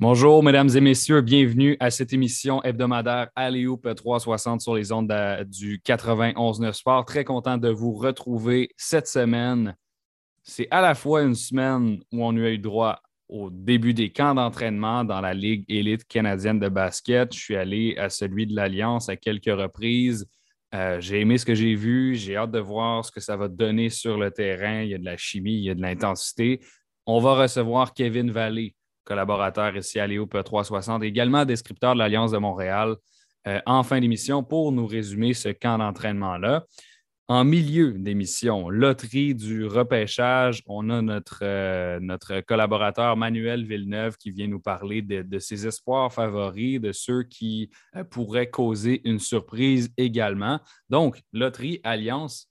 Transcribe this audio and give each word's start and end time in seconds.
Bonjour, 0.00 0.42
mesdames 0.42 0.70
et 0.74 0.80
messieurs, 0.80 1.20
bienvenue 1.20 1.76
à 1.78 1.90
cette 1.90 2.14
émission 2.14 2.62
hebdomadaire 2.62 3.28
Aléoupe 3.36 3.94
360 3.94 4.62
sur 4.62 4.74
les 4.74 4.92
ondes 4.92 5.12
du 5.46 5.76
91.9 5.76 6.72
Sport. 6.72 7.04
Très 7.04 7.22
content 7.22 7.58
de 7.58 7.68
vous 7.68 7.92
retrouver 7.92 8.70
cette 8.78 9.06
semaine. 9.06 9.76
C'est 10.42 10.68
à 10.70 10.80
la 10.80 10.94
fois 10.94 11.20
une 11.20 11.34
semaine 11.34 12.00
où 12.14 12.24
on 12.24 12.34
a 12.38 12.48
eu 12.48 12.56
droit 12.56 13.02
au 13.28 13.50
début 13.50 13.92
des 13.92 14.10
camps 14.10 14.34
d'entraînement 14.34 15.04
dans 15.04 15.20
la 15.20 15.34
Ligue 15.34 15.66
élite 15.68 16.08
canadienne 16.08 16.58
de 16.58 16.70
basket. 16.70 17.34
Je 17.34 17.38
suis 17.38 17.56
allé 17.56 17.94
à 17.98 18.08
celui 18.08 18.46
de 18.46 18.56
l'Alliance 18.56 19.10
à 19.10 19.16
quelques 19.16 19.54
reprises. 19.54 20.26
Euh, 20.74 20.98
j'ai 20.98 21.20
aimé 21.20 21.36
ce 21.36 21.44
que 21.44 21.54
j'ai 21.54 21.74
vu. 21.74 22.14
J'ai 22.14 22.38
hâte 22.38 22.52
de 22.52 22.58
voir 22.58 23.04
ce 23.04 23.12
que 23.12 23.20
ça 23.20 23.36
va 23.36 23.48
donner 23.48 23.90
sur 23.90 24.16
le 24.16 24.30
terrain. 24.30 24.80
Il 24.80 24.88
y 24.88 24.94
a 24.94 24.98
de 24.98 25.04
la 25.04 25.18
chimie, 25.18 25.58
il 25.58 25.64
y 25.64 25.70
a 25.70 25.74
de 25.74 25.82
l'intensité. 25.82 26.60
On 27.04 27.20
va 27.20 27.34
recevoir 27.34 27.92
Kevin 27.92 28.30
Vallée 28.30 28.74
collaborateur 29.10 29.76
ici 29.76 29.98
à 29.98 30.06
Léo 30.06 30.24
360, 30.26 31.02
également 31.02 31.44
descripteur 31.44 31.94
de 31.94 31.98
l'Alliance 31.98 32.30
de 32.30 32.38
Montréal, 32.38 32.94
euh, 33.48 33.58
en 33.66 33.82
fin 33.82 33.98
d'émission 33.98 34.44
pour 34.44 34.70
nous 34.70 34.86
résumer 34.86 35.34
ce 35.34 35.48
camp 35.48 35.78
d'entraînement-là. 35.78 36.64
En 37.26 37.44
milieu 37.44 37.92
d'émission, 37.92 38.68
loterie 38.68 39.34
du 39.34 39.66
repêchage, 39.66 40.62
on 40.66 40.90
a 40.90 41.02
notre, 41.02 41.40
euh, 41.42 41.98
notre 42.00 42.40
collaborateur 42.40 43.16
Manuel 43.16 43.64
Villeneuve 43.64 44.16
qui 44.16 44.30
vient 44.30 44.46
nous 44.46 44.60
parler 44.60 45.02
de, 45.02 45.38
ses 45.40 45.66
espoirs 45.66 46.12
favoris, 46.12 46.80
de 46.80 46.92
ceux 46.92 47.24
qui 47.24 47.70
euh, 47.96 48.04
pourraient 48.04 48.50
causer 48.50 49.00
une 49.04 49.18
surprise 49.18 49.92
également. 49.96 50.60
Donc, 50.88 51.20
loterie, 51.32 51.80
alliance, 51.82 52.49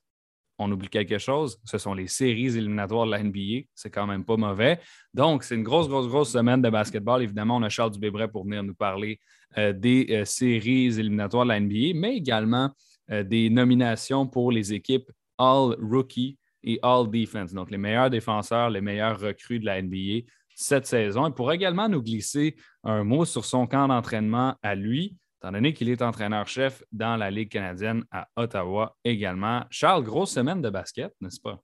on 0.59 0.71
oublie 0.71 0.89
quelque 0.89 1.17
chose, 1.17 1.57
ce 1.63 1.77
sont 1.77 1.93
les 1.93 2.07
séries 2.07 2.57
éliminatoires 2.57 3.05
de 3.05 3.11
la 3.11 3.23
NBA. 3.23 3.67
C'est 3.73 3.89
quand 3.89 4.05
même 4.05 4.25
pas 4.25 4.37
mauvais. 4.37 4.79
Donc, 5.13 5.43
c'est 5.43 5.55
une 5.55 5.63
grosse, 5.63 5.87
grosse, 5.87 6.07
grosse 6.07 6.31
semaine 6.31 6.61
de 6.61 6.69
basketball. 6.69 7.23
Évidemment, 7.23 7.55
on 7.55 7.63
a 7.63 7.69
Charles 7.69 7.91
Dubébret 7.91 8.27
pour 8.27 8.43
venir 8.43 8.61
nous 8.61 8.75
parler 8.75 9.19
euh, 9.57 9.73
des 9.73 10.07
euh, 10.11 10.25
séries 10.25 10.99
éliminatoires 10.99 11.45
de 11.45 11.49
la 11.49 11.59
NBA, 11.59 11.93
mais 11.95 12.17
également 12.17 12.69
euh, 13.09 13.23
des 13.23 13.49
nominations 13.49 14.27
pour 14.27 14.51
les 14.51 14.73
équipes 14.73 15.09
All 15.37 15.75
Rookie 15.81 16.37
et 16.63 16.77
All 16.83 17.09
Defense. 17.09 17.53
Donc, 17.53 17.71
les 17.71 17.77
meilleurs 17.77 18.09
défenseurs, 18.09 18.69
les 18.69 18.81
meilleurs 18.81 19.19
recrues 19.19 19.59
de 19.59 19.65
la 19.65 19.81
NBA 19.81 20.27
cette 20.59 20.85
saison. 20.85 21.25
Il 21.25 21.33
pourrait 21.33 21.55
également 21.55 21.87
nous 21.87 22.01
glisser 22.01 22.57
un 22.83 23.05
mot 23.05 23.23
sur 23.23 23.45
son 23.45 23.65
camp 23.65 23.87
d'entraînement 23.87 24.55
à 24.61 24.75
lui 24.75 25.15
étant 25.39 25.53
donné 25.53 25.73
qu'il 25.73 25.89
est 25.89 26.01
entraîneur-chef 26.01 26.83
dans 26.91 27.15
la 27.15 27.31
Ligue 27.31 27.49
canadienne 27.49 28.03
à 28.11 28.27
Ottawa 28.35 28.97
également. 29.05 29.63
Charles, 29.69 30.03
grosse 30.03 30.31
semaine 30.31 30.61
de 30.61 30.69
basket, 30.69 31.13
n'est-ce 31.21 31.39
pas? 31.39 31.61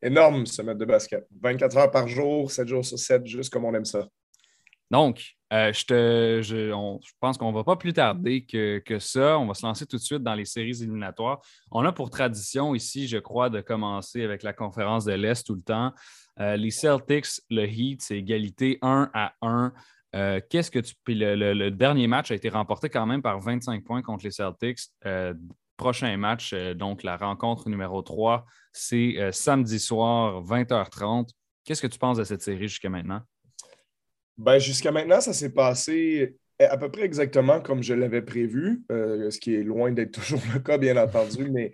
Énorme 0.00 0.46
semaine 0.46 0.78
de 0.78 0.84
basket. 0.84 1.26
24 1.40 1.76
heures 1.76 1.90
par 1.90 2.06
jour, 2.06 2.50
7 2.50 2.68
jours 2.68 2.84
sur 2.84 2.98
7, 2.98 3.26
juste 3.26 3.52
comme 3.52 3.64
on 3.64 3.74
aime 3.74 3.84
ça. 3.84 4.06
Donc, 4.90 5.34
euh, 5.52 5.72
je, 5.72 5.84
te, 5.84 6.40
je, 6.42 6.72
pense 7.20 7.36
qu'on 7.36 7.50
ne 7.50 7.56
va 7.56 7.64
pas 7.64 7.76
plus 7.76 7.92
tarder 7.92 8.44
que, 8.44 8.78
que, 8.78 8.98
ça. 8.98 9.38
On 9.38 9.46
va 9.46 9.54
se 9.54 9.66
lancer 9.66 9.84
tout 9.84 9.96
de 9.96 10.02
suite 10.02 10.22
dans 10.22 10.34
les 10.34 10.44
séries 10.44 10.82
éliminatoires. 10.82 11.40
On 11.70 11.84
a 11.84 11.92
pour 11.92 12.10
tradition 12.10 12.74
ici, 12.74 13.08
je 13.08 13.18
crois, 13.18 13.50
de 13.50 13.60
commencer 13.60 14.22
avec 14.22 14.42
la 14.42 14.52
conférence 14.52 15.04
de 15.04 15.12
l'Est 15.12 15.44
tout 15.44 15.56
le 15.56 15.62
temps. 15.62 15.92
Euh, 16.40 16.56
les 16.56 16.70
Celtics, 16.70 17.42
le 17.50 17.66
Heat, 17.66 18.00
c'est 18.02 18.18
égalité 18.18 18.78
1 18.80 19.10
à 19.12 19.34
1. 19.42 19.72
Euh, 20.14 20.40
qu'est-ce 20.48 20.70
que 20.70 20.78
tu. 20.78 20.94
le, 21.06 21.68
dernier 21.70 22.06
match 22.06 22.30
a 22.30 22.34
été 22.34 22.48
remporté 22.48 22.88
quand 22.88 23.06
même 23.06 23.22
par 23.22 23.40
25 23.40 23.84
points 23.84 24.02
contre 24.02 24.24
les 24.24 24.30
Celtics. 24.30 24.80
Euh, 25.04 25.34
prochain 25.76 26.16
match, 26.16 26.52
euh, 26.52 26.74
donc 26.74 27.02
la 27.02 27.16
rencontre 27.16 27.68
numéro 27.68 28.02
3, 28.02 28.44
c'est 28.72 29.16
samedi 29.32 29.78
soir, 29.78 30.42
20h30. 30.42 31.28
Qu'est-ce 31.64 31.82
que 31.82 31.86
tu 31.86 31.98
penses 31.98 32.18
de 32.18 32.24
cette 32.24 32.42
série 32.42 32.68
jusqu'à 32.68 32.88
maintenant? 32.88 33.20
Ben, 34.36 34.58
jusqu'à 34.58 34.92
maintenant, 34.92 35.20
ça 35.20 35.32
s'est 35.32 35.52
passé 35.52 36.36
à 36.60 36.76
peu 36.76 36.90
près 36.90 37.02
exactement 37.02 37.60
comme 37.60 37.82
je 37.82 37.94
l'avais 37.94 38.22
prévu, 38.22 38.82
ce 38.88 39.38
qui 39.38 39.54
est 39.54 39.62
loin 39.62 39.92
d'être 39.92 40.12
toujours 40.20 40.40
le 40.52 40.60
cas, 40.60 40.78
bien 40.78 40.96
entendu, 40.96 41.50
mais 41.50 41.72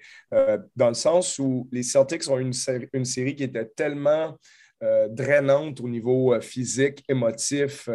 dans 0.74 0.88
le 0.88 0.94
sens 0.94 1.38
où 1.38 1.68
les 1.70 1.82
Celtics 1.82 2.28
ont 2.28 2.38
une, 2.38 2.52
une 2.92 3.04
série 3.04 3.36
qui 3.36 3.44
était 3.44 3.66
tellement 3.66 4.36
euh, 4.82 5.08
drainante 5.08 5.80
au 5.80 5.88
niveau 5.88 6.34
euh, 6.34 6.40
physique, 6.40 7.04
émotif, 7.08 7.88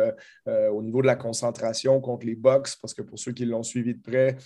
euh, 0.48 0.70
au 0.70 0.82
niveau 0.82 1.02
de 1.02 1.08
la 1.08 1.16
concentration 1.16 2.00
contre 2.00 2.26
les 2.26 2.36
Bucks, 2.36 2.70
parce 2.82 2.94
que 2.94 3.02
pour 3.02 3.20
ceux 3.20 3.34
qui 3.34 3.46
l'ont 3.46 3.64
suivi 3.64 3.94
de 3.94 4.02
près, 4.02 4.38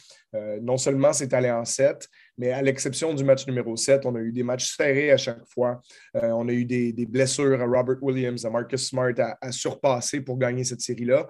non 0.61 0.77
seulement 0.77 1.13
c'est 1.13 1.31
allé 1.33 1.51
en 1.51 1.63
7, 1.63 2.09
mais 2.39 2.51
à 2.51 2.61
l'exception 2.63 3.13
du 3.13 3.23
match 3.23 3.45
numéro 3.45 3.75
7, 3.75 4.05
on 4.07 4.15
a 4.15 4.19
eu 4.19 4.31
des 4.31 4.41
matchs 4.41 4.75
serrés 4.75 5.11
à 5.11 5.17
chaque 5.17 5.45
fois. 5.45 5.79
on 6.15 6.47
a 6.49 6.51
eu 6.51 6.65
des, 6.65 7.05
blessures 7.05 7.61
à 7.61 7.65
Robert 7.65 8.01
Williams, 8.01 8.43
à 8.43 8.49
Marcus 8.49 8.89
Smart 8.89 9.13
à, 9.19 9.51
surpasser 9.51 10.21
pour 10.21 10.39
gagner 10.39 10.63
cette 10.63 10.81
série-là. 10.81 11.27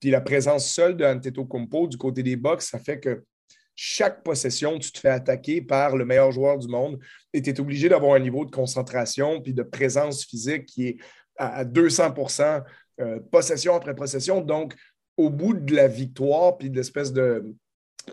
puis 0.00 0.10
la 0.10 0.20
présence 0.20 0.66
seule 0.66 0.96
de 0.96 1.04
Antetokounmpo 1.04 1.86
du 1.86 1.96
côté 1.96 2.24
des 2.24 2.34
Bucks, 2.34 2.62
ça 2.62 2.80
fait 2.80 2.98
que 2.98 3.22
chaque 3.82 4.22
possession, 4.22 4.78
tu 4.78 4.92
te 4.92 4.98
fais 4.98 5.08
attaquer 5.08 5.62
par 5.62 5.96
le 5.96 6.04
meilleur 6.04 6.30
joueur 6.32 6.58
du 6.58 6.68
monde 6.68 6.98
et 7.32 7.40
tu 7.40 7.48
es 7.48 7.58
obligé 7.60 7.88
d'avoir 7.88 8.12
un 8.12 8.18
niveau 8.18 8.44
de 8.44 8.50
concentration 8.50 9.40
puis 9.40 9.54
de 9.54 9.62
présence 9.62 10.26
physique 10.26 10.66
qui 10.66 10.88
est 10.88 10.96
à 11.38 11.64
200% 11.64 12.62
euh, 13.00 13.20
possession 13.32 13.74
après 13.74 13.94
possession. 13.94 14.42
Donc, 14.42 14.74
au 15.16 15.30
bout 15.30 15.54
de 15.54 15.74
la 15.74 15.88
victoire 15.88 16.58
puis 16.58 16.68
de 16.68 16.76
l'espèce 16.76 17.10
de, 17.10 17.56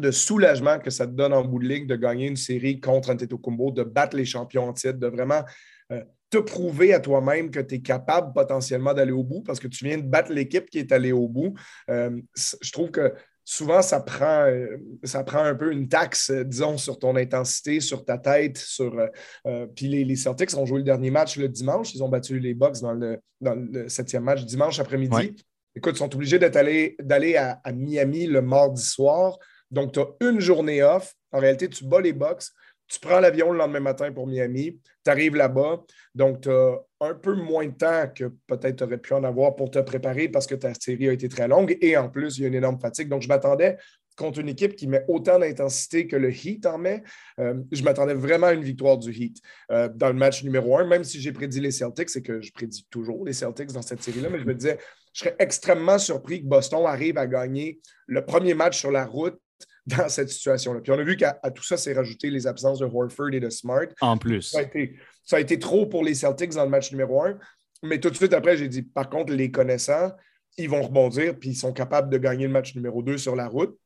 soulagement 0.09 0.79
que 0.79 0.89
ça 0.89 1.05
te 1.05 1.11
donne 1.11 1.33
en 1.33 1.43
bout 1.43 1.59
de 1.59 1.67
ligue 1.67 1.85
de 1.85 1.97
gagner 1.97 2.27
une 2.27 2.37
série 2.37 2.79
contre 2.79 3.09
Antetokounmpo, 3.09 3.71
de 3.71 3.83
battre 3.83 4.15
les 4.15 4.23
champions 4.23 4.69
en 4.69 4.73
titre, 4.73 4.99
de 4.99 5.07
vraiment 5.07 5.43
euh, 5.91 6.01
te 6.29 6.37
prouver 6.37 6.93
à 6.93 7.01
toi-même 7.01 7.51
que 7.51 7.59
tu 7.59 7.75
es 7.75 7.79
capable 7.81 8.31
potentiellement 8.31 8.93
d'aller 8.93 9.11
au 9.11 9.23
bout 9.23 9.41
parce 9.41 9.59
que 9.59 9.67
tu 9.67 9.83
viens 9.83 9.97
de 9.97 10.07
battre 10.07 10.31
l'équipe 10.31 10.69
qui 10.69 10.79
est 10.79 10.93
allée 10.93 11.11
au 11.11 11.27
bout. 11.27 11.55
Euh, 11.89 12.21
je 12.61 12.71
trouve 12.71 12.89
que 12.89 13.13
souvent, 13.47 13.81
ça 13.81 14.01
prend, 14.01 14.45
euh, 14.45 14.77
ça 15.05 15.23
prend 15.23 15.41
un 15.41 15.55
peu 15.55 15.71
une 15.71 15.87
taxe, 15.87 16.31
euh, 16.31 16.43
disons, 16.43 16.77
sur 16.77 16.99
ton 16.99 17.15
intensité, 17.15 17.79
sur 17.79 18.03
ta 18.03 18.17
tête. 18.17 18.57
Sur, 18.57 18.99
euh, 19.45 19.67
puis 19.73 19.87
les, 19.87 20.03
les, 20.03 20.17
Celtics 20.17 20.53
ont 20.57 20.65
joué 20.65 20.79
le 20.79 20.83
dernier 20.83 21.11
match 21.11 21.37
le 21.37 21.47
dimanche. 21.47 21.95
Ils 21.95 22.03
ont 22.03 22.09
battu 22.09 22.39
les 22.39 22.53
Bucks 22.53 22.81
dans 22.81 22.91
le, 22.91 23.87
septième 23.87 24.23
match 24.23 24.43
dimanche 24.43 24.79
après-midi. 24.79 25.33
Écoute, 25.73 25.95
ils 25.95 25.99
sont 25.99 26.13
obligés 26.13 26.39
d'aller 26.39 27.35
à, 27.37 27.61
à, 27.63 27.71
Miami 27.71 28.27
le 28.27 28.41
mardi 28.41 28.83
soir. 28.83 29.39
Donc, 29.71 29.93
tu 29.93 30.01
as 30.01 30.07
une 30.19 30.41
journée 30.41 30.83
off. 30.83 31.13
En 31.31 31.39
réalité, 31.39 31.69
tu 31.69 31.85
bats 31.85 32.01
les 32.01 32.13
Bucks. 32.13 32.43
Tu 32.87 32.99
prends 32.99 33.19
l'avion 33.19 33.51
le 33.51 33.57
lendemain 33.57 33.79
matin 33.79 34.11
pour 34.11 34.27
Miami, 34.27 34.79
tu 35.03 35.11
arrives 35.11 35.35
là-bas, 35.35 35.83
donc 36.15 36.41
tu 36.41 36.49
as 36.49 36.75
un 37.01 37.13
peu 37.13 37.35
moins 37.35 37.65
de 37.65 37.73
temps 37.73 38.07
que 38.15 38.25
peut-être 38.47 38.77
tu 38.77 38.83
aurais 38.83 38.97
pu 38.97 39.13
en 39.13 39.23
avoir 39.23 39.55
pour 39.55 39.69
te 39.69 39.79
préparer 39.79 40.29
parce 40.29 40.47
que 40.47 40.55
ta 40.55 40.73
série 40.73 41.09
a 41.09 41.11
été 41.11 41.27
très 41.29 41.47
longue 41.47 41.77
et 41.81 41.97
en 41.97 42.09
plus, 42.09 42.37
il 42.37 42.41
y 42.41 42.45
a 42.45 42.47
une 42.47 42.55
énorme 42.55 42.79
fatigue. 42.79 43.09
Donc, 43.09 43.21
je 43.21 43.27
m'attendais 43.27 43.77
contre 44.17 44.39
une 44.39 44.49
équipe 44.49 44.75
qui 44.75 44.87
met 44.87 45.05
autant 45.07 45.39
d'intensité 45.39 46.07
que 46.07 46.15
le 46.15 46.31
Heat 46.31 46.65
en 46.65 46.77
met, 46.77 47.03
euh, 47.39 47.53
je 47.71 47.83
m'attendais 47.83 48.15
vraiment 48.15 48.47
à 48.47 48.53
une 48.53 48.63
victoire 48.63 48.97
du 48.97 49.11
Heat 49.11 49.37
euh, 49.71 49.87
dans 49.93 50.07
le 50.07 50.15
match 50.15 50.43
numéro 50.43 50.77
un, 50.77 50.85
même 50.85 51.03
si 51.03 51.21
j'ai 51.21 51.31
prédit 51.31 51.61
les 51.61 51.71
Celtics, 51.71 52.09
c'est 52.09 52.23
que 52.23 52.41
je 52.41 52.51
prédis 52.51 52.85
toujours 52.89 53.23
les 53.23 53.33
Celtics 53.33 53.71
dans 53.71 53.83
cette 53.83 54.01
série-là, 54.01 54.29
mais 54.29 54.39
je 54.39 54.45
me 54.45 54.55
disais, 54.55 54.79
je 55.13 55.21
serais 55.21 55.35
extrêmement 55.39 55.99
surpris 55.99 56.41
que 56.41 56.47
Boston 56.47 56.85
arrive 56.85 57.17
à 57.17 57.27
gagner 57.27 57.79
le 58.07 58.25
premier 58.25 58.55
match 58.55 58.79
sur 58.79 58.91
la 58.91 59.05
route 59.05 59.39
dans 59.87 60.09
cette 60.09 60.29
situation-là. 60.29 60.81
Puis 60.81 60.91
on 60.91 60.99
a 60.99 61.03
vu 61.03 61.15
qu'à 61.15 61.33
tout 61.53 61.63
ça, 61.63 61.77
c'est 61.77 61.93
rajouté 61.93 62.29
les 62.29 62.45
absences 62.45 62.79
de 62.79 62.85
Horford 62.85 63.33
et 63.33 63.39
de 63.39 63.49
Smart. 63.49 63.87
En 64.01 64.17
plus. 64.17 64.43
Ça 64.43 64.59
a, 64.59 64.61
été, 64.63 64.95
ça 65.23 65.37
a 65.37 65.39
été 65.39 65.57
trop 65.57 65.85
pour 65.85 66.03
les 66.03 66.13
Celtics 66.13 66.53
dans 66.53 66.63
le 66.63 66.69
match 66.69 66.91
numéro 66.91 67.23
un. 67.23 67.37
Mais 67.83 67.99
tout 67.99 68.09
de 68.09 68.15
suite 68.15 68.33
après, 68.33 68.57
j'ai 68.57 68.67
dit, 68.67 68.81
par 68.81 69.09
contre, 69.09 69.33
les 69.33 69.49
connaissants, 69.49 70.11
ils 70.57 70.69
vont 70.69 70.81
rebondir, 70.81 71.37
puis 71.37 71.49
ils 71.49 71.55
sont 71.55 71.73
capables 71.73 72.09
de 72.09 72.17
gagner 72.17 72.47
le 72.47 72.53
match 72.53 72.75
numéro 72.75 73.01
2 73.01 73.17
sur 73.17 73.35
la 73.35 73.47
route. 73.47 73.77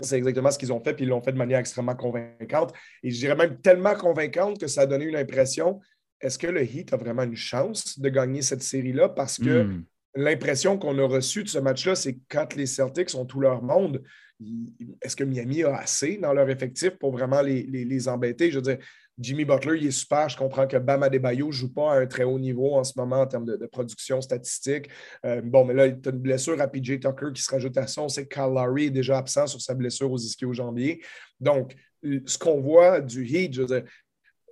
C'est 0.00 0.16
exactement 0.16 0.50
ce 0.50 0.58
qu'ils 0.58 0.72
ont 0.72 0.82
fait, 0.82 0.94
puis 0.94 1.04
ils 1.04 1.08
l'ont 1.08 1.22
fait 1.22 1.32
de 1.32 1.38
manière 1.38 1.58
extrêmement 1.58 1.94
convaincante. 1.94 2.72
Et 3.02 3.10
je 3.10 3.18
dirais 3.18 3.36
même 3.36 3.60
tellement 3.60 3.94
convaincante 3.94 4.58
que 4.58 4.66
ça 4.66 4.82
a 4.82 4.86
donné 4.86 5.04
une 5.04 5.16
impression 5.16 5.80
est-ce 6.24 6.38
que 6.38 6.46
le 6.46 6.62
Heat 6.62 6.92
a 6.92 6.96
vraiment 6.96 7.22
une 7.22 7.36
chance 7.36 7.98
de 7.98 8.08
gagner 8.08 8.40
cette 8.40 8.62
série-là? 8.62 9.10
Parce 9.10 9.38
que 9.38 9.64
hmm. 9.64 9.84
L'impression 10.14 10.78
qu'on 10.78 10.98
a 10.98 11.06
reçue 11.06 11.44
de 11.44 11.48
ce 11.48 11.58
match-là, 11.58 11.94
c'est 11.94 12.18
quand 12.28 12.54
les 12.54 12.66
Celtics 12.66 13.14
ont 13.14 13.24
tout 13.24 13.40
leur 13.40 13.62
monde, 13.62 14.02
est-ce 15.00 15.16
que 15.16 15.24
Miami 15.24 15.62
a 15.64 15.76
assez 15.76 16.16
dans 16.16 16.32
leur 16.32 16.48
effectif 16.50 16.90
pour 16.90 17.12
vraiment 17.12 17.40
les, 17.42 18.08
embêter? 18.08 18.50
Je 18.50 18.56
veux 18.56 18.62
dire, 18.62 18.78
Jimmy 19.18 19.44
Butler, 19.44 19.78
il 19.80 19.86
est 19.86 19.92
super. 19.92 20.28
Je 20.28 20.36
comprends 20.36 20.66
que 20.66 20.76
Bam 20.76 21.02
Adebayo 21.02 21.46
ne 21.46 21.52
joue 21.52 21.72
pas 21.72 21.94
à 21.94 22.00
un 22.00 22.06
très 22.06 22.24
haut 22.24 22.38
niveau 22.38 22.74
en 22.74 22.82
ce 22.82 22.92
moment 22.96 23.20
en 23.20 23.26
termes 23.26 23.44
de, 23.44 23.66
production 23.66 24.20
statistique. 24.20 24.88
Euh, 25.24 25.40
bon, 25.40 25.64
mais 25.64 25.74
là, 25.74 25.86
il 25.86 25.92
a 25.92 26.10
une 26.10 26.18
blessure 26.18 26.60
à 26.60 26.66
PJ 26.66 26.98
Tucker 26.98 27.32
qui 27.32 27.42
se 27.42 27.50
rajoute 27.50 27.76
à 27.78 27.86
ça. 27.86 28.02
On 28.02 28.08
sait 28.08 28.26
que 28.26 28.34
Kyle 28.34 28.52
Lowry 28.52 28.86
est 28.86 28.90
déjà 28.90 29.18
absent 29.18 29.46
sur 29.46 29.60
sa 29.60 29.74
blessure 29.74 30.10
aux 30.10 30.18
ischio-jambiers. 30.18 31.00
Donc, 31.38 31.76
ce 32.02 32.36
qu'on 32.36 32.60
voit 32.60 33.00
du 33.00 33.24
Heat, 33.24 33.54
je 33.54 33.62
veux 33.62 33.66
dire, 33.66 33.84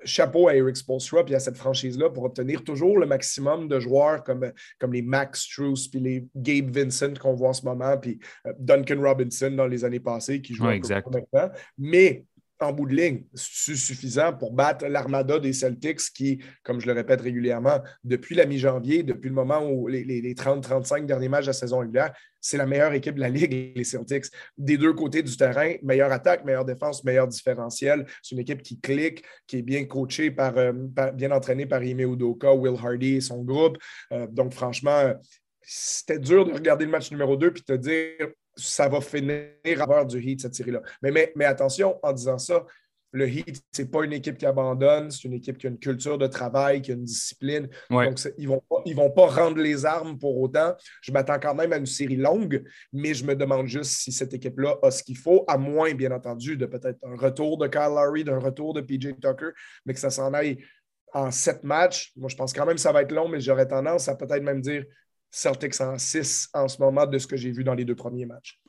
chapeau 0.05 0.49
à 0.49 0.55
Eric 0.55 0.77
Spolstra 0.77 1.23
et 1.29 1.35
à 1.35 1.41
cette 1.41 1.57
franchise-là 1.57 2.11
pour 2.11 2.25
obtenir 2.25 2.65
toujours 2.65 2.99
le 2.99 3.07
maximum 3.07 3.69
de 3.69 3.81
joueurs 3.81 4.23
comme, 4.25 4.53
comme 4.79 4.93
les 4.93 5.03
Max 5.03 5.49
Truss 5.49 5.89
puis 5.89 6.01
les 6.01 6.27
Gabe 6.35 6.71
Vincent 6.71 7.15
qu'on 7.21 7.35
voit 7.35 7.51
en 7.51 7.53
ce 7.53 7.65
moment, 7.65 7.97
puis 7.99 8.19
euh, 8.47 8.53
Duncan 8.59 9.01
Robinson 9.01 9.51
dans 9.51 9.67
les 9.67 9.85
années 9.85 10.01
passées 10.01 10.41
qui 10.41 10.55
jouent 10.55 10.67
ouais, 10.67 10.81
maintenant. 10.81 11.51
Mais 11.79 12.25
en 12.63 12.73
bout 12.73 12.87
de 12.87 12.95
ligne, 12.95 13.25
c'est 13.35 13.75
suffisant 13.75 14.33
pour 14.33 14.53
battre 14.53 14.87
l'armada 14.87 15.39
des 15.39 15.53
Celtics 15.53 16.01
qui, 16.15 16.43
comme 16.63 16.81
je 16.81 16.87
le 16.87 16.93
répète 16.93 17.21
régulièrement, 17.21 17.81
depuis 18.05 18.35
la 18.35 18.47
mi-janvier, 18.47 19.03
depuis 19.03 19.29
le 19.29 19.35
moment 19.35 19.69
où 19.69 19.89
les, 19.89 20.35
30-35 20.35 21.07
derniers 21.07 21.29
matchs 21.29 21.45
de 21.45 21.51
la 21.51 21.55
saison 21.55 21.79
régulière, 21.79 22.13
c'est 22.41 22.57
la 22.57 22.67
meilleure 22.67 22.93
équipe 22.93 23.15
de 23.15 23.21
la 23.21 23.29
Ligue, 23.29 23.73
les 23.77 23.85
Celtics. 23.85 24.27
Des 24.59 24.77
deux 24.77 24.93
côtés 24.93 25.23
du 25.23 25.37
terrain, 25.37 25.75
meilleure 25.83 26.11
attaque, 26.11 26.45
meilleure 26.45 26.65
défense, 26.65 27.05
meilleur 27.05 27.29
différentiel. 27.29 28.07
C'est 28.23 28.35
une 28.35 28.41
équipe 28.41 28.63
qui 28.63 28.81
clique, 28.81 29.23
qui 29.47 29.59
est 29.59 29.63
bien 29.63 29.85
coachée, 29.85 30.31
par, 30.31 30.57
euh, 30.59 30.73
bien 31.15 31.31
entraînée 31.31 31.67
par 31.67 31.83
Ime 31.83 32.01
Udoka, 32.01 32.53
Will 32.53 32.77
Hardy 32.83 33.17
et 33.17 33.21
son 33.21 33.43
groupe. 33.43 33.79
Euh, 34.13 34.27
donc, 34.27 34.55
franchement, 34.55 35.13
c'était 35.63 36.19
dur 36.19 36.45
de 36.45 36.53
regarder 36.53 36.85
le 36.85 36.91
match 36.91 37.11
numéro 37.11 37.37
2 37.37 37.53
puis 37.53 37.63
te 37.63 37.73
dire 37.73 38.29
ça 38.57 38.89
va 38.89 39.01
finir 39.01 39.81
à 39.81 39.83
avoir 39.83 40.07
du 40.07 40.21
Heat, 40.21 40.43
cette 40.43 40.55
série-là. 40.55 40.83
Mais, 41.03 41.33
mais, 41.35 41.45
attention, 41.45 41.99
en 42.03 42.13
disant 42.13 42.39
ça, 42.39 42.65
le 43.13 43.29
Heat, 43.29 43.63
ce 43.73 43.83
n'est 43.83 43.89
pas 43.89 44.05
une 44.05 44.13
équipe 44.15 44.39
qui 44.39 44.47
abandonne, 44.47 45.11
c'est 45.11 45.25
une 45.25 45.35
équipe 45.35 45.59
qui 45.59 45.67
a 45.67 45.71
une 45.71 45.79
culture 45.79 46.17
de 46.17 46.27
travail, 46.27 46.81
qui 46.81 46.93
a 46.93 46.95
une 46.95 47.05
discipline. 47.05 47.69
Donc, 47.91 48.19
ils 48.39 48.45
ne 48.45 48.49
vont, 48.49 48.63
pas, 48.69 48.83
vont 48.95 49.11
pas 49.11 49.27
rendre 49.27 49.59
les 49.59 49.85
armes 49.85 50.19
pour 50.19 50.41
autant. 50.41 50.75
Je 51.03 51.13
m'attends 51.13 51.39
quand 51.39 51.55
même 51.55 51.73
à 51.75 51.77
une 51.77 51.87
série 51.87 52.17
longue, 52.17 52.65
mais 52.93 53.13
je 53.13 53.25
me 53.27 53.37
demande 53.37 53.67
juste 53.67 53.91
si 53.91 54.13
cette 54.13 54.33
équipe-là 54.33 54.77
a 54.83 54.91
ce 54.91 55.03
qu'il 55.03 55.19
faut, 55.19 55.45
à 55.47 55.59
moins, 55.59 55.93
bien 55.93 56.11
entendu, 56.11 56.57
de 56.57 56.65
peut-être 56.65 56.99
un 57.03 57.17
retour 57.17 57.59
de 57.59 57.67
Kyle 57.67 57.95
Lowry, 57.95 58.25
d'un 58.25 58.39
retour 58.39 58.73
de 58.73 58.81
PJ 58.81 59.15
Tucker, 59.21 59.51
mais 59.85 59.93
que 59.93 60.01
ça 60.01 60.11
s'en 60.11 60.33
aille 60.33 60.65
en 61.13 61.31
sept 61.31 61.65
matchs. 61.65 62.13
Moi, 62.17 62.31
je 62.31 62.37
pense 62.37 62.55
quand 62.55 62.65
même 62.65 62.77
que 62.77 62.81
ça 62.81 62.93
va 62.93 63.03
être 63.03 63.13
long, 63.13 63.29
mais 63.29 63.41
j'aurais 63.41 63.69
tendance 63.69 64.09
à 64.09 64.15
peut-être 64.15 64.43
même 64.43 64.63
dire 64.63 64.85
Celtics 65.33 65.81
en 65.81 65.99
6 65.99 66.51
en 66.53 66.69
ce 66.69 66.81
moment 66.81 67.07
de 67.07 67.19
ce 67.19 67.27
que 67.27 67.37
j'ai 67.37 67.51
vu 67.51 67.65
dans 67.65 67.75
les 67.75 67.87
deux 67.87 67.97
premiers 67.97 68.27
matchs. 68.27 68.61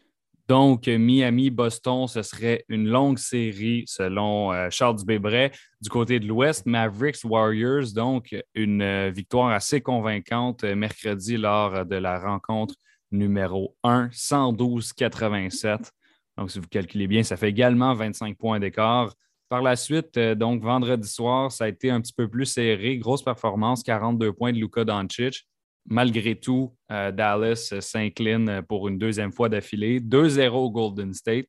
Donc, 0.47 0.87
Miami-Boston, 0.87 2.07
ce 2.07 2.21
serait 2.21 2.65
une 2.67 2.87
longue 2.87 3.17
série 3.17 3.83
selon 3.85 4.51
euh, 4.51 4.69
Charles 4.69 4.97
Dubébret. 4.97 5.51
Du 5.81 5.89
côté 5.89 6.19
de 6.19 6.27
l'Ouest, 6.27 6.65
Mavericks-Warriors, 6.65 7.93
donc 7.93 8.35
une 8.53 8.81
euh, 8.81 9.09
victoire 9.09 9.51
assez 9.51 9.81
convaincante 9.81 10.63
euh, 10.63 10.75
mercredi 10.75 11.37
lors 11.37 11.85
de 11.85 11.95
la 11.95 12.19
rencontre 12.19 12.75
numéro 13.11 13.75
1, 13.83 14.07
112-87. 14.07 15.91
Donc, 16.37 16.51
si 16.51 16.59
vous 16.59 16.67
calculez 16.67 17.07
bien, 17.07 17.23
ça 17.23 17.37
fait 17.37 17.49
également 17.49 17.93
25 17.93 18.37
points 18.37 18.59
d'écart. 18.59 19.13
Par 19.47 19.61
la 19.61 19.75
suite, 19.75 20.17
donc 20.17 20.63
vendredi 20.63 21.07
soir, 21.07 21.51
ça 21.51 21.65
a 21.65 21.67
été 21.67 21.91
un 21.91 22.01
petit 22.01 22.13
peu 22.13 22.27
plus 22.27 22.45
serré. 22.45 22.97
Grosse 22.97 23.21
performance, 23.21 23.83
42 23.83 24.33
points 24.33 24.51
de 24.51 24.57
Luka 24.57 24.83
Doncic 24.83 25.45
malgré 25.85 26.35
tout, 26.35 26.75
euh, 26.91 27.11
Dallas 27.11 27.73
s'incline 27.79 28.61
pour 28.67 28.87
une 28.87 28.97
deuxième 28.97 29.31
fois 29.31 29.49
d'affilée. 29.49 29.99
2-0 29.99 30.71
Golden 30.71 31.13
State. 31.13 31.47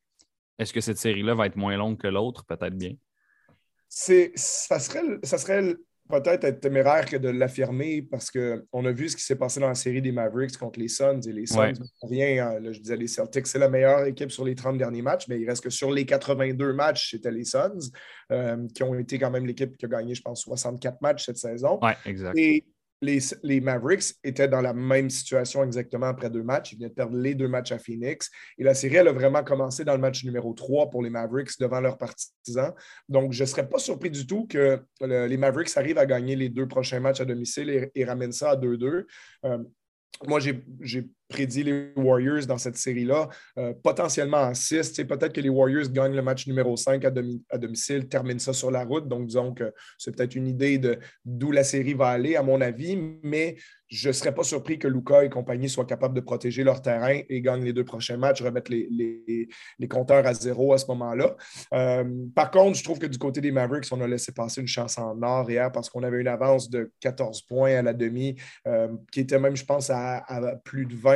Est-ce 0.58 0.72
que 0.72 0.80
cette 0.80 0.98
série-là 0.98 1.34
va 1.34 1.46
être 1.46 1.56
moins 1.56 1.76
longue 1.76 1.98
que 1.98 2.06
l'autre? 2.06 2.44
Peut-être 2.44 2.76
bien. 2.76 2.92
Ça 3.88 4.78
serait, 4.80 5.02
ça 5.22 5.38
serait 5.38 5.76
peut-être 6.08 6.44
être 6.44 6.60
téméraire 6.60 7.06
que 7.06 7.16
de 7.16 7.28
l'affirmer 7.28 8.02
parce 8.02 8.30
qu'on 8.30 8.84
a 8.84 8.92
vu 8.92 9.08
ce 9.08 9.16
qui 9.16 9.22
s'est 9.22 9.36
passé 9.36 9.60
dans 9.60 9.68
la 9.68 9.74
série 9.74 10.02
des 10.02 10.12
Mavericks 10.12 10.56
contre 10.56 10.78
les 10.78 10.88
Suns 10.88 11.20
et 11.26 11.32
les 11.32 11.46
Suns, 11.46 11.72
rien, 12.02 12.46
hein, 12.46 12.72
je 12.72 12.78
disais 12.78 12.96
les 12.96 13.06
Celtics, 13.06 13.46
c'est 13.46 13.58
la 13.58 13.68
meilleure 13.68 14.04
équipe 14.04 14.30
sur 14.30 14.44
les 14.44 14.54
30 14.54 14.78
derniers 14.78 15.02
matchs, 15.02 15.28
mais 15.28 15.40
il 15.40 15.48
reste 15.48 15.64
que 15.64 15.70
sur 15.70 15.90
les 15.90 16.04
82 16.04 16.72
matchs, 16.72 17.12
c'était 17.12 17.30
les 17.30 17.44
Suns 17.44 17.90
euh, 18.32 18.66
qui 18.74 18.82
ont 18.82 18.94
été 18.94 19.18
quand 19.18 19.30
même 19.30 19.46
l'équipe 19.46 19.76
qui 19.76 19.86
a 19.86 19.88
gagné, 19.88 20.14
je 20.14 20.22
pense, 20.22 20.42
64 20.42 21.00
matchs 21.00 21.24
cette 21.26 21.38
saison. 21.38 21.78
Oui, 21.82 21.92
exact 22.04 22.36
les, 23.04 23.60
Mavericks 23.60 24.14
étaient 24.24 24.48
dans 24.48 24.60
la 24.60 24.72
même 24.72 25.10
situation 25.10 25.62
exactement 25.62 26.06
après 26.06 26.30
deux 26.30 26.42
matchs. 26.42 26.72
Ils 26.72 26.76
venaient 26.76 26.88
de 26.88 26.94
perdre 26.94 27.16
les 27.16 27.34
deux 27.34 27.48
matchs 27.48 27.72
à 27.72 27.78
Phoenix. 27.78 28.30
Et 28.58 28.64
la 28.64 28.74
série, 28.74 28.96
elle 28.96 29.08
a 29.08 29.12
vraiment 29.12 29.44
commencé 29.44 29.84
dans 29.84 29.94
le 29.94 30.00
match 30.00 30.24
numéro 30.24 30.52
3 30.52 30.90
pour 30.90 31.02
les 31.02 31.10
Mavericks 31.10 31.58
devant 31.60 31.80
leurs 31.80 31.98
partisans. 31.98 32.72
Donc, 33.08 33.32
je 33.32 33.42
ne 33.42 33.46
serais 33.46 33.68
pas 33.68 33.78
surpris 33.78 34.10
du 34.10 34.26
tout 34.26 34.46
que 34.46 34.80
les 35.00 35.36
Mavericks 35.36 35.76
arrivent 35.76 35.98
à 35.98 36.06
gagner 36.06 36.36
les 36.36 36.48
deux 36.48 36.66
prochains 36.66 37.00
matchs 37.00 37.20
à 37.20 37.24
domicile 37.24 37.90
et, 37.94 38.04
ramènent 38.04 38.32
ça 38.32 38.50
à 38.50 38.56
2-2 38.56 39.04
moi, 40.26 40.40
j'ai 40.40 41.08
prédit 41.28 41.62
les 41.62 41.92
Warriors 41.96 42.46
dans 42.46 42.58
cette 42.58 42.76
série-là, 42.76 43.28
euh, 43.58 43.72
potentiellement 43.82 44.38
en 44.38 44.54
6. 44.54 44.92
Peut-être 44.92 45.32
que 45.32 45.40
les 45.40 45.48
Warriors 45.48 45.88
gagnent 45.90 46.14
le 46.14 46.22
match 46.22 46.46
numéro 46.46 46.76
5 46.76 47.04
à, 47.04 47.12
à, 47.50 47.58
domicile, 47.58 48.08
terminent 48.08 48.38
ça 48.38 48.52
sur 48.52 48.70
la 48.70 48.84
route. 48.84 49.08
Donc, 49.08 49.26
disons 49.26 49.52
que 49.52 49.72
c'est 49.98 50.14
peut-être 50.14 50.34
une 50.34 50.46
idée 50.46 50.78
de 50.78 50.98
d'où 51.24 51.50
la 51.50 51.64
série 51.64 51.94
va 51.94 52.08
aller, 52.08 52.36
à 52.36 52.42
mon 52.42 52.60
avis. 52.60 52.98
Mais 53.22 53.56
je 53.94 54.08
ne 54.08 54.12
serais 54.12 54.34
pas 54.34 54.42
surpris 54.42 54.78
que 54.78 54.88
Luca 54.88 55.24
et 55.24 55.30
compagnie 55.30 55.68
soient 55.68 55.84
capables 55.84 56.14
de 56.14 56.20
protéger 56.20 56.64
leur 56.64 56.82
terrain 56.82 57.20
et 57.28 57.40
gagnent 57.40 57.64
les 57.64 57.72
deux 57.72 57.84
prochains 57.84 58.16
matchs, 58.16 58.42
remettre 58.42 58.70
les, 58.70 58.88
les, 59.78 59.88
compteurs 59.88 60.26
à 60.26 60.34
zéro 60.34 60.72
à 60.72 60.78
ce 60.78 60.86
moment-là. 60.88 61.36
Euh, 61.72 62.04
par 62.34 62.50
contre, 62.50 62.76
je 62.76 62.82
trouve 62.82 62.98
que 62.98 63.06
du 63.06 63.18
côté 63.18 63.40
des 63.40 63.52
Mavericks, 63.52 63.86
on 63.92 64.00
a 64.00 64.08
laissé 64.08 64.32
passer 64.32 64.60
une 64.60 64.66
chance 64.66 64.98
en 64.98 65.22
or 65.22 65.48
hier 65.48 65.70
parce 65.70 65.88
qu'on 65.90 66.02
avait 66.02 66.20
une 66.20 66.28
avance 66.28 66.68
de 66.70 66.90
14 67.00 67.42
points 67.42 67.76
à 67.76 67.82
la 67.82 67.92
demi, 67.92 68.34
euh, 68.66 68.88
qui 69.12 69.20
était 69.20 69.38
même, 69.38 69.54
je 69.54 69.64
pense, 69.64 69.90
à, 69.90 70.24
plus 70.64 70.86
de 70.86 70.94
20 70.96 71.13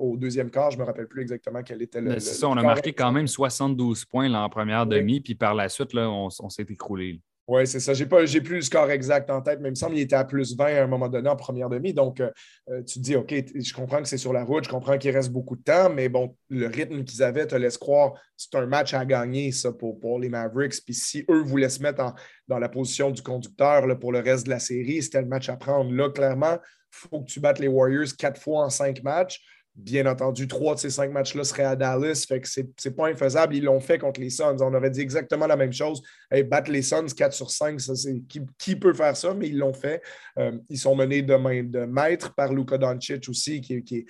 au 0.00 0.16
deuxième 0.16 0.50
quart. 0.50 0.70
Je 0.70 0.76
ne 0.76 0.82
me 0.82 0.86
rappelle 0.86 1.08
plus 1.08 1.22
exactement 1.22 1.62
quel 1.62 1.82
était 1.82 2.00
le. 2.00 2.18
C'est 2.18 2.34
ça, 2.34 2.48
on 2.48 2.56
a 2.56 2.62
marqué 2.62 2.92
quand 2.92 3.12
même 3.12 3.26
72 3.26 4.04
points 4.04 4.32
en 4.32 4.48
première 4.48 4.86
demi, 4.86 5.20
puis 5.20 5.34
par 5.34 5.54
la 5.54 5.68
suite, 5.68 5.92
là, 5.92 6.08
on, 6.10 6.28
on 6.40 6.48
s'est 6.48 6.66
écroulé. 6.68 7.20
Oui, 7.48 7.66
c'est 7.66 7.80
ça. 7.80 7.94
Je 7.94 8.04
n'ai 8.04 8.40
plus 8.42 8.56
le 8.56 8.60
score 8.60 8.90
exact 8.90 9.30
en 9.30 9.40
tête, 9.40 9.60
mais 9.62 9.68
il 9.68 9.72
me 9.72 9.74
semble 9.74 9.94
qu'il 9.94 10.02
était 10.02 10.14
à 10.14 10.24
plus 10.24 10.54
20 10.54 10.66
à 10.66 10.82
un 10.82 10.86
moment 10.86 11.08
donné 11.08 11.30
en 11.30 11.36
première 11.36 11.70
demi. 11.70 11.94
Donc, 11.94 12.20
euh, 12.20 12.30
euh, 12.68 12.82
tu 12.82 12.98
te 12.98 13.04
dis, 13.04 13.16
OK, 13.16 13.32
je 13.54 13.72
comprends 13.72 14.02
que 14.02 14.08
c'est 14.08 14.18
sur 14.18 14.34
la 14.34 14.44
route, 14.44 14.64
je 14.64 14.68
comprends 14.68 14.98
qu'il 14.98 15.12
reste 15.12 15.30
beaucoup 15.30 15.56
de 15.56 15.62
temps, 15.62 15.88
mais 15.88 16.10
bon, 16.10 16.36
le 16.50 16.66
rythme 16.66 17.04
qu'ils 17.04 17.22
avaient 17.22 17.46
te 17.46 17.56
laisse 17.56 17.78
croire 17.78 18.12
c'est 18.38 18.54
un 18.54 18.66
match 18.66 18.94
à 18.94 19.04
gagner, 19.04 19.50
ça, 19.50 19.72
pour, 19.72 19.98
pour 19.98 20.20
les 20.20 20.28
Mavericks. 20.28 20.84
Puis 20.84 20.94
si 20.94 21.24
eux 21.28 21.42
voulaient 21.42 21.68
se 21.68 21.82
mettre 21.82 22.14
dans 22.46 22.58
la 22.58 22.68
position 22.68 23.10
du 23.10 23.20
conducteur 23.20 23.86
là, 23.86 23.96
pour 23.96 24.12
le 24.12 24.20
reste 24.20 24.44
de 24.44 24.50
la 24.50 24.60
série, 24.60 25.02
c'était 25.02 25.22
le 25.22 25.26
match 25.26 25.48
à 25.48 25.56
prendre. 25.56 25.90
Là, 25.90 26.08
clairement, 26.08 26.58
faut 26.90 27.20
que 27.20 27.30
tu 27.30 27.40
battes 27.40 27.58
les 27.58 27.68
Warriors 27.68 28.08
quatre 28.18 28.40
fois 28.40 28.64
en 28.64 28.70
cinq 28.70 29.02
matchs. 29.02 29.40
Bien 29.78 30.06
entendu, 30.06 30.48
trois 30.48 30.74
de 30.74 30.80
ces 30.80 30.90
cinq 30.90 31.12
matchs-là 31.12 31.44
seraient 31.44 31.62
à 31.62 31.76
Dallas. 31.76 32.24
Fait 32.26 32.40
que 32.40 32.48
c'est 32.48 32.96
pas 32.96 33.06
infaisable. 33.06 33.54
Ils 33.54 33.62
l'ont 33.62 33.78
fait 33.78 33.96
contre 33.96 34.20
les 34.20 34.28
Suns. 34.28 34.56
On 34.60 34.74
aurait 34.74 34.90
dit 34.90 35.00
exactement 35.00 35.46
la 35.46 35.54
même 35.54 35.72
chose. 35.72 36.02
battre 36.50 36.72
les 36.72 36.82
Suns 36.82 37.06
4 37.16 37.32
sur 37.32 37.48
5, 37.48 37.80
ça, 37.80 37.92
qui, 38.28 38.40
qui, 38.58 38.74
peut 38.74 38.92
faire 38.92 39.16
ça, 39.16 39.34
mais 39.34 39.46
ils 39.46 39.56
l'ont 39.56 39.72
fait. 39.72 40.02
Euh, 40.36 40.58
ils 40.68 40.78
sont 40.78 40.96
menés 40.96 41.22
de 41.22 41.36
main 41.36 41.62
de 41.62 41.84
maître 41.84 42.34
par 42.34 42.52
Luka 42.52 42.76
Doncic 42.76 43.28
aussi. 43.28 43.60
Qui, 43.60 43.84
qui 43.84 44.04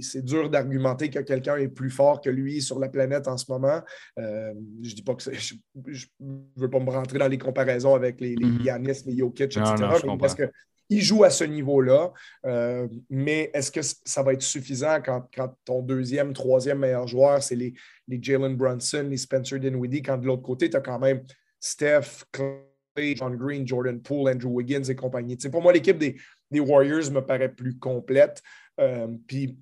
c'est 0.00 0.24
dur 0.24 0.48
d'argumenter 0.48 1.10
que 1.10 1.18
quelqu'un 1.18 1.56
est 1.56 1.68
plus 1.68 1.90
fort 1.90 2.22
que 2.22 2.30
lui 2.30 2.62
sur 2.62 2.78
la 2.78 2.88
planète 2.88 3.28
en 3.28 3.36
ce 3.36 3.52
moment. 3.52 3.82
Euh, 4.18 4.54
je 4.82 4.94
dis 4.94 5.02
pas 5.02 5.14
que 5.14 5.30
je 5.30 6.06
ne 6.20 6.38
veux 6.56 6.70
pas 6.70 6.80
me 6.80 6.90
rentrer 6.90 7.18
dans 7.18 7.28
les 7.28 7.38
comparaisons 7.38 7.94
avec 7.94 8.18
les, 8.18 8.34
les 8.34 8.46
mm-hmm. 8.46 8.62
Giannis, 8.62 9.02
les 9.04 9.18
Jokic, 9.18 9.58
etc. 9.58 9.74
parce 10.18 10.34
que 10.34 10.50
il 10.92 11.02
joue 11.02 11.24
à 11.24 11.30
ce 11.30 11.44
niveau-là, 11.44 12.12
euh, 12.44 12.86
mais 13.08 13.50
est-ce 13.54 13.70
que 13.70 13.80
ça 13.82 14.22
va 14.22 14.34
être 14.34 14.42
suffisant 14.42 15.00
quand, 15.00 15.26
ton 15.64 15.80
deuxième, 15.80 16.32
troisième 16.32 16.80
meilleur 16.80 17.06
joueur, 17.06 17.42
c'est 17.42 17.56
les, 17.56 17.74
Jalen 18.08 18.56
Brunson, 18.56 19.06
les 19.08 19.16
Spencer 19.16 19.58
Dinwiddie, 19.58 20.02
quand 20.02 20.18
de 20.18 20.26
l'autre 20.26 20.42
côté, 20.42 20.68
tu 20.68 20.76
as 20.76 20.80
quand 20.80 20.98
même 20.98 21.24
Steph, 21.58 22.24
Clay, 22.30 23.16
John 23.16 23.36
Green, 23.36 23.66
Jordan 23.66 24.00
Poole, 24.02 24.30
Andrew 24.30 24.50
Wiggins 24.50 24.82
et 24.82 24.94
compagnie. 24.94 25.36
pour 25.50 25.62
moi, 25.62 25.72
l'équipe 25.72 25.96
des, 25.96 26.16
Warriors 26.60 27.10
me 27.10 27.20
paraît 27.20 27.52
plus 27.52 27.78
complète. 27.78 28.42
Euh, 28.78 29.08
puis 29.26 29.56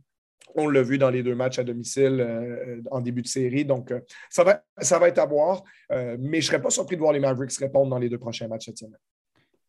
on 0.57 0.69
l'a 0.69 0.83
vu 0.83 0.99
dans 0.99 1.11
les 1.11 1.23
deux 1.23 1.37
matchs 1.37 1.61
à 1.61 1.65
domicile 1.65 2.21
euh, 2.21 2.83
en 2.91 3.01
début 3.01 3.23
de 3.23 3.29
série. 3.29 3.65
Donc, 3.65 3.95
ça, 4.29 4.43
va, 4.43 4.65
ça 4.81 4.99
va 4.99 5.07
être 5.07 5.19
à 5.19 5.27
voir. 5.27 5.63
mais 5.91 6.17
je 6.17 6.37
ne 6.37 6.41
serais 6.41 6.63
pas 6.63 6.71
surpris 6.71 6.97
de 6.97 7.01
voir 7.01 7.13
les 7.13 7.21
Mavericks 7.21 7.57
répondre 7.59 7.89
dans 7.89 7.99
les 7.99 8.09
deux 8.09 8.19
prochains 8.19 8.49
matchs 8.49 8.65
cette 8.65 8.79
semaine. 8.79 8.99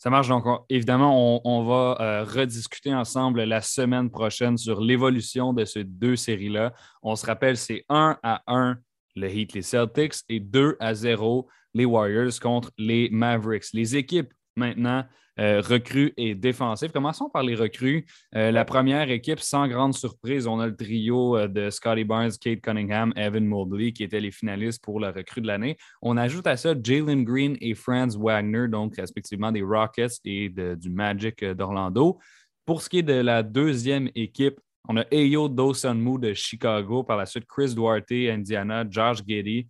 Ça 0.02 0.10
marche 0.10 0.30
donc. 0.30 0.46
Évidemment, 0.68 1.48
on, 1.48 1.64
va 1.64 1.96
euh, 2.00 2.24
rediscuter 2.24 2.92
ensemble 2.92 3.44
la 3.44 3.62
semaine 3.62 4.10
prochaine 4.10 4.58
sur 4.58 4.82
l'évolution 4.82 5.54
de 5.54 5.64
ces 5.64 5.84
deux 5.84 6.16
séries-là. 6.16 6.74
On 7.04 7.16
se 7.16 7.24
rappelle, 7.24 7.56
c'est 7.56 7.86
1 7.88 8.18
à 8.24 8.42
1 8.48 8.78
le 9.16 9.30
Heat, 9.30 9.54
les 9.54 9.62
Celtics 9.62 10.16
et 10.28 10.40
2 10.40 10.76
à 10.80 10.96
0 10.96 11.48
les 11.76 11.86
Warriors 11.86 12.40
contre 12.42 12.72
les 12.80 13.10
Mavericks. 13.12 13.74
Les 13.74 13.96
équipes 13.96 14.34
maintenant 14.56 15.06
euh, 15.42 15.60
recrues 15.60 16.14
et 16.18 16.36
défensives. 16.36 16.92
Commençons 16.92 17.28
par 17.28 17.42
les 17.42 17.56
recrues. 17.56 18.06
Euh, 18.36 18.52
la 18.52 18.64
première 18.64 19.10
équipe, 19.10 19.40
sans 19.40 19.68
grande 19.68 19.96
surprise, 19.96 20.46
on 20.46 20.60
a 20.60 20.68
le 20.68 20.76
trio 20.76 21.36
euh, 21.36 21.48
de 21.48 21.72
Scotty 21.72 22.04
Barnes, 22.04 22.34
Kate 22.40 22.62
Cunningham, 22.62 23.12
Evan 23.16 23.46
Mobley, 23.46 23.92
qui 23.92 24.04
étaient 24.04 24.20
les 24.20 24.30
finalistes 24.30 24.84
pour 24.84 25.00
la 25.00 25.12
recrue 25.12 25.42
de 25.42 25.48
l'année. 25.48 25.78
On 26.04 26.16
ajoute 26.16 26.46
à 26.46 26.58
ça 26.58 26.76
Jalen 26.80 27.24
Green 27.24 27.58
et 27.60 27.74
Franz 27.74 28.16
Wagner, 28.20 28.68
donc 28.68 28.98
respectivement 28.98 29.52
des 29.52 29.64
Rockets 29.64 30.20
et 30.26 30.50
du 30.50 30.92
Magic 30.92 31.44
d'Orlando. 31.44 32.20
Pour 32.64 32.84
ce 32.84 32.90
qui 32.90 33.00
est 33.00 33.04
de 33.04 33.14
la 33.14 33.42
deuxième 33.42 34.10
équipe, 34.14 34.60
on 34.88 34.98
a 34.98 35.06
Ayo 35.12 35.50
Dosunmu 35.50 36.20
de 36.20 36.36
Chicago, 36.36 37.02
par 37.02 37.18
la 37.18 37.26
suite 37.26 37.48
Chris 37.48 37.74
Duarte, 37.74 38.12
Indiana, 38.12 38.86
Josh 38.88 39.24
Giddy, 39.28 39.68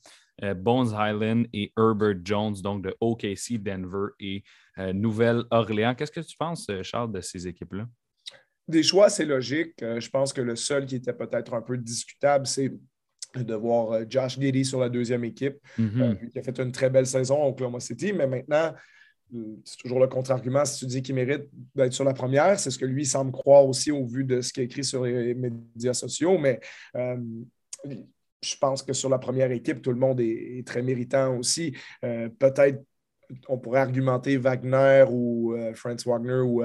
Bones 0.57 0.93
Highland 0.93 1.43
et 1.53 1.71
Herbert 1.77 2.17
Jones, 2.25 2.55
donc 2.61 2.83
de 2.83 2.93
OKC, 2.99 3.61
Denver 3.61 4.07
et 4.19 4.43
Nouvelle-Orléans. 4.77 5.95
Qu'est-ce 5.95 6.11
que 6.11 6.21
tu 6.21 6.37
penses, 6.37 6.67
euh, 6.69 6.83
Charles, 6.83 7.11
de 7.11 7.21
ces 7.21 7.47
équipes-là? 7.47 7.87
Des 8.67 8.83
choix, 8.83 9.09
c'est 9.09 9.25
logique. 9.25 9.81
Euh, 9.81 9.99
je 9.99 10.09
pense 10.09 10.31
que 10.33 10.41
le 10.41 10.55
seul 10.55 10.85
qui 10.85 10.95
était 10.95 11.13
peut-être 11.13 11.53
un 11.53 11.61
peu 11.61 11.77
discutable, 11.77 12.47
c'est 12.47 12.71
de 13.35 13.55
voir 13.55 14.09
Josh 14.09 14.39
Giddy 14.39 14.65
sur 14.65 14.79
la 14.79 14.89
deuxième 14.89 15.23
équipe. 15.23 15.57
Mm-hmm. 15.79 16.17
il 16.33 16.39
a 16.39 16.43
fait 16.43 16.59
une 16.59 16.71
très 16.71 16.89
belle 16.89 17.07
saison 17.07 17.43
au 17.43 17.49
Oklahoma 17.49 17.79
City, 17.79 18.11
mais 18.11 18.27
maintenant, 18.27 18.73
c'est 19.63 19.77
toujours 19.77 19.99
le 19.99 20.07
contre-argument. 20.07 20.65
Si 20.65 20.79
tu 20.79 20.85
dis 20.85 21.01
qu'il 21.01 21.15
mérite 21.15 21.43
d'être 21.75 21.93
sur 21.93 22.03
la 22.03 22.13
première, 22.13 22.59
c'est 22.59 22.71
ce 22.71 22.77
que 22.77 22.85
lui 22.85 23.05
semble 23.05 23.31
croire 23.31 23.65
aussi 23.65 23.91
au 23.91 24.05
vu 24.05 24.23
de 24.23 24.41
ce 24.41 24.51
qu'il 24.51 24.61
a 24.61 24.65
écrit 24.65 24.83
sur 24.83 25.05
les 25.05 25.33
médias 25.33 25.93
sociaux. 25.93 26.37
Mais 26.37 26.59
euh, 26.95 27.17
je 28.41 28.55
pense 28.57 28.83
que 28.83 28.93
sur 28.93 29.09
la 29.09 29.19
première 29.19 29.51
équipe, 29.51 29.81
tout 29.81 29.91
le 29.91 29.99
monde 29.99 30.19
est, 30.19 30.65
très 30.65 30.81
méritant 30.81 31.37
aussi. 31.37 31.75
Euh, 32.03 32.29
peut-être 32.39 32.83
on 33.47 33.57
pourrait 33.57 33.81
argumenter 33.81 34.38
Wagner 34.38 35.05
ou 35.09 35.53
euh, 35.55 35.73
Franz 35.73 36.03
Wagner 36.05 36.41
ou 36.43 36.63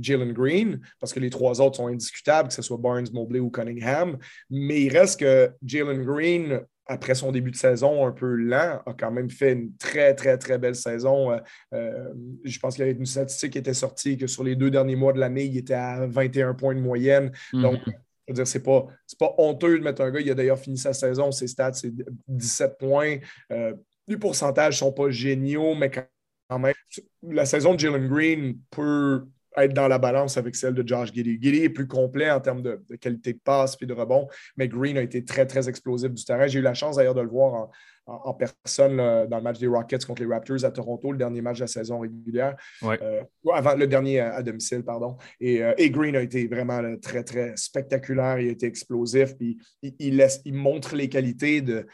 Jalen 0.00 0.32
Green, 0.32 0.80
parce 1.00 1.12
que 1.12 1.20
les 1.20 1.30
trois 1.30 1.60
autres 1.60 1.76
sont 1.76 1.88
indiscutables, 1.88 2.48
que 2.48 2.54
ce 2.54 2.62
soit 2.62 2.76
Barnes, 2.76 3.08
Mobley 3.12 3.40
ou 3.40 3.50
Cunningham. 3.50 4.18
Mais 4.50 4.82
il 4.82 4.96
reste 4.96 5.20
que 5.20 5.50
Jalen 5.62 6.04
Green 6.04 6.60
après 6.88 7.14
son 7.14 7.30
début 7.30 7.50
de 7.50 7.56
saison 7.56 8.06
un 8.06 8.12
peu 8.12 8.34
lent, 8.34 8.80
a 8.86 8.94
quand 8.94 9.12
même 9.12 9.30
fait 9.30 9.52
une 9.52 9.76
très, 9.76 10.14
très, 10.14 10.38
très 10.38 10.58
belle 10.58 10.74
saison. 10.74 11.30
Euh, 11.30 11.38
euh, 11.74 12.08
je 12.44 12.58
pense 12.58 12.74
qu'il 12.74 12.86
y 12.86 12.88
avait 12.88 12.98
une 12.98 13.06
statistique 13.06 13.52
qui 13.52 13.58
était 13.58 13.74
sortie 13.74 14.16
que 14.16 14.26
sur 14.26 14.42
les 14.42 14.56
deux 14.56 14.70
derniers 14.70 14.96
mois 14.96 15.12
de 15.12 15.20
l'année, 15.20 15.44
il 15.44 15.56
était 15.58 15.74
à 15.74 16.06
21 16.06 16.54
points 16.54 16.74
de 16.74 16.80
moyenne. 16.80 17.30
Mhm. 17.52 17.62
Donc, 17.62 17.80
je 17.86 17.92
veux 18.32 18.34
dire, 18.34 18.46
c'est 18.46 18.62
pas, 18.62 18.86
pas 19.18 19.34
honteux 19.38 19.78
de 19.78 19.84
mettre 19.84 20.02
un 20.02 20.10
gars. 20.10 20.20
Il 20.20 20.30
a 20.30 20.34
d'ailleurs 20.34 20.58
fini 20.58 20.78
sa 20.78 20.94
saison. 20.94 21.30
Ses 21.30 21.48
stats, 21.48 21.74
c'est 21.74 21.92
17 22.26 22.78
points. 22.78 23.18
Euh, 23.52 23.74
les 24.08 24.16
pourcentages 24.16 24.74
ne 24.74 24.78
sont 24.78 24.92
pas 24.92 25.10
géniaux, 25.10 25.74
mais 25.74 25.90
quand 25.90 26.58
même, 26.58 26.74
la 27.22 27.44
saison 27.44 27.74
de 27.74 27.80
Jalen 27.80 28.08
Green 28.08 28.58
peut 28.70 29.26
être 29.56 29.72
dans 29.72 29.88
la 29.88 29.98
balance 29.98 30.36
avec 30.36 30.54
celle 30.56 30.74
de 30.74 30.86
Josh 30.86 31.12
Giddy. 31.12 31.38
Giddy 31.40 31.64
est 31.64 31.68
plus 31.68 31.86
complet 31.86 32.30
en 32.30 32.40
termes 32.40 32.62
de, 32.62 32.80
qualité 33.00 33.32
de 33.32 33.40
passe 33.42 33.76
et 33.80 33.86
de 33.86 33.92
rebond, 33.92 34.28
mais 34.56 34.68
Green 34.68 34.96
a 34.96 35.02
été 35.02 35.24
très, 35.24 35.46
très 35.46 35.68
explosif 35.68 36.10
du 36.10 36.24
terrain. 36.24 36.46
J'ai 36.46 36.60
eu 36.60 36.62
la 36.62 36.74
chance 36.74 36.96
d'ailleurs 36.96 37.14
de 37.14 37.20
le 37.20 37.28
voir 37.28 37.70
en, 38.06 38.34
personne 38.34 38.96
dans 38.96 39.36
le 39.36 39.42
match 39.42 39.58
des 39.58 39.66
Rockets 39.66 40.04
contre 40.06 40.22
les 40.22 40.28
Raptors 40.32 40.64
à 40.64 40.70
Toronto, 40.70 41.12
le 41.12 41.18
dernier 41.18 41.42
match 41.42 41.58
de 41.58 41.64
la 41.64 41.66
saison 41.66 42.00
régulière. 42.00 42.56
Euh, 42.82 43.22
avant 43.52 43.74
le 43.74 43.86
dernier 43.86 44.20
à, 44.20 44.42
domicile, 44.42 44.82
pardon. 44.82 45.16
Euh, 45.42 45.74
et, 45.76 45.90
Green 45.90 46.16
a 46.16 46.22
été 46.22 46.46
vraiment 46.46 46.80
très, 47.02 47.22
très 47.22 47.54
spectaculaire. 47.56 48.40
Il 48.40 48.48
a 48.48 48.52
été 48.52 48.66
explosif. 48.66 49.36
Puis 49.36 49.58
il, 49.82 50.16
laisse, 50.16 50.40
il 50.44 50.54
montre 50.54 50.96
les 50.96 51.08
qualités 51.08 51.60
de. 51.60 51.86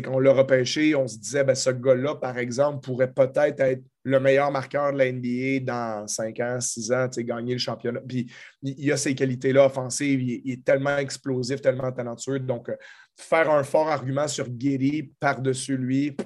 Quand 0.00 0.14
on 0.14 0.18
l'a 0.18 0.32
repêché, 0.32 0.94
on 0.94 1.06
se 1.06 1.18
disait, 1.18 1.44
ben, 1.44 1.54
ce 1.54 1.70
gars-là, 1.70 2.14
par 2.14 2.38
exemple, 2.38 2.80
pourrait 2.80 3.12
peut-être 3.12 3.60
être 3.60 3.82
le 4.04 4.20
meilleur 4.20 4.50
marqueur 4.50 4.92
de 4.92 4.98
la 4.98 5.12
NBA 5.12 5.60
dans 5.60 6.06
5 6.06 6.40
ans, 6.40 6.60
6 6.60 6.92
ans, 6.92 7.08
gagner 7.18 7.52
le 7.52 7.58
championnat. 7.58 8.00
Puis 8.00 8.32
il 8.62 8.90
a 8.90 8.96
ces 8.96 9.14
qualités-là 9.14 9.66
offensives, 9.66 10.20
il, 10.22 10.50
est 10.50 10.64
tellement 10.64 10.96
explosif, 10.98 11.60
tellement 11.60 11.92
talentueux. 11.92 12.40
Donc, 12.40 12.68
euh, 12.68 12.76
faire 13.16 13.50
un 13.50 13.62
fort 13.62 13.88
argument 13.88 14.28
sur 14.28 14.46
Giddy 14.46 15.12
par-dessus 15.20 15.76
lui. 15.76 16.16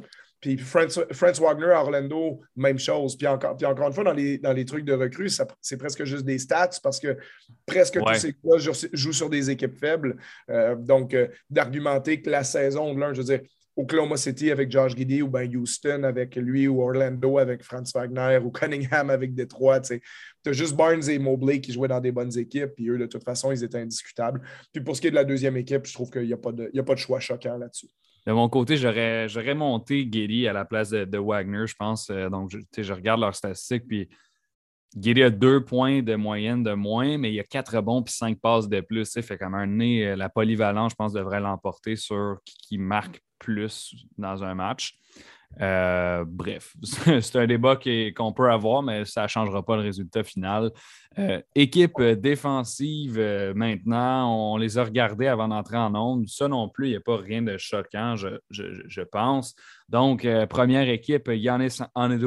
Puis 0.41 0.59
Franz, 0.59 1.41
Wagner 1.41 1.73
à 1.73 1.81
Orlando, 1.81 2.41
même 2.55 2.79
chose. 2.79 3.17
Puis 3.17 3.27
encore, 3.27 3.57
puis 3.57 3.67
encore 3.67 3.89
une 3.89 3.93
fois, 3.93 4.05
dans 4.05 4.13
les, 4.13 4.39
dans 4.39 4.53
les 4.53 4.65
trucs 4.65 4.85
de 4.85 4.93
recrues, 4.93 5.31
c'est 5.61 5.77
presque 5.77 6.05
juste 6.05 6.25
des 6.25 6.39
stats 6.39 6.79
parce 6.83 7.01
que 7.01 7.17
presque 7.65 7.99
tous 7.99 8.15
ces 8.15 8.37
gars 8.45 8.59
jouent 8.59 9.13
sur 9.13 9.31
des 9.31 9.51
équipes 9.51 9.79
faibles. 9.79 10.17
Euh, 10.51 10.77
donc, 10.77 11.15
euh, 11.15 11.29
d'argumenter 11.51 12.21
que 12.21 12.31
la 12.31 12.45
saison 12.45 12.95
de 12.95 13.01
l'un, 13.01 13.13
je 13.13 13.23
veux 13.23 13.37
dire, 13.37 13.41
Oklahoma 13.77 14.17
City 14.17 14.51
avec 14.51 14.71
Josh 14.71 14.97
Giddy 14.97 15.21
ou 15.21 15.29
ben 15.29 15.55
Houston 15.55 16.03
avec 16.05 16.35
lui 16.37 16.67
ou 16.67 16.81
Orlando 16.81 17.39
avec 17.39 17.63
Franz 17.63 17.93
Wagner 17.95 18.39
ou 18.43 18.51
Cunningham 18.51 19.11
avec 19.11 19.35
Detroit. 19.35 19.83
Tu 19.83 20.01
as 20.47 20.53
juste 20.53 20.75
Barnes 20.75 21.09
et 21.11 21.19
Mobley 21.19 21.61
qui 21.61 21.73
jouaient 21.73 21.89
dans 21.89 22.01
des 22.01 22.13
bonnes 22.13 22.37
équipes, 22.39 22.71
puis 22.75 22.89
eux, 22.89 22.99
de 22.99 23.07
toute 23.07 23.23
façon, 23.23 23.53
ils 23.53 23.63
étaient 23.63 23.81
indiscutables. 23.81 24.41
Puis 24.73 24.83
pour 24.83 24.97
ce 24.97 25.03
qui 25.03 25.09
est 25.09 25.11
de 25.11 25.17
la 25.17 25.25
deuxième 25.25 25.59
équipe, 25.59 25.87
je 25.87 25.93
trouve 25.93 26.11
qu'il 26.11 26.23
n'y 26.23 26.33
a, 26.33 26.39
pas 26.39 26.53
de, 26.53 26.71
a 26.75 26.83
pas 26.83 26.95
de 26.95 26.99
choix 26.99 27.21
choquant 27.21 27.59
là-dessus. 27.59 27.89
De 28.27 28.33
mon 28.33 28.49
côté, 28.49 28.77
j'aurais 28.77 29.55
monté 29.55 30.09
Giddy 30.11 30.49
à 30.49 30.53
la 30.53 30.65
place 30.65 30.91
de, 30.91 31.19
Wagner, 31.19 31.67
je 31.67 31.75
pense. 31.79 32.11
Euh, 32.11 32.29
donc, 32.29 32.51
je, 32.51 32.83
je 32.83 32.93
regarde 32.93 33.21
leurs 33.21 33.37
statistiques, 33.37 33.87
puis 33.87 34.09
Giddy 34.99 35.23
a 35.23 35.31
deux 35.31 35.63
points 35.63 36.03
de 36.03 36.15
moyenne 36.15 36.63
de 36.63 36.73
moins, 36.73 37.19
mais 37.19 37.31
il 37.31 37.35
y 37.35 37.41
a 37.41 37.45
quatre 37.45 37.81
bons 37.83 38.03
puis 38.03 38.15
cinq 38.15 38.41
passes 38.41 38.69
de 38.69 38.81
plus. 38.81 39.13
Fait 39.21 39.37
comme 39.37 39.55
un 39.55 39.67
nez, 39.67 40.07
euh, 40.07 40.17
la 40.17 40.31
polyvalence, 40.31 40.93
je 40.93 40.97
pense, 40.97 41.13
devrait 41.13 41.41
l'emporter 41.41 41.97
sur 41.97 42.39
qui 42.45 42.79
marque 42.79 43.21
plus 43.39 43.95
dans 44.19 44.45
un 44.45 44.55
match. 44.55 44.99
Euh, 45.61 46.25
bref, 46.27 46.75
c'est 46.83 47.37
un 47.37 47.47
débat 47.47 47.79
qu'on 48.15 48.33
peut 48.33 48.51
avoir, 48.51 48.83
mais 48.83 49.05
ça 49.05 49.23
ne 49.23 49.29
changera 49.29 49.65
pas 49.65 49.77
le 49.77 49.83
résultat 49.83 50.23
final. 50.23 50.71
Euh, 51.19 51.41
équipe 51.55 52.03
défensive, 52.03 53.17
euh, 53.19 53.55
maintenant, 53.55 54.53
on 54.53 54.59
les 54.59 54.77
a 54.77 54.85
regardés 54.85 55.29
avant 55.29 55.49
d'entrer 55.49 55.79
en 55.79 55.95
onde. 55.95 56.29
Ça 56.29 56.47
non 56.49 56.69
plus, 56.69 56.89
il 56.89 56.91
n'y 56.91 56.97
a 56.97 57.01
pas 57.01 57.17
rien 57.17 57.41
de 57.41 57.57
choquant, 57.57 58.17
je, 58.17 59.03
pense. 59.11 59.55
Donc, 59.89 60.27
première 60.51 60.89
équipe, 60.89 61.31
Yannis 61.33 61.79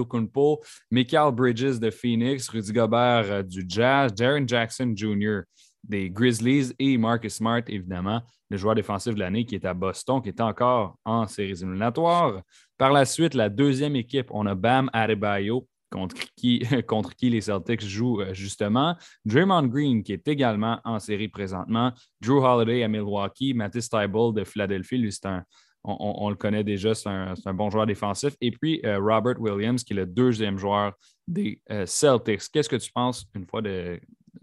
Kunpo, 0.09 0.61
Michael 0.89 1.33
Bridges 1.33 1.79
de 1.79 1.91
Phoenix, 1.91 2.49
Rudy 2.49 2.71
Gobert 2.71 3.43
du 3.43 3.63
Jazz, 3.67 4.13
Darren 4.13 4.47
Jackson 4.47 4.93
Jr 4.95 5.41
des 5.83 6.09
Grizzlies 6.09 6.74
et 6.79 6.98
Marcus 6.98 7.36
Smart, 7.36 7.62
évidemment, 7.67 8.21
le 8.50 8.57
joueur 8.57 8.75
défensif 8.75 9.13
de 9.13 9.19
l'année 9.19 9.45
qui 9.45 9.55
est 9.55 9.65
à 9.65 9.74
Boston, 9.74 10.21
qui 10.21 10.29
est 10.29 10.41
encore 10.41 10.98
en 11.05 11.27
séries 11.27 11.62
éliminatoires. 11.62 12.41
Par 12.77 12.91
la 12.91 13.05
suite, 13.05 13.33
la 13.33 13.50
deuxième 13.50 13.95
équipe, 13.95 14.27
on 14.31 14.45
a 14.45 14.55
Bam 14.55 14.89
Adebayo, 14.93 15.67
contre 15.89 16.15
qui, 16.36 16.59
contre 16.88 17.15
qui 17.15 17.29
les 17.29 17.41
Celtics 17.41 17.81
jouent 17.81 18.21
euh, 18.21 18.33
justement. 18.33 18.95
Draymond 19.25 19.67
Green, 19.67 20.03
qui 20.03 20.13
est 20.13 20.27
également 20.27 20.79
en 20.83 21.00
série 21.00 21.27
présentement. 21.27 21.91
Drew 22.21 22.43
Holiday 22.43 22.83
à 22.83 22.88
Milwaukee. 22.88 23.53
Matisse 23.53 23.89
Tybalt 23.89 24.36
de 24.36 24.43
Philadelphie, 24.43 24.98
lui, 24.98 25.12
c'est 25.12 25.25
un, 25.25 25.43
on, 25.83 26.29
le 26.29 26.36
connaît 26.36 26.63
déjà, 26.63 26.93
c'est 26.93 27.09
un, 27.09 27.53
bon 27.53 27.69
joueur 27.69 27.86
défensif. 27.86 28.36
Et 28.41 28.51
puis 28.51 28.81
euh, 28.86 29.00
Robert 29.00 29.39
Williams, 29.39 29.83
qui 29.83 29.93
est 29.93 29.95
le 29.95 30.05
deuxième 30.05 30.57
joueur 30.57 30.93
des 31.27 31.62
euh, 31.71 31.86
Celtics. 31.86 32.51
Qu'est-ce 32.51 32.69
que 32.69 32.75
tu 32.75 32.91
penses, 32.91 33.25
une 33.33 33.45
fois 33.45 33.62
de, 33.62 34.00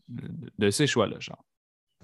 de, 0.08 0.70
ces 0.70 0.86
choix-là, 0.86 1.16
genre? 1.20 1.44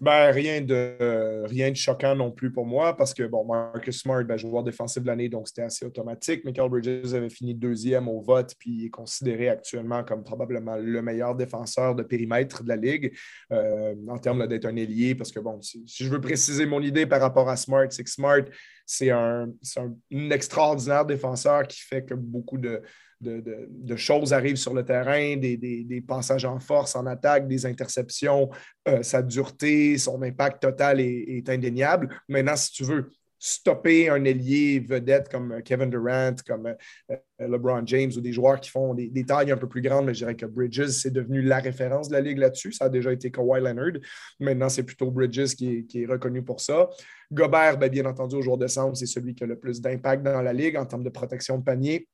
Ben, 0.01 0.33
rien, 0.33 0.61
de, 0.61 1.45
rien 1.45 1.71
de 1.71 1.77
choquant 1.77 2.17
non 2.17 2.33
plus 2.33 2.51
pour 2.51 2.67
moi 2.67 2.97
parce 2.97 3.15
que, 3.15 3.23
bon, 3.25 3.45
Marcus 3.45 4.01
Smart, 4.01 4.25
ben, 4.25 4.37
joueur 4.37 4.65
défensif 4.65 5.01
de 5.01 5.07
l'année, 5.07 5.29
donc 5.29 5.47
c'était 5.47 5.63
assez 5.63 5.85
automatique. 5.85 6.45
Michael 6.45 6.71
Bridges 6.71 7.15
avait 7.15 7.31
fini 7.31 7.55
deuxième 7.55 8.09
au 8.09 8.21
vote, 8.21 8.55
puis 8.59 8.71
il 8.71 8.87
est 8.87 8.91
considéré 8.91 9.49
actuellement 9.49 10.03
comme 10.03 10.25
probablement 10.25 10.77
le 10.77 11.03
meilleur 11.03 11.37
défenseur 11.37 11.95
de 11.95 12.03
périmètre 12.03 12.65
de 12.65 12.69
la 12.69 12.77
Ligue 12.77 13.17
euh, 13.53 13.95
en 14.09 14.19
termes 14.19 14.49
d'être 14.49 14.65
un 14.65 14.75
ailier. 14.75 15.15
Parce 15.15 15.31
que, 15.31 15.39
bon, 15.39 15.61
si, 15.61 15.85
je 15.87 16.09
veux 16.09 16.21
préciser 16.21 16.67
mon 16.67 16.81
idée 16.81 17.07
par 17.07 17.21
rapport 17.21 17.49
à 17.49 17.57
Smart, 17.57 17.87
c'est 17.91 18.03
que 18.03 18.11
Smart, 18.11 18.43
c'est 18.85 19.11
un, 19.11 19.51
un, 19.77 20.31
extraordinaire 20.31 21.05
défenseur 21.05 21.69
qui 21.69 21.81
fait 21.81 22.05
que 22.05 22.15
beaucoup 22.15 22.59
de, 22.59 22.83
de, 23.23 23.97
choses 23.97 24.33
arrivent 24.33 24.57
sur 24.57 24.75
le 24.75 24.85
terrain, 24.85 25.37
des, 25.37 26.05
passages 26.07 26.45
en 26.45 26.59
force, 26.59 26.97
en 26.97 27.07
attaque, 27.07 27.49
des 27.49 27.67
interceptions, 27.67 28.51
euh, 28.89 29.03
sa 29.03 29.23
dureté, 29.23 29.99
son 29.99 30.23
impact 30.23 30.63
total 30.63 31.01
est, 31.01 31.49
indéniable. 31.49 32.09
Maintenant, 32.29 32.57
si 32.57 32.73
tu 32.73 32.85
veux 32.85 33.11
stopper 33.45 34.09
un 34.09 34.25
ailier 34.25 34.79
vedette 34.79 35.29
comme 35.29 35.63
Kevin 35.65 35.91
Durant, 35.91 36.37
comme 36.47 36.77
euh, 37.11 37.17
LeBron 37.41 37.83
James 37.87 38.13
ou 38.17 38.21
des 38.21 38.33
joueurs 38.33 38.61
qui 38.61 38.71
font 38.71 38.95
des, 38.95 39.25
tailles 39.25 39.51
un 39.51 39.57
peu 39.57 39.69
plus 39.69 39.83
grandes, 39.83 40.07
mais 40.07 40.15
je 40.15 40.21
dirais 40.21 40.37
que 40.37 40.47
Bridges, 40.47 40.91
c'est 40.91 41.11
devenu 41.11 41.43
la 41.43 41.59
référence 41.59 42.09
de 42.09 42.13
la 42.13 42.21
Ligue 42.21 42.39
là-dessus. 42.39 42.73
Ça 42.73 42.85
a 42.85 42.89
déjà 42.89 43.13
été 43.13 43.33
Kawhi 43.33 43.61
Leonard. 43.61 44.01
Maintenant, 44.39 44.69
c'est 44.69 44.85
plutôt 44.85 45.11
Bridges 45.11 45.57
qui 45.57 45.87
est, 45.93 46.07
reconnu 46.07 46.43
pour 46.43 46.61
ça. 46.61 46.89
Gobert, 47.33 47.79
ben, 47.79 47.91
bien 47.91 48.07
entendu, 48.07 48.37
au 48.37 48.43
jour 48.43 48.57
de 48.59 48.65
décembre, 48.65 48.97
c'est 48.97 49.07
celui 49.07 49.35
qui 49.35 49.43
a 49.43 49.47
le 49.49 49.59
plus 49.59 49.81
d'impact 49.81 50.23
dans 50.23 50.41
la 50.41 50.53
Ligue 50.53 50.77
en 50.77 50.87
termes 50.87 51.03
de 51.03 51.11
protection 51.11 51.59
de 51.59 51.65
panier. 51.65 52.07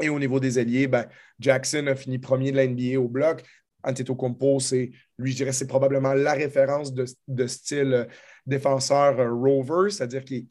Et 0.00 0.08
au 0.08 0.18
niveau 0.18 0.40
des 0.40 0.58
alliés, 0.58 0.86
ben, 0.86 1.06
Jackson 1.38 1.86
a 1.86 1.94
fini 1.94 2.18
premier 2.18 2.50
de 2.50 2.56
la 2.56 2.66
NBA 2.66 2.98
au 2.98 3.08
bloc. 3.08 3.42
Antetokounmpo, 3.84 4.60
c'est, 4.60 4.90
lui, 5.18 5.32
je 5.32 5.36
dirais, 5.36 5.52
c'est 5.52 5.66
probablement 5.66 6.14
la 6.14 6.32
référence 6.32 6.94
de, 6.94 7.46
style 7.46 7.92
euh, 7.92 8.04
défenseur 8.46 9.20
euh, 9.20 9.30
rover, 9.30 9.90
c'est-à-dire 9.90 10.24
qu'il 10.24 10.46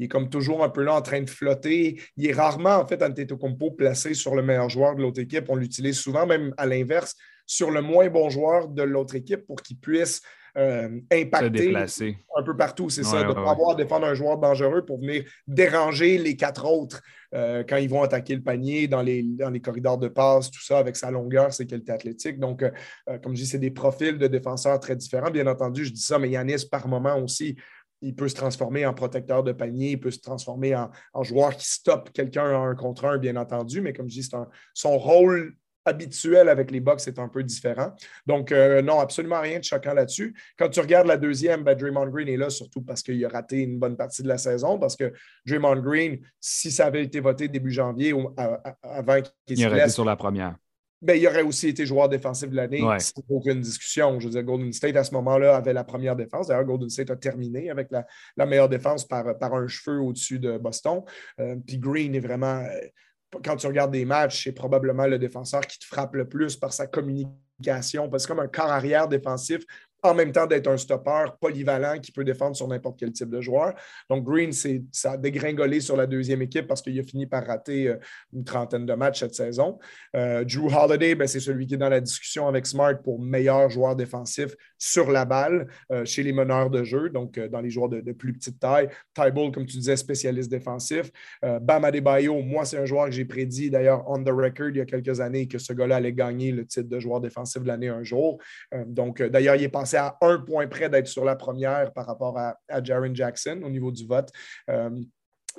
est, 0.00 0.08
comme 0.08 0.30
toujours 0.30 0.64
un 0.64 0.70
peu 0.70 0.82
là 0.82 0.94
en 0.94 1.02
train 1.02 1.20
de 1.20 1.30
flotter. 1.30 2.00
Il 2.16 2.26
est 2.26 2.32
rarement, 2.32 2.76
en 2.76 2.86
fait, 2.86 3.02
Antetokounmpo 3.02 3.72
placé 3.72 4.14
sur 4.14 4.34
le 4.34 4.42
meilleur 4.42 4.70
joueur 4.70 4.96
de 4.96 5.02
l'autre 5.02 5.20
équipe. 5.20 5.44
On 5.48 5.56
l'utilise 5.56 5.98
souvent, 5.98 6.26
même 6.26 6.54
à 6.56 6.66
l'inverse, 6.66 7.16
sur 7.46 7.70
le 7.70 7.82
moins 7.82 8.08
bon 8.08 8.28
joueur 8.28 8.68
de 8.68 8.82
l'autre 8.82 9.14
équipe 9.14 9.46
pour 9.46 9.62
qu'il 9.62 9.78
puisse 9.78 10.22
euh, 10.58 11.00
impacter 11.12 11.74
un 11.76 12.42
peu 12.42 12.56
partout. 12.56 12.90
C'est 12.90 13.04
ça, 13.04 13.22
de 13.22 13.28
ne 13.28 13.32
pas 13.32 13.52
avoir 13.52 13.70
à 13.70 13.74
défendre 13.76 14.06
un 14.06 14.14
joueur 14.14 14.38
dangereux 14.38 14.84
pour 14.84 14.98
venir 14.98 15.24
déranger 15.46 16.18
les 16.18 16.34
quatre 16.34 16.66
autres 16.66 17.00
euh, 17.34 17.62
quand 17.62 17.76
ils 17.76 17.88
vont 17.88 18.02
attaquer 18.02 18.34
le 18.34 18.42
panier 18.42 18.88
dans 18.88 19.02
les, 19.02 19.22
dans 19.22 19.50
les 19.50 19.60
corridors 19.60 19.98
de 19.98 20.08
passe, 20.08 20.50
tout 20.50 20.62
ça, 20.62 20.78
avec 20.78 20.96
sa 20.96 21.12
longueur, 21.12 21.52
ses 21.52 21.66
qualités 21.66 21.92
athlétiques. 21.92 22.40
Donc, 22.40 22.64
euh, 22.64 23.18
comme 23.22 23.36
je 23.36 23.42
dis, 23.42 23.46
c'est 23.46 23.58
des 23.58 23.70
profils 23.70 24.18
de 24.18 24.26
défenseurs 24.26 24.80
très 24.80 24.96
différents. 24.96 25.30
Bien 25.30 25.46
entendu, 25.46 25.84
je 25.84 25.92
dis 25.92 26.02
ça, 26.02 26.18
mais 26.18 26.30
Yanis, 26.30 26.66
par 26.68 26.88
moment 26.88 27.16
aussi, 27.18 27.56
il 28.02 28.16
peut 28.16 28.28
se 28.28 28.34
transformer 28.34 28.84
en 28.84 28.94
protecteur 28.94 29.44
de 29.44 29.52
panier, 29.52 29.92
il 29.92 30.00
peut 30.00 30.10
se 30.10 30.20
transformer 30.20 30.74
en, 30.74 31.22
joueur 31.22 31.56
qui 31.56 31.68
stoppe 31.68 32.10
quelqu'un 32.12 32.44
un 32.44 32.74
contre 32.74 33.04
un, 33.04 33.18
bien 33.18 33.36
entendu, 33.36 33.80
mais 33.80 33.92
comme 33.92 34.08
je 34.08 34.20
dis, 34.20 34.30
son 34.74 34.98
rôle 34.98 35.54
habituel 35.88 36.48
avec 36.48 36.70
les 36.70 36.80
Bucks 36.80 37.06
est 37.06 37.18
un 37.18 37.28
peu 37.28 37.42
différent. 37.42 37.92
Donc, 38.26 38.52
euh, 38.52 38.82
non, 38.82 39.00
absolument 39.00 39.40
rien 39.40 39.58
de 39.58 39.64
choquant 39.64 39.94
là-dessus. 39.94 40.34
Quand 40.58 40.68
tu 40.68 40.80
regardes 40.80 41.06
la 41.06 41.16
deuxième, 41.16 41.64
ben, 41.64 41.74
Draymond 41.74 42.08
Green 42.08 42.28
est 42.28 42.36
là 42.36 42.50
surtout 42.50 42.82
parce 42.82 43.02
qu'il 43.02 43.24
a 43.24 43.28
raté 43.28 43.58
une 43.58 43.78
bonne 43.78 43.96
partie 43.96 44.22
de 44.22 44.28
la 44.28 44.38
saison. 44.38 44.78
Parce 44.78 44.96
que 44.96 45.12
Draymond 45.46 45.80
Green, 45.80 46.18
si 46.40 46.70
ça 46.70 46.86
avait 46.86 47.02
été 47.02 47.20
voté 47.20 47.48
début 47.48 47.72
janvier 47.72 48.12
ou 48.12 48.34
avant 48.82 49.20
qu'il 49.46 49.56
se 49.56 49.62
Il 49.62 49.66
aurait 49.66 49.80
été 49.80 49.90
sur 49.90 50.04
la 50.04 50.16
première. 50.16 50.56
Ben, 51.00 51.14
il 51.14 51.24
aurait 51.28 51.42
aussi 51.42 51.68
été 51.68 51.86
joueur 51.86 52.08
défensif 52.08 52.50
de 52.50 52.56
l'année 52.56 52.80
sans 52.98 53.22
aucune 53.28 53.60
discussion. 53.60 54.18
Je 54.18 54.26
veux 54.26 54.32
dire, 54.32 54.42
Golden 54.42 54.72
State, 54.72 54.96
à 54.96 55.04
ce 55.04 55.14
moment-là, 55.14 55.54
avait 55.54 55.72
la 55.72 55.84
première 55.84 56.16
défense. 56.16 56.48
D'ailleurs, 56.48 56.64
Golden 56.64 56.90
State 56.90 57.10
a 57.10 57.16
terminé 57.16 57.70
avec 57.70 57.88
la, 57.92 58.46
meilleure 58.46 58.68
défense 58.68 59.06
par, 59.06 59.38
par 59.38 59.54
un 59.54 59.68
cheveu 59.68 60.00
au-dessus 60.00 60.40
de 60.40 60.58
Boston. 60.58 61.02
Euh, 61.38 61.54
puis 61.64 61.78
Green 61.78 62.16
est 62.16 62.20
vraiment 62.20 62.64
euh, 62.64 62.80
quand 63.44 63.56
tu 63.56 63.66
regardes 63.66 63.92
des 63.92 64.04
matchs, 64.04 64.44
c'est 64.44 64.52
probablement 64.52 65.06
le 65.06 65.18
défenseur 65.18 65.60
qui 65.62 65.78
te 65.78 65.84
frappe 65.84 66.14
le 66.14 66.28
plus 66.28 66.56
par 66.56 66.72
sa 66.72 66.86
communication, 66.86 68.08
parce 68.08 68.26
que 68.26 68.32
comme 68.32 68.40
un 68.40 68.48
corps 68.48 68.70
arrière 68.70 69.08
défensif 69.08 69.64
en 70.02 70.14
même 70.14 70.32
temps 70.32 70.46
d'être 70.46 70.68
un 70.68 70.76
stopper 70.76 71.26
polyvalent 71.40 71.98
qui 71.98 72.12
peut 72.12 72.24
défendre 72.24 72.54
sur 72.54 72.68
n'importe 72.68 72.98
quel 72.98 73.12
type 73.12 73.30
de 73.30 73.40
joueur. 73.40 73.74
Donc, 74.08 74.24
Green, 74.24 74.52
ça 74.92 75.12
a 75.12 75.16
dégringolé 75.16 75.80
sur 75.80 75.96
la 75.96 76.06
deuxième 76.06 76.42
équipe 76.42 76.66
parce 76.66 76.82
qu'il 76.82 76.98
a 76.98 77.02
fini 77.02 77.26
par 77.26 77.44
rater 77.46 77.88
euh, 77.88 77.96
une 78.32 78.44
trentaine 78.44 78.86
de 78.86 78.94
matchs 78.94 79.20
cette 79.20 79.34
saison. 79.34 79.78
Euh, 80.14 80.44
Drew 80.44 80.72
Holiday, 80.72 81.14
ben, 81.14 81.26
c'est 81.26 81.40
celui 81.40 81.66
qui 81.66 81.74
est 81.74 81.78
dans 81.78 81.88
la 81.88 82.00
discussion 82.00 82.46
avec 82.46 82.66
Smart 82.66 83.00
pour 83.02 83.20
meilleur 83.20 83.68
joueur 83.70 83.96
défensif 83.96 84.54
sur 84.78 85.10
la 85.10 85.24
balle 85.24 85.66
euh, 85.90 86.04
chez 86.04 86.22
les 86.22 86.32
meneurs 86.32 86.70
de 86.70 86.84
jeu, 86.84 87.10
donc 87.10 87.38
dans 87.38 87.60
les 87.60 87.70
joueurs 87.70 87.88
de, 87.88 88.12
plus 88.12 88.32
petite 88.32 88.58
taille. 88.58 88.88
Ty 89.14 89.32
comme 89.34 89.66
tu 89.66 89.76
disais, 89.76 89.96
spécialiste 89.96 90.50
défensif. 90.50 91.10
Bam 91.42 91.84
Adebayo, 91.84 92.40
moi, 92.42 92.64
c'est 92.64 92.78
un 92.78 92.84
joueur 92.84 93.06
que 93.06 93.12
j'ai 93.12 93.24
prédit 93.24 93.70
d'ailleurs 93.70 94.04
on 94.08 94.22
the 94.22 94.30
record 94.30 94.70
il 94.70 94.76
y 94.76 94.80
a 94.80 94.86
quelques 94.86 95.20
années 95.20 95.46
que 95.46 95.58
ce 95.58 95.72
gars-là 95.72 95.96
allait 95.96 96.12
gagner 96.12 96.52
le 96.52 96.66
titre 96.66 96.88
de 96.88 96.98
joueur 96.98 97.20
défensif 97.20 97.62
de 97.62 97.68
l'année 97.68 97.88
un 97.88 98.02
jour. 98.02 98.40
donc, 98.86 99.22
d'ailleurs, 99.22 99.56
il 99.56 99.62
est 99.62 99.68
passé 99.68 99.88
à 99.98 100.16
un 100.20 100.38
point 100.38 100.66
près 100.66 100.88
d'être 100.88 101.08
sur 101.08 101.24
la 101.24 101.36
première 101.36 101.92
par 101.92 102.06
rapport 102.06 102.38
à, 102.38 102.56
à 102.68 102.82
Jaron 102.82 103.14
Jackson 103.14 103.60
au 103.64 103.70
niveau 103.70 103.92
du 103.92 104.06
vote. 104.06 104.30
Euh, 104.70 104.90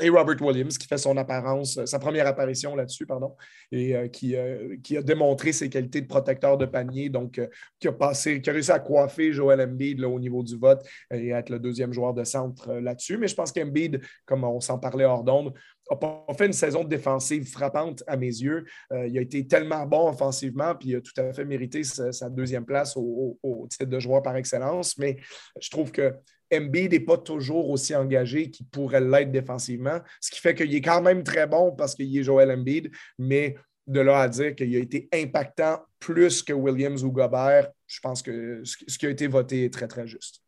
et 0.02 0.10
Robert 0.10 0.42
Williams, 0.42 0.78
qui 0.78 0.88
fait 0.88 0.98
son 0.98 1.18
apparence, 1.18 1.84
sa 1.84 2.00
première 2.00 2.26
apparition 2.26 2.74
là-dessus, 2.74 3.06
pardon, 3.06 3.36
et 3.72 3.96
euh, 3.96 4.08
qui, 4.08 4.36
euh, 4.36 4.78
qui, 4.82 4.96
a 4.96 5.02
démontré 5.02 5.52
ses 5.52 5.70
qualités 5.70 6.00
de 6.00 6.08
protecteur 6.08 6.58
de 6.58 6.66
panier, 6.66 7.10
donc 7.10 7.42
qui, 7.80 7.88
a 7.88 7.92
passé, 7.92 8.42
qui 8.42 8.50
a 8.50 8.54
réussi 8.54 8.72
à 8.72 8.80
coiffer 8.80 9.34
Joel 9.34 9.60
Embiid 9.60 10.00
là, 10.00 10.08
au 10.08 10.20
niveau 10.20 10.42
du 10.42 10.58
vote 10.58 10.82
et 11.12 11.30
être 11.30 11.50
le 11.50 11.60
deuxième 11.60 11.92
joueur 11.92 12.14
de 12.14 12.24
centre 12.24 12.74
là-dessus. 12.76 13.18
Mais 13.18 13.28
je 13.28 13.36
pense 13.36 13.52
qu'Embiid, 13.52 14.00
comme 14.26 14.46
on 14.46 14.62
s'en 14.62 14.80
parlait 14.80 15.06
hors 15.06 15.24
d'onde, 15.24 15.54
n'a 15.92 15.98
pas 15.98 16.26
fait 16.38 16.46
une 16.46 16.54
saison 16.54 16.84
défensive 16.84 17.50
frappante 17.50 18.04
à 18.08 18.18
mes 18.18 18.28
yeux. 18.28 18.66
Euh, 18.92 19.08
il 19.08 19.18
a 19.18 19.22
été 19.22 19.46
tellement 19.48 19.86
bon 19.86 20.10
offensivement, 20.10 20.76
puis 20.76 20.90
il 20.90 20.96
a 20.98 21.02
tout 21.02 21.14
à 21.18 21.34
fait 21.34 21.46
mérité 21.46 21.84
sa, 21.84 22.30
deuxième 22.30 22.66
place 22.66 22.96
au, 22.96 23.38
titre 23.70 23.86
de 23.86 24.00
joueur 24.00 24.22
par 24.22 24.36
excellence. 24.36 24.98
Mais 24.98 25.18
je 25.60 25.70
trouve 25.70 25.92
que 25.92 26.14
Embiid 26.54 26.92
n'est 26.92 27.00
pas 27.00 27.18
toujours 27.18 27.70
aussi 27.70 27.96
engagé 27.96 28.50
qu'il 28.50 28.66
pourrait 28.68 29.02
l'être 29.02 29.32
défensivement, 29.32 30.00
ce 30.20 30.32
qui 30.32 30.40
fait 30.40 30.56
qu'il 30.56 30.74
est 30.74 30.82
quand 30.82 31.02
même 31.02 31.24
très 31.24 31.46
bon 31.46 31.72
parce 31.72 31.94
qu'il 31.94 32.18
est 32.18 32.24
Joel 32.24 32.52
Embiid, 32.52 32.92
mais 33.20 33.56
de 33.86 34.00
là 34.00 34.22
à 34.22 34.28
dire 34.28 34.56
qu'il 34.56 34.76
a 34.76 34.80
été 34.80 35.10
impactant 35.14 35.80
plus 36.00 36.44
que 36.44 36.54
Williams 36.54 37.04
ou 37.04 37.12
Gobert, 37.12 37.72
je 37.88 38.00
pense 38.00 38.22
que 38.22 38.62
ce 38.64 38.98
qui 38.98 39.06
a 39.06 39.10
été 39.10 39.28
voté 39.28 39.66
est 39.66 39.74
très, 39.74 39.88
très 39.88 40.08
juste. 40.08 40.42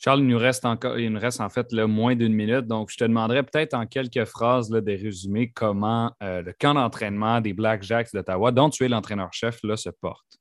Charles, 0.00 0.20
il 0.20 0.28
nous 0.28 0.38
reste 0.38 0.64
encore, 0.64 0.96
il 0.96 1.10
nous 1.12 1.18
reste 1.18 1.40
en 1.40 1.48
fait 1.48 1.72
moins 1.72 2.14
d'une 2.14 2.32
minute. 2.32 2.66
Donc, 2.66 2.90
je 2.90 2.96
te 2.96 3.04
demanderais 3.04 3.42
peut-être 3.42 3.74
en 3.74 3.84
quelques 3.84 4.24
phrases 4.26 4.70
là, 4.70 4.80
de 4.80 4.92
résumer 4.92 5.50
comment 5.50 6.12
euh, 6.22 6.40
le 6.40 6.52
camp 6.52 6.74
d'entraînement 6.74 7.40
des 7.40 7.52
Black 7.52 7.82
Jacks 7.82 8.12
d'Ottawa, 8.14 8.52
dont 8.52 8.70
tu 8.70 8.84
es 8.84 8.88
l'entraîneur-chef, 8.88 9.58
se 9.60 9.90
porte. 9.90 10.38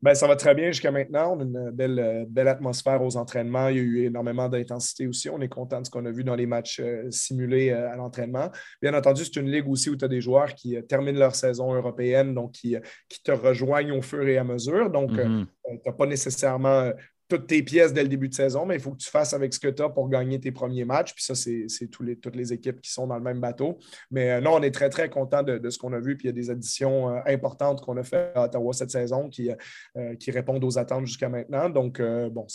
Ben, 0.00 0.14
ça 0.14 0.26
va 0.26 0.34
très 0.34 0.54
bien 0.54 0.66
jusqu'à 0.66 0.90
maintenant. 0.90 1.36
On 1.36 1.40
a 1.40 1.42
une 1.44 1.70
belle, 1.70 2.26
belle 2.28 2.48
atmosphère 2.48 3.02
aux 3.02 3.16
entraînements. 3.16 3.68
Il 3.68 3.76
y 3.76 3.78
a 3.78 3.82
eu 3.82 4.04
énormément 4.06 4.48
d'intensité 4.48 5.06
aussi. 5.06 5.30
On 5.30 5.40
est 5.40 5.48
content 5.48 5.80
de 5.80 5.86
ce 5.86 5.90
qu'on 5.90 6.04
a 6.06 6.10
vu 6.10 6.24
dans 6.24 6.34
les 6.34 6.46
matchs 6.46 6.80
euh, 6.80 7.08
simulés 7.10 7.70
euh, 7.70 7.90
à 7.90 7.96
l'entraînement. 7.96 8.50
Bien 8.80 8.94
entendu, 8.94 9.24
c'est 9.24 9.36
une 9.36 9.50
ligue 9.50 9.68
aussi 9.68 9.90
où 9.90 9.96
tu 9.96 10.04
as 10.04 10.08
des 10.08 10.20
joueurs 10.20 10.54
qui 10.54 10.76
terminent 10.88 11.18
leur 11.18 11.36
saison 11.36 11.72
européenne, 11.72 12.34
donc 12.34 12.52
qui, 12.52 12.76
qui, 13.08 13.22
te 13.22 13.30
rejoignent 13.30 13.92
au 13.92 14.02
fur 14.02 14.26
et 14.26 14.38
à 14.38 14.44
mesure. 14.44 14.90
Donc, 14.90 15.12
mm-hmm. 15.12 15.46
tu 15.64 15.80
n'as 15.86 15.92
pas 15.92 16.06
nécessairement 16.06 16.90
toutes 17.32 17.46
tes 17.46 17.62
pièces 17.62 17.94
dès 17.94 18.02
le 18.02 18.10
début 18.10 18.28
de 18.28 18.34
saison, 18.34 18.66
mais 18.66 18.74
il 18.74 18.80
faut 18.80 18.90
que 18.90 18.98
tu 18.98 19.08
fasses 19.08 19.32
avec 19.32 19.54
ce 19.54 19.58
que 19.58 19.68
tu 19.68 19.82
as 19.82 19.88
pour 19.88 20.10
gagner 20.10 20.38
tes 20.38 20.52
premiers 20.52 20.84
matchs. 20.84 21.14
Puis 21.14 21.24
ça, 21.24 21.34
c'est 21.34 21.66
les, 22.00 22.16
toutes 22.16 22.36
les 22.36 22.52
équipes 22.52 22.78
qui 22.82 22.90
sont 22.90 23.06
dans 23.06 23.16
le 23.16 23.22
même 23.22 23.40
bateau. 23.40 23.78
Mais 24.10 24.32
euh, 24.32 24.40
non, 24.42 24.56
on 24.56 24.62
est 24.62 24.70
très, 24.70 24.90
très 24.90 25.08
content 25.08 25.42
de, 25.42 25.70
ce 25.70 25.78
qu'on 25.78 25.94
a 25.94 26.00
vu. 26.00 26.18
Puis 26.18 26.28
il 26.28 26.28
y 26.28 26.30
a 26.30 26.34
des 26.34 26.50
additions 26.50 27.08
euh, 27.08 27.20
importantes 27.24 27.80
qu'on 27.80 27.96
a 27.96 28.02
fait 28.02 28.32
à 28.34 28.44
Ottawa 28.44 28.74
cette 28.74 28.90
saison 28.90 29.30
qui, 29.30 29.50
euh, 29.96 30.14
qui 30.16 30.30
répondent 30.30 30.62
aux 30.62 30.78
attentes 30.78 31.06
jusqu'à 31.06 31.30
maintenant. 31.30 31.70
Donc, 31.70 32.02
bon, 32.02 32.46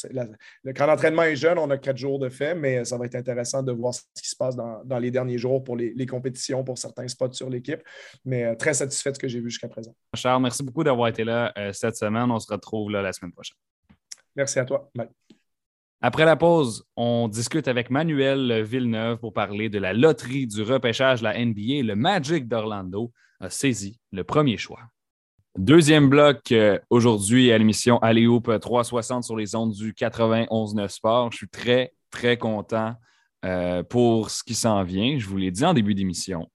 quand 0.75 0.85
l'entraînement 0.85 1.23
est 1.23 1.35
jeune, 1.35 1.57
on 1.57 1.69
a 1.71 1.77
quatre 1.77 1.97
jours 1.97 2.19
de 2.19 2.29
fait, 2.29 2.53
mais 2.53 2.85
ça 2.85 2.99
va 2.99 3.05
être 3.05 3.15
intéressant 3.15 3.63
de 3.63 3.71
voir 3.71 3.95
ce 3.95 4.01
qui 4.21 4.29
se 4.29 4.35
passe 4.35 4.55
dans, 4.55 4.99
les 4.99 5.09
derniers 5.09 5.39
jours 5.39 5.63
pour 5.63 5.75
les, 5.75 6.05
compétitions, 6.05 6.63
pour 6.63 6.77
certains 6.77 7.07
spots 7.07 7.33
sur 7.33 7.49
l'équipe. 7.49 7.81
Mais 8.25 8.55
très 8.55 8.75
satisfait 8.75 9.09
de 9.09 9.15
ce 9.15 9.19
que 9.19 9.27
j'ai 9.27 9.39
vu 9.39 9.49
jusqu'à 9.49 9.67
présent. 9.67 9.95
Charles, 10.13 10.43
merci 10.43 10.61
beaucoup 10.61 10.83
d'avoir 10.83 11.07
été 11.07 11.23
là 11.23 11.51
cette 11.73 11.95
semaine. 11.95 12.29
On 12.29 12.39
se 12.39 12.51
retrouve 12.51 12.91
la 12.91 13.11
semaine 13.11 13.31
prochaine. 13.31 13.57
Merci 14.37 14.59
à 14.59 14.65
toi. 14.65 14.91
Après 15.99 16.25
la 16.25 16.35
pause, 16.35 16.85
on 16.95 17.27
discute 17.27 17.67
avec 17.67 17.89
Manuel 17.89 18.61
Villeneuve 18.61 19.17
pour 19.17 19.33
parler 19.33 19.67
de 19.67 19.79
la 19.79 19.93
loterie 19.93 20.45
du 20.45 20.61
repêchage 20.61 21.21
de 21.21 21.23
la 21.23 21.43
NBA. 21.43 21.81
Le 21.81 21.95
Magic 21.95 22.47
d'Orlando 22.47 23.11
a 23.39 23.49
saisi 23.49 23.99
le 24.11 24.23
premier 24.23 24.57
choix. 24.57 24.81
Deuxième 25.57 26.07
bloc 26.07 26.51
euh, 26.51 26.77
aujourd'hui 26.91 27.51
à 27.51 27.57
l'émission 27.57 27.97
Alléoup 27.97 28.41
360 28.41 29.23
sur 29.23 29.35
les 29.35 29.55
ondes 29.55 29.73
du 29.73 29.91
91.9 29.93 30.87
Sport. 30.87 31.31
Je 31.31 31.37
suis 31.37 31.49
très, 31.49 31.93
très 32.11 32.37
content 32.37 32.93
euh, 33.43 33.81
pour 33.81 34.29
ce 34.29 34.43
qui 34.43 34.53
s'en 34.53 34.83
vient. 34.83 35.17
Je 35.17 35.25
vous 35.25 35.37
l'ai 35.37 35.49
dit 35.49 35.65
en 35.65 35.73
début 35.73 35.95
d'émission 35.95 36.47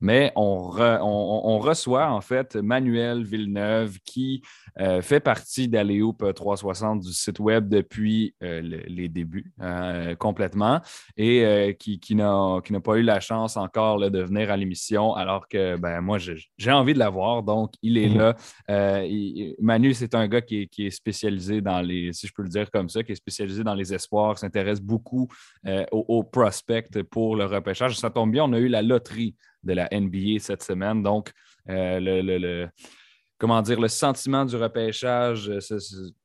mais 0.00 0.32
on, 0.36 1.58
reçoit 1.58 2.10
en 2.10 2.20
fait 2.20 2.54
Manuel 2.56 3.24
Villeneuve 3.24 3.98
qui 4.04 4.42
euh, 4.78 5.00
fait 5.00 5.20
partie 5.20 5.68
d'Aléoup 5.68 6.12
360 6.12 7.00
du 7.00 7.12
site 7.12 7.38
web 7.40 7.68
depuis 7.68 8.34
euh, 8.42 8.60
les 8.60 9.08
débuts 9.08 9.52
euh, 9.60 10.14
complètement 10.14 10.80
et 11.16 11.76
qui, 11.78 11.98
qui 11.98 12.14
n'a 12.14 12.60
pas 12.84 12.96
eu 12.96 13.02
la 13.02 13.20
chance 13.20 13.56
encore 13.56 13.98
de 14.10 14.22
venir 14.22 14.50
à 14.50 14.56
l'émission 14.56 15.14
alors 15.14 15.48
que 15.48 15.76
ben, 15.76 16.00
moi 16.00 16.18
j'ai 16.18 16.72
envie 16.72 16.94
de 16.94 16.98
l'avoir 16.98 17.42
donc 17.42 17.72
il 17.82 17.98
est 17.98 18.08
mhm. 18.08 18.18
là. 18.18 18.36
Manu, 19.60 19.94
c'est 19.94 20.14
un 20.14 20.28
gars 20.28 20.42
qui 20.42 20.68
est, 20.78 20.90
spécialisé 20.90 21.60
dans 21.60 21.80
les, 21.80 22.12
si 22.12 22.26
je 22.26 22.32
peux 22.32 22.42
le 22.42 22.48
dire 22.48 22.70
comme 22.70 22.88
ça, 22.88 23.02
qui 23.02 23.12
est 23.12 23.16
spécialisé 23.16 23.64
dans 23.64 23.74
les 23.74 23.92
espoirs, 23.92 24.38
s'intéresse 24.38 24.80
beaucoup 24.80 25.28
aux, 25.66 26.04
aux 26.08 26.22
prospects 26.22 27.02
pour 27.04 27.36
le 27.36 27.44
repêchage. 27.44 27.98
Ça 27.98 28.10
tombe 28.10 28.30
bien, 28.30 28.44
on 28.44 28.52
a 28.52 28.58
eu 28.58 28.68
la 28.68 28.82
loterie 28.82 29.34
de 29.66 29.72
la 29.74 29.88
NBA 29.92 30.38
cette 30.38 30.62
semaine. 30.62 31.02
Donc, 31.02 31.32
euh, 31.68 31.98
le, 32.00 32.68
comment 33.38 33.60
dire, 33.60 33.80
le 33.80 33.88
sentiment 33.88 34.44
du 34.44 34.56
repêchage, 34.56 35.48
euh, 35.48 35.78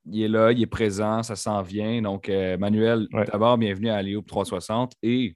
il 0.05 0.23
est 0.23 0.27
là, 0.27 0.51
il 0.51 0.61
est 0.61 0.67
présent, 0.67 1.23
ça 1.23 1.35
s'en 1.35 1.61
vient. 1.61 2.01
Donc, 2.01 2.29
euh, 2.29 2.57
Manuel, 2.57 3.07
d'abord, 3.31 3.57
bienvenue 3.57 3.89
à 3.89 4.01
Léo 4.01 4.21
360. 4.21 4.93
Et 5.03 5.35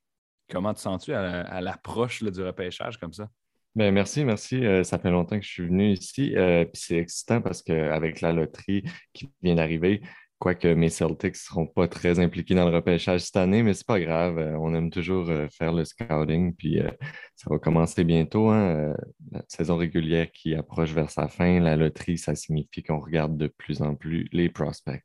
comment 0.50 0.74
te 0.74 0.80
sens-tu 0.80 1.13
à, 1.13 1.60
l'approche 1.60 2.24
du 2.24 2.41
repêchage 2.41 2.98
comme 2.98 3.13
ça? 3.13 3.28
Bien, 3.74 3.91
merci, 3.91 4.24
merci. 4.24 4.63
ça 4.84 4.98
fait 4.98 5.12
longtemps 5.12 5.38
que 5.38 5.46
je 5.46 5.52
suis 5.52 5.65
venu 5.65 5.91
ici. 5.91 6.34
puis 6.34 6.82
c'est 6.82 6.98
excitant 6.98 7.41
parce 7.41 7.62
qu'avec 7.62 8.22
la 8.22 8.32
loterie 8.32 8.84
qui 9.12 9.30
vient 9.44 9.56
d'arriver, 9.56 10.02
Quoique 10.38 10.67
mes 10.67 10.89
Celtics 10.89 11.34
ne 11.34 11.38
seront 11.38 11.65
pas 11.65 11.88
très 11.88 12.19
impliqués 12.19 12.56
dans 12.56 12.69
le 12.69 12.76
repêchage 12.76 13.21
cette 13.21 13.38
année, 13.38 13.63
mais 13.63 13.74
c'est 13.74 13.88
pas 13.88 14.02
grave. 14.02 14.38
Euh, 14.38 14.58
on 14.60 14.76
aime 14.76 14.91
toujours 14.91 15.30
euh, 15.30 15.48
faire 15.50 15.71
le 15.71 15.86
scouting. 15.86 16.54
Puis 16.56 16.82
euh, 16.82 16.91
ça 17.36 17.50
va 17.50 17.58
commencer 17.58 18.04
bientôt. 18.04 18.50
Hein, 18.50 18.93
la 19.32 19.41
saison 19.48 19.78
régulière 19.78 20.30
qui 20.32 20.54
approche 20.54 20.91
vers 20.91 21.10
sa 21.10 21.30
fin. 21.30 21.62
La 21.62 21.78
loterie, 21.78 22.17
ça 22.17 22.36
signifie 22.36 22.84
qu'on 22.84 23.00
regarde 23.00 23.38
de 23.38 23.48
plus 23.48 23.82
en 23.82 23.95
plus 23.95 24.28
les 24.34 24.50
prospects. 24.50 25.02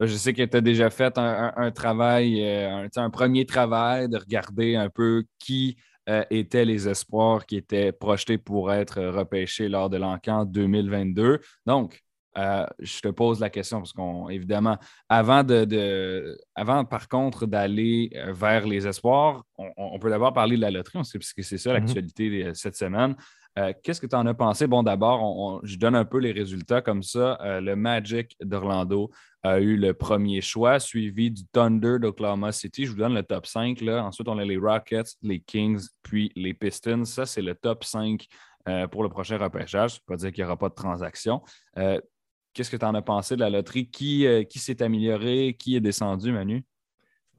Je 0.00 0.14
sais 0.14 0.32
que 0.32 0.44
tu 0.44 0.56
as 0.56 0.60
déjà 0.60 0.90
fait 0.90 1.18
un, 1.18 1.72
travail, 1.72 2.46
un, 2.46 3.10
premier 3.10 3.44
travail 3.46 4.08
de 4.08 4.16
regarder 4.16 4.76
un 4.76 4.88
peu 4.88 5.24
qui 5.40 5.76
étaient 6.30 6.64
les 6.64 6.88
espoirs 6.88 7.44
qui 7.44 7.56
étaient 7.56 7.90
projetés 7.90 8.38
pour 8.38 8.72
être 8.72 9.02
repêchés 9.02 9.68
lors 9.68 9.90
de 9.90 9.96
l'encan 9.96 10.44
2022. 10.44 11.40
Donc, 11.66 12.00
euh, 12.38 12.66
je 12.78 13.00
te 13.00 13.08
pose 13.08 13.40
la 13.40 13.50
question 13.50 13.78
parce 13.78 13.92
qu'on, 13.92 14.28
évidemment, 14.28 14.78
avant 15.08 15.42
de, 15.42 16.38
avant 16.54 16.84
par 16.84 17.08
contre 17.08 17.46
d'aller 17.46 18.10
euh, 18.14 18.32
vers 18.32 18.66
les 18.66 18.86
espoirs, 18.86 19.42
on, 19.56 19.98
peut 19.98 20.10
d'abord 20.10 20.32
parler 20.32 20.56
de 20.56 20.60
la 20.60 20.70
loterie, 20.70 20.98
parce 20.98 21.32
que 21.32 21.42
c'est 21.42 21.58
ça 21.58 21.70
mm-hmm. 21.70 21.74
l'actualité 21.74 22.44
euh, 22.44 22.54
cette 22.54 22.76
semaine. 22.76 23.16
qu'est-ce 23.82 24.00
que 24.00 24.06
tu 24.06 24.14
en 24.14 24.24
as 24.26 24.34
pensé? 24.34 24.68
Bon, 24.68 24.84
d'abord, 24.84 25.60
je 25.64 25.76
donne 25.76 25.96
un 25.96 26.04
peu 26.04 26.18
les 26.18 26.30
résultats 26.30 26.80
comme 26.80 27.02
ça. 27.02 27.36
le 27.60 27.74
Magic 27.74 28.36
d'Orlando 28.40 29.10
a 29.42 29.58
eu 29.58 29.76
le 29.76 29.94
premier 29.94 30.40
choix, 30.40 30.78
suivi 30.78 31.32
du 31.32 31.42
Thunder 31.46 31.98
d'Oklahoma 31.98 32.52
City. 32.52 32.86
Je 32.86 32.92
vous 32.92 32.98
donne 32.98 33.14
le 33.14 33.24
top 33.24 33.46
5. 33.46 33.80
Là. 33.80 34.04
Ensuite, 34.04 34.28
on 34.28 34.38
a 34.38 34.44
les 34.44 34.58
Rockets, 34.58 35.16
les 35.22 35.40
Kings, 35.40 35.88
puis 36.04 36.30
les 36.36 36.54
Pistons. 36.54 37.04
Ça, 37.04 37.26
c'est 37.26 37.42
le 37.42 37.56
top 37.56 37.82
5 37.82 38.28
pour 38.92 39.02
le 39.02 39.08
prochain 39.08 39.38
repêchage. 39.38 39.90
Ça 39.90 39.96
ne 39.96 40.00
veut 40.02 40.16
pas 40.16 40.16
dire 40.22 40.30
qu'il 40.30 40.44
n'y 40.44 40.46
aura 40.46 40.56
pas 40.56 40.68
de 40.68 40.74
transaction. 40.74 41.42
Qu'est-ce 42.58 42.72
que 42.72 42.76
tu 42.76 42.84
en 42.84 42.94
as 42.96 43.02
pensé 43.02 43.36
de 43.36 43.40
la 43.40 43.50
loterie? 43.50 43.88
Qui, 43.88 44.26
qui 44.50 44.58
s'est 44.58 44.82
amélioré? 44.82 45.54
Qui 45.56 45.76
est 45.76 45.80
descendu, 45.80 46.32
Manu? 46.32 46.64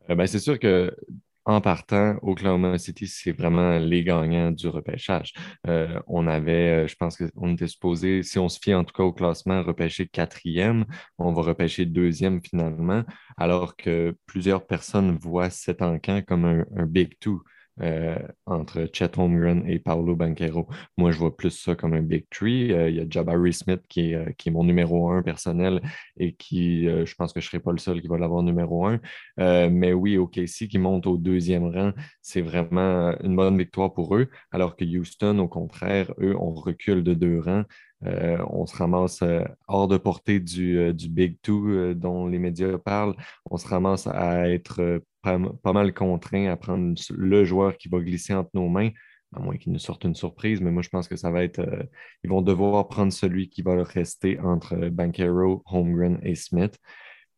Ben, 0.07 0.25
c'est 0.25 0.39
sûr 0.39 0.57
que 0.57 0.95
en 1.43 1.59
partant, 1.59 2.15
Oklahoma 2.21 2.77
City, 2.77 3.05
c'est 3.05 3.33
vraiment 3.33 3.79
les 3.79 4.05
gagnants 4.05 4.51
du 4.51 4.69
repêchage. 4.69 5.33
Euh, 5.67 5.99
on 6.07 6.25
avait, 6.25 6.85
euh, 6.85 6.87
je 6.87 6.95
pense 6.95 7.17
qu'on 7.17 7.51
était 7.51 7.67
supposé, 7.67 8.23
si 8.23 8.39
on 8.39 8.47
se 8.47 8.59
fie 8.61 8.73
en 8.73 8.85
tout 8.85 8.93
cas 8.93 9.03
au 9.03 9.11
classement, 9.11 9.61
repêcher 9.61 10.07
quatrième, 10.07 10.85
on 11.17 11.33
va 11.33 11.41
repêcher 11.41 11.85
deuxième 11.85 12.39
finalement, 12.41 13.03
alors 13.35 13.75
que 13.75 14.15
plusieurs 14.25 14.65
personnes 14.65 15.17
voient 15.17 15.49
cet 15.49 15.81
encan 15.81 16.21
comme 16.21 16.45
un 16.45 16.85
Big 16.85 17.19
Two. 17.19 17.43
Euh, 17.81 18.17
entre 18.45 18.89
Chet 18.91 19.17
Holmgren 19.17 19.63
et 19.65 19.79
Paolo 19.79 20.15
Banquero. 20.15 20.67
Moi, 20.97 21.11
je 21.11 21.17
vois 21.17 21.35
plus 21.35 21.51
ça 21.51 21.75
comme 21.75 21.93
un 21.93 22.01
big 22.01 22.25
tree. 22.29 22.73
Euh, 22.73 22.89
il 22.89 22.95
y 22.97 22.99
a 22.99 23.05
Jabari 23.09 23.53
Smith 23.53 23.81
qui 23.87 24.11
est, 24.11 24.15
euh, 24.15 24.31
qui 24.37 24.49
est, 24.49 24.51
mon 24.51 24.65
numéro 24.65 25.09
un 25.11 25.21
personnel 25.21 25.81
et 26.17 26.33
qui, 26.33 26.85
je 26.85 27.15
pense 27.15 27.31
que 27.31 27.39
je 27.39 27.45
ne 27.45 27.49
serai 27.51 27.59
pas 27.61 27.71
le 27.71 27.77
seul 27.77 28.01
qui 28.01 28.07
va 28.07 28.17
l'avoir 28.17 28.43
numéro 28.43 28.85
un. 28.85 28.99
mais 29.37 29.93
oui, 29.93 30.17
OKC 30.17 30.67
qui 30.67 30.77
monte 30.77 31.07
au 31.07 31.17
deuxième 31.17 31.65
rang, 31.65 31.93
c'est 32.21 32.41
vraiment 32.41 33.13
une 33.23 33.35
bonne 33.35 33.57
victoire 33.57 33.93
pour 33.93 34.15
eux, 34.15 34.27
alors 34.51 34.75
que 34.75 34.83
Houston, 34.83 35.37
au 35.39 35.47
contraire, 35.47 36.13
eux, 36.19 36.35
on 36.37 36.53
recule 36.53 37.03
de 37.03 37.13
deux 37.13 37.39
rangs. 37.39 37.63
on 38.01 38.65
se 38.65 38.75
ramasse 38.75 39.23
hors 39.67 39.87
de 39.87 39.97
portée 39.97 40.39
du 40.39 40.93
Big 41.09 41.37
Two 41.41 41.93
dont 41.93 42.27
les 42.27 42.39
médias 42.39 42.77
parlent. 42.77 43.15
On 43.49 43.57
se 43.57 43.67
ramasse 43.67 44.07
à 44.07 44.49
être 44.49 45.01
pas, 45.21 45.73
mal 45.73 45.93
contraint 45.93 46.47
à 46.47 46.57
prendre 46.57 46.95
le 47.09 47.45
joueur 47.45 47.77
qui 47.77 47.89
va 47.89 47.99
glisser 47.99 48.33
entre 48.33 48.51
nos 48.53 48.69
mains, 48.69 48.89
à 49.35 49.39
moins 49.39 49.57
qu'il 49.57 49.71
nous 49.71 49.79
sorte 49.79 50.03
une 50.05 50.15
surprise, 50.15 50.61
mais 50.61 50.71
moi 50.71 50.81
je 50.81 50.89
pense 50.89 51.07
que 51.07 51.15
ça 51.15 51.31
va 51.31 51.43
être. 51.43 51.59
Euh, 51.59 51.83
ils 52.23 52.29
vont 52.29 52.41
devoir 52.41 52.87
prendre 52.87 53.13
celui 53.13 53.49
qui 53.49 53.61
va 53.61 53.75
leur 53.75 53.87
rester 53.87 54.39
entre 54.39 54.89
Bankero, 54.89 55.63
Holmgren 55.65 56.19
et 56.23 56.35
Smith. 56.35 56.77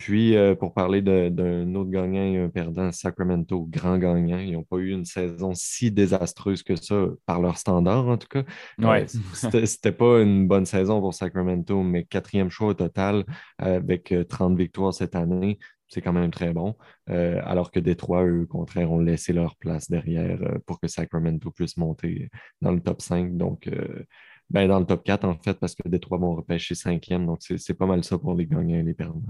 Puis, 0.02 0.36
euh, 0.36 0.56
pour 0.56 0.74
parler 0.74 1.04
d'un 1.04 1.76
autre 1.76 1.91
gagnant 1.91 2.24
et 2.24 2.39
un 2.39 2.50
perdant, 2.50 2.91
Sacramento, 2.91 3.67
grand 3.70 4.00
gagnant. 4.00 4.39
Ils 4.39 4.54
n'ont 4.54 4.63
pas 4.63 4.78
eu 4.78 4.89
une 4.94 5.06
saison 5.06 5.52
si 5.54 5.91
désastreuse 5.91 6.63
que 6.63 6.76
ça, 6.76 7.06
par 7.28 7.39
leur 7.39 7.56
standard 7.60 8.08
en 8.08 8.17
tout 8.17 8.28
cas. 8.28 8.44
Ouais. 8.80 9.06
Euh, 9.54 9.65
C'était 9.67 9.91
pas 9.91 10.22
une 10.24 10.48
bonne 10.48 10.65
saison 10.65 11.02
pour 11.02 11.13
Sacramento, 11.13 11.84
mais 11.84 12.04
quatrième 12.04 12.50
choix 12.50 12.70
au 12.70 12.74
total 12.74 13.26
avec 13.60 14.12
30 14.28 14.58
victoires 14.58 14.91
cette 14.91 15.15
année 15.15 15.60
c'est 15.91 16.01
quand 16.01 16.13
même 16.13 16.32
très 16.32 16.54
bon. 16.54 16.75
Euh, 17.10 17.41
alors 17.43 17.69
que 17.69 17.80
Détroit, 17.80 18.23
eux, 18.23 18.43
au 18.43 18.47
contraire, 18.47 18.91
ont 18.91 18.99
laissé 18.99 19.34
leur 19.34 19.58
place 19.58 19.89
derrière 19.89 20.41
euh, 20.41 20.58
pour 20.65 20.80
que 20.80 20.88
Sacramento 20.88 21.51
puisse 21.51 21.75
monter 21.75 22.30
dans 22.62 22.71
le 22.71 22.80
top 22.80 23.01
5. 23.01 23.36
Donc, 23.36 23.67
euh, 23.67 24.06
ben, 24.49 24.69
dans 24.69 24.80
le 24.80 24.86
top 24.86 25.04
4, 25.04 25.25
en 25.25 25.38
fait, 25.38 25.60
parce 25.60 25.75
que 25.75 25.88
Détroit 25.89 26.17
vont 26.17 26.36
repêcher 26.36 26.75
cinquième. 26.75 27.25
Donc, 27.25 27.39
c'est 27.41 27.73
pas 27.73 27.86
mal 27.86 28.04
ça 28.06 28.17
pour 28.17 28.34
les 28.36 28.45
gagnants 28.45 28.80
et 28.80 28.84
les 28.84 28.93
perdants. 28.93 29.21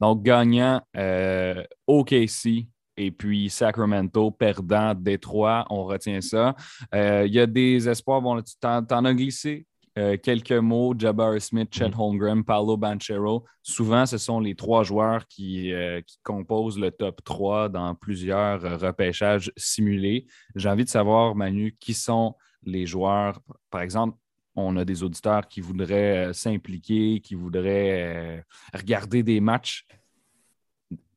Donc, 0.00 0.22
gagnant 0.22 0.80
OKC 1.86 2.68
et 2.96 3.10
puis 3.10 3.50
Sacramento, 3.50 4.30
perdant 4.30 4.94
Détroit, 4.94 5.66
on 5.68 5.84
retient 5.84 6.20
ça. 6.22 6.54
Il 6.92 7.32
y 7.32 7.38
a 7.40 7.46
des 7.46 7.88
espoirs. 7.88 8.22
Bon, 8.22 8.40
tu 8.40 8.54
t'en 8.60 9.04
as 9.04 9.14
glissé 9.14 9.66
euh, 9.98 10.16
quelques 10.16 10.52
mots, 10.52 10.94
Jabbar 10.96 11.40
Smith, 11.40 11.74
Chet 11.74 11.88
mm-hmm. 11.88 12.00
Holmgren, 12.00 12.44
Paolo 12.44 12.76
Banchero. 12.76 13.44
Souvent, 13.62 14.06
ce 14.06 14.16
sont 14.16 14.38
les 14.38 14.54
trois 14.54 14.84
joueurs 14.84 15.26
qui, 15.26 15.72
euh, 15.72 16.00
qui 16.02 16.20
composent 16.22 16.78
le 16.78 16.92
top 16.92 17.24
3 17.24 17.68
dans 17.68 17.96
plusieurs 17.96 18.64
euh, 18.64 18.76
repêchages 18.76 19.50
simulés. 19.56 20.26
J'ai 20.54 20.68
envie 20.68 20.84
de 20.84 20.88
savoir, 20.88 21.34
Manu, 21.34 21.76
qui 21.80 21.94
sont 21.94 22.36
les 22.62 22.86
joueurs, 22.86 23.40
par 23.70 23.80
exemple, 23.80 24.16
on 24.54 24.76
a 24.76 24.84
des 24.84 25.02
auditeurs 25.02 25.48
qui 25.48 25.60
voudraient 25.60 26.32
s'impliquer, 26.32 27.20
qui 27.20 27.34
voudraient 27.34 28.44
regarder 28.74 29.22
des 29.22 29.40
matchs. 29.40 29.86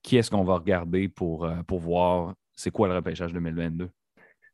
Qui 0.03 0.17
est-ce 0.17 0.31
qu'on 0.31 0.43
va 0.43 0.55
regarder 0.55 1.07
pour, 1.07 1.49
pour 1.67 1.79
voir 1.79 2.35
c'est 2.55 2.71
quoi 2.71 2.87
le 2.87 2.95
repêchage 2.95 3.33
2022? 3.33 3.89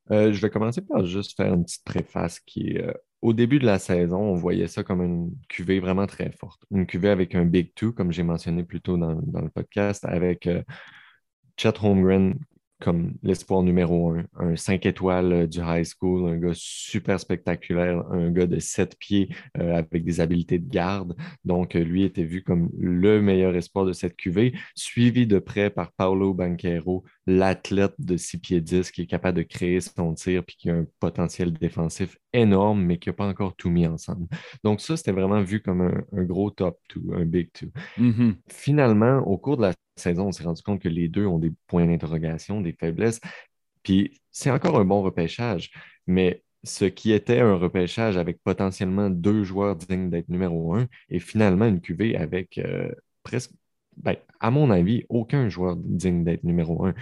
je 0.09 0.39
vais 0.39 0.49
commencer 0.49 0.79
par 0.79 1.05
juste 1.05 1.35
faire 1.35 1.53
une 1.53 1.65
petite 1.65 1.83
préface 1.83 2.39
qui 2.39 2.77
est 2.77 2.93
au 3.21 3.33
début 3.33 3.59
de 3.59 3.65
la 3.65 3.79
saison, 3.79 4.19
on 4.19 4.35
voyait 4.35 4.67
ça 4.67 4.83
comme 4.83 5.01
une 5.01 5.31
cuvée 5.49 5.79
vraiment 5.79 6.07
très 6.07 6.31
forte. 6.31 6.63
Une 6.71 6.85
cuvée 6.85 7.09
avec 7.09 7.35
un 7.35 7.45
Big 7.45 7.73
Two, 7.73 7.91
comme 7.93 8.11
j'ai 8.11 8.23
mentionné 8.23 8.63
plus 8.63 8.81
tôt 8.81 8.97
dans, 8.97 9.13
le 9.13 9.49
podcast, 9.49 10.05
avec 10.05 10.47
euh, 10.47 10.63
Chet 11.57 11.73
Holmgren 11.83 12.35
comme 12.79 13.15
l'espoir 13.23 13.63
numéro 13.63 14.11
un, 14.11 14.25
un 14.35 14.55
5 14.55 14.85
étoiles 14.85 15.33
euh, 15.33 15.47
du 15.47 15.59
high 15.59 15.85
school, 15.85 16.29
un 16.29 16.37
gars 16.37 16.51
super 16.53 17.19
spectaculaire, 17.19 18.05
un 18.11 18.29
gars 18.31 18.45
de 18.45 18.59
7 18.59 18.97
pieds 18.99 19.29
euh, 19.57 19.75
avec 19.75 20.03
des 20.03 20.21
habiletés 20.21 20.59
de 20.59 20.69
garde. 20.69 21.15
Donc, 21.43 21.75
euh, 21.75 21.83
lui 21.83 22.03
était 22.03 22.23
vu 22.23 22.43
comme 22.43 22.69
le 22.77 23.21
meilleur 23.21 23.55
espoir 23.55 23.85
de 23.85 23.93
cette 23.93 24.15
cuvée, 24.15 24.53
suivi 24.75 25.25
de 25.25 25.39
près 25.39 25.69
par 25.69 25.91
Paolo 25.93 26.33
Banquero, 26.33 27.03
l'athlète 27.25 27.95
de 27.97 28.15
6 28.15 28.37
pieds 28.39 28.61
10 28.61 28.91
qui 28.91 29.01
est 29.03 29.07
capable 29.07 29.37
de 29.39 29.43
créer 29.43 29.81
son 29.81 30.13
tir 30.13 30.43
puis 30.45 30.55
qui 30.57 30.69
a 30.69 30.75
un 30.75 30.85
potentiel 30.99 31.53
défensif 31.53 32.17
énorme, 32.37 32.83
mais 32.83 32.97
qui 32.97 33.09
n'a 33.09 33.13
pas 33.13 33.27
encore 33.27 33.55
tout 33.55 33.69
mis 33.69 33.87
ensemble. 33.87 34.27
Donc, 34.63 34.81
ça, 34.81 34.97
c'était 34.97 35.11
vraiment 35.11 35.41
vu 35.41 35.61
comme 35.61 35.81
un, 35.81 36.23
gros 36.23 36.51
top 36.51 36.79
2, 36.95 37.15
un 37.15 37.25
big 37.25 37.51
two. 37.51 37.67
Mm-hmm. 37.99 38.35
Finalement, 38.49 39.19
au 39.19 39.37
cours 39.37 39.57
de 39.57 39.63
la 39.63 39.73
saison, 39.95 40.27
on 40.27 40.31
s'est 40.31 40.43
rendu 40.43 40.61
compte 40.61 40.81
que 40.81 40.89
les 40.89 41.07
deux 41.07 41.25
ont 41.25 41.39
des 41.39 41.53
points 41.67 41.85
d'interrogation, 41.85 42.61
des 42.61 42.73
faiblesses. 42.73 43.19
Puis 43.83 44.21
c'est 44.31 44.51
encore 44.51 44.79
un 44.79 44.85
bon 44.85 45.01
repêchage, 45.01 45.71
mais 46.05 46.43
ce 46.63 46.85
qui 46.85 47.11
était 47.11 47.39
un 47.39 47.55
repêchage 47.55 48.17
avec 48.17 48.41
potentiellement 48.43 49.09
deux 49.09 49.43
joueurs 49.43 49.75
dignes 49.75 50.09
d'être 50.09 50.29
numéro 50.29 50.75
un 50.75 50.87
est 51.09 51.19
finalement 51.19 51.65
une 51.65 51.81
cuvée 51.81 52.17
avec 52.17 52.57
euh, 52.57 52.91
presque, 53.23 53.51
ben, 53.97 54.15
à 54.39 54.51
mon 54.51 54.69
avis, 54.69 55.05
aucun 55.09 55.49
joueur 55.49 55.75
digne 55.75 56.23
d'être 56.23 56.43
numéro 56.43 56.85
un. 56.85 56.93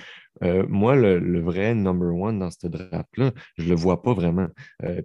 Euh, 0.44 0.66
moi, 0.68 0.96
le, 0.96 1.40
vrai 1.40 1.76
number 1.76 2.14
one 2.16 2.40
dans 2.40 2.52
ce 2.52 2.68
draft-là, 2.68 3.32
je 3.58 3.66
ne 3.66 3.70
le 3.70 3.76
vois 3.76 4.02
pas 4.02 4.14
vraiment. 4.14 4.48
Euh, 4.84 5.02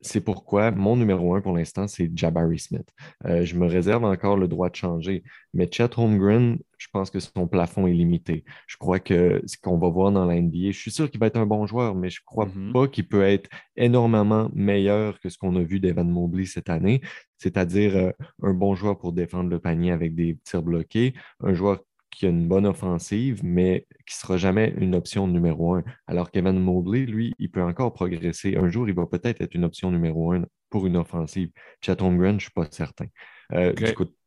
c'est 0.00 0.20
pourquoi 0.20 0.70
mon 0.70 0.96
numéro 0.96 1.34
un 1.34 1.40
pour 1.40 1.52
l'instant, 1.56 1.86
c'est 1.86 2.10
Jabari 2.14 2.58
Smith. 2.58 2.88
Euh, 3.26 3.44
je 3.44 3.54
me 3.56 3.66
réserve 3.66 4.04
encore 4.04 4.36
le 4.36 4.48
droit 4.48 4.70
de 4.70 4.76
changer, 4.76 5.22
mais 5.52 5.68
Chet 5.70 5.98
Holmgren, 5.98 6.58
je 6.78 6.86
pense 6.92 7.10
que 7.10 7.20
son 7.20 7.46
plafond 7.46 7.86
est 7.86 7.92
limité. 7.92 8.44
Je 8.66 8.76
crois 8.78 8.98
que 8.98 9.42
ce 9.46 9.56
qu'on 9.58 9.76
va 9.78 9.88
voir 9.88 10.12
dans 10.12 10.24
la 10.24 10.40
NBA, 10.40 10.70
je 10.70 10.78
suis 10.78 10.90
sûr 10.90 11.10
qu'il 11.10 11.20
va 11.20 11.26
être 11.26 11.36
un 11.36 11.46
bon 11.46 11.66
joueur, 11.66 11.94
mais 11.94 12.08
je 12.08 12.20
ne 12.20 12.24
crois 12.24 12.46
mm-hmm. 12.46 12.72
pas 12.72 12.88
qu'il 12.88 13.08
peut 13.08 13.22
être 13.22 13.50
énormément 13.76 14.50
meilleur 14.54 15.20
que 15.20 15.28
ce 15.28 15.36
qu'on 15.36 15.56
a 15.56 15.62
vu 15.62 15.80
d'Evan 15.80 16.08
Mobley 16.08 16.46
cette 16.46 16.70
année, 16.70 17.02
c'est-à-dire 17.36 17.96
euh, 17.96 18.10
un 18.42 18.54
bon 18.54 18.74
joueur 18.74 18.98
pour 18.98 19.12
défendre 19.12 19.50
le 19.50 19.58
panier 19.58 19.92
avec 19.92 20.14
des 20.14 20.38
tirs 20.44 20.62
bloqués, 20.62 21.14
un 21.40 21.52
joueur 21.52 21.80
qui 22.10 22.26
a 22.26 22.28
une 22.28 22.48
bonne 22.48 22.66
offensive, 22.66 23.40
mais 23.44 23.86
qui 24.06 24.16
ne 24.16 24.20
sera 24.20 24.36
jamais 24.36 24.74
une 24.76 24.94
option 24.94 25.26
numéro 25.26 25.74
un. 25.74 25.84
Alors 26.06 26.30
qu'Evan 26.30 26.58
Mobley, 26.58 27.06
lui, 27.06 27.34
il 27.38 27.50
peut 27.50 27.62
encore 27.62 27.92
progresser. 27.92 28.56
Un 28.56 28.68
jour, 28.68 28.88
il 28.88 28.94
va 28.94 29.06
peut-être 29.06 29.40
être 29.40 29.54
une 29.54 29.64
option 29.64 29.90
numéro 29.90 30.32
un 30.32 30.44
pour 30.70 30.86
une 30.86 30.96
offensive. 30.96 31.50
Chatham 31.80 32.16
Grant, 32.16 32.30
je 32.30 32.34
ne 32.34 32.40
suis 32.40 32.50
pas 32.50 32.66
certain. 32.70 33.06
Euh, 33.52 33.72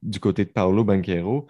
du, 0.02 0.20
côté 0.20 0.46
de 0.46 0.50
Paolo 0.50 0.84
Banquero, 0.84 1.48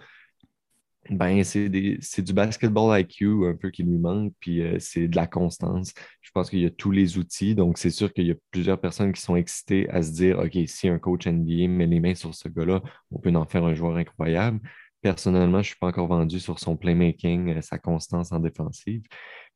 ben, 1.10 1.44
c'est 1.44 1.68
du 1.68 2.32
basketball 2.32 2.98
IQ 2.98 3.46
un 3.46 3.54
peu 3.54 3.70
qui 3.70 3.82
lui 3.82 3.98
manque, 3.98 4.32
puis 4.40 4.62
euh, 4.62 4.78
c'est 4.78 5.08
de 5.08 5.16
la 5.16 5.26
constance. 5.26 5.92
Je 6.22 6.30
pense 6.30 6.48
qu'il 6.48 6.60
y 6.60 6.66
a 6.66 6.70
tous 6.70 6.92
les 6.92 7.18
outils, 7.18 7.54
donc 7.54 7.76
c'est 7.76 7.90
sûr 7.90 8.12
qu'il 8.12 8.26
y 8.26 8.30
a 8.30 8.36
plusieurs 8.50 8.80
personnes 8.80 9.12
qui 9.12 9.20
sont 9.20 9.36
excitées 9.36 9.88
à 9.90 10.02
se 10.02 10.12
dire 10.12 10.38
OK, 10.38 10.56
si 10.66 10.88
un 10.88 10.98
coach 10.98 11.26
NBA 11.26 11.68
met 11.68 11.86
les 11.86 12.00
mains 12.00 12.14
sur 12.14 12.34
ce 12.34 12.48
gars-là, 12.48 12.80
on 13.10 13.18
peut 13.18 13.34
en 13.34 13.44
faire 13.44 13.64
un 13.64 13.74
joueur 13.74 13.96
incroyable. 13.96 14.60
Personnellement, 15.04 15.58
je 15.58 15.64
ne 15.68 15.72
suis 15.72 15.76
pas 15.76 15.88
encore 15.88 16.06
vendu 16.06 16.40
sur 16.40 16.58
son 16.58 16.78
playmaking, 16.78 17.58
euh, 17.58 17.60
sa 17.60 17.78
constance 17.78 18.32
en 18.32 18.38
défensive. 18.40 19.02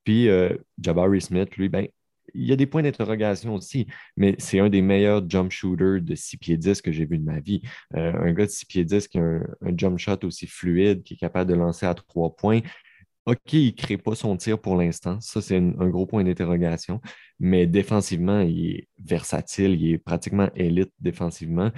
Puis 0.05 0.29
euh, 0.29 0.55
Jabari 0.79 1.23
Smith, 1.23 1.57
lui, 1.57 1.71
ben, 1.71 1.87
il 2.35 2.45
y 2.45 2.53
a 2.53 2.57
des 2.57 2.67
points 2.67 2.83
d'interrogation 2.83 3.55
aussi, 3.55 3.87
mais 4.15 4.35
c'est 4.37 4.61
un 4.61 4.69
des 4.69 4.83
meilleurs 4.83 5.23
jump 5.27 5.51
shooters 5.51 6.03
de 6.03 6.15
6 6.15 6.37
pieds 6.37 6.59
10 6.59 6.83
que 6.83 6.93
j'ai 6.93 7.07
vu 7.07 7.17
de 7.17 7.25
ma 7.25 7.41
vie. 7.41 7.63
Euh, 7.97 8.13
un 8.13 8.33
gars 8.35 8.45
de 8.45 8.51
6 8.51 8.67
pieds 8.67 8.85
10 8.85 9.09
qui 9.09 9.19
a 9.19 9.23
un, 9.23 9.43
jump 9.75 9.99
shot 9.99 10.19
aussi 10.25 10.47
fluide, 10.47 11.03
qui 11.03 11.15
est 11.15 11.17
capable 11.17 11.51
de 11.51 11.57
lancer 11.57 11.87
à 11.87 11.95
trois 11.95 12.37
points. 12.37 12.61
OK, 13.25 13.55
il 13.55 13.69
ne 13.69 13.71
crée 13.71 13.97
pas 13.97 14.15
son 14.15 14.37
tir 14.37 14.61
pour 14.61 14.77
l'instant. 14.77 15.19
Ça, 15.23 15.41
c'est 15.41 15.57
un 15.57 15.89
gros 15.89 16.05
point 16.05 16.25
d'interrogation. 16.25 17.01
Mais 17.41 17.67
défensivement, 17.67 18.41
il 18.43 18.67
est 18.71 18.89
versatile, 19.03 19.81
il 19.81 19.95
est 19.95 19.99
pratiquement 19.99 20.51
élite 20.55 20.93
défensivement. 21.01 21.71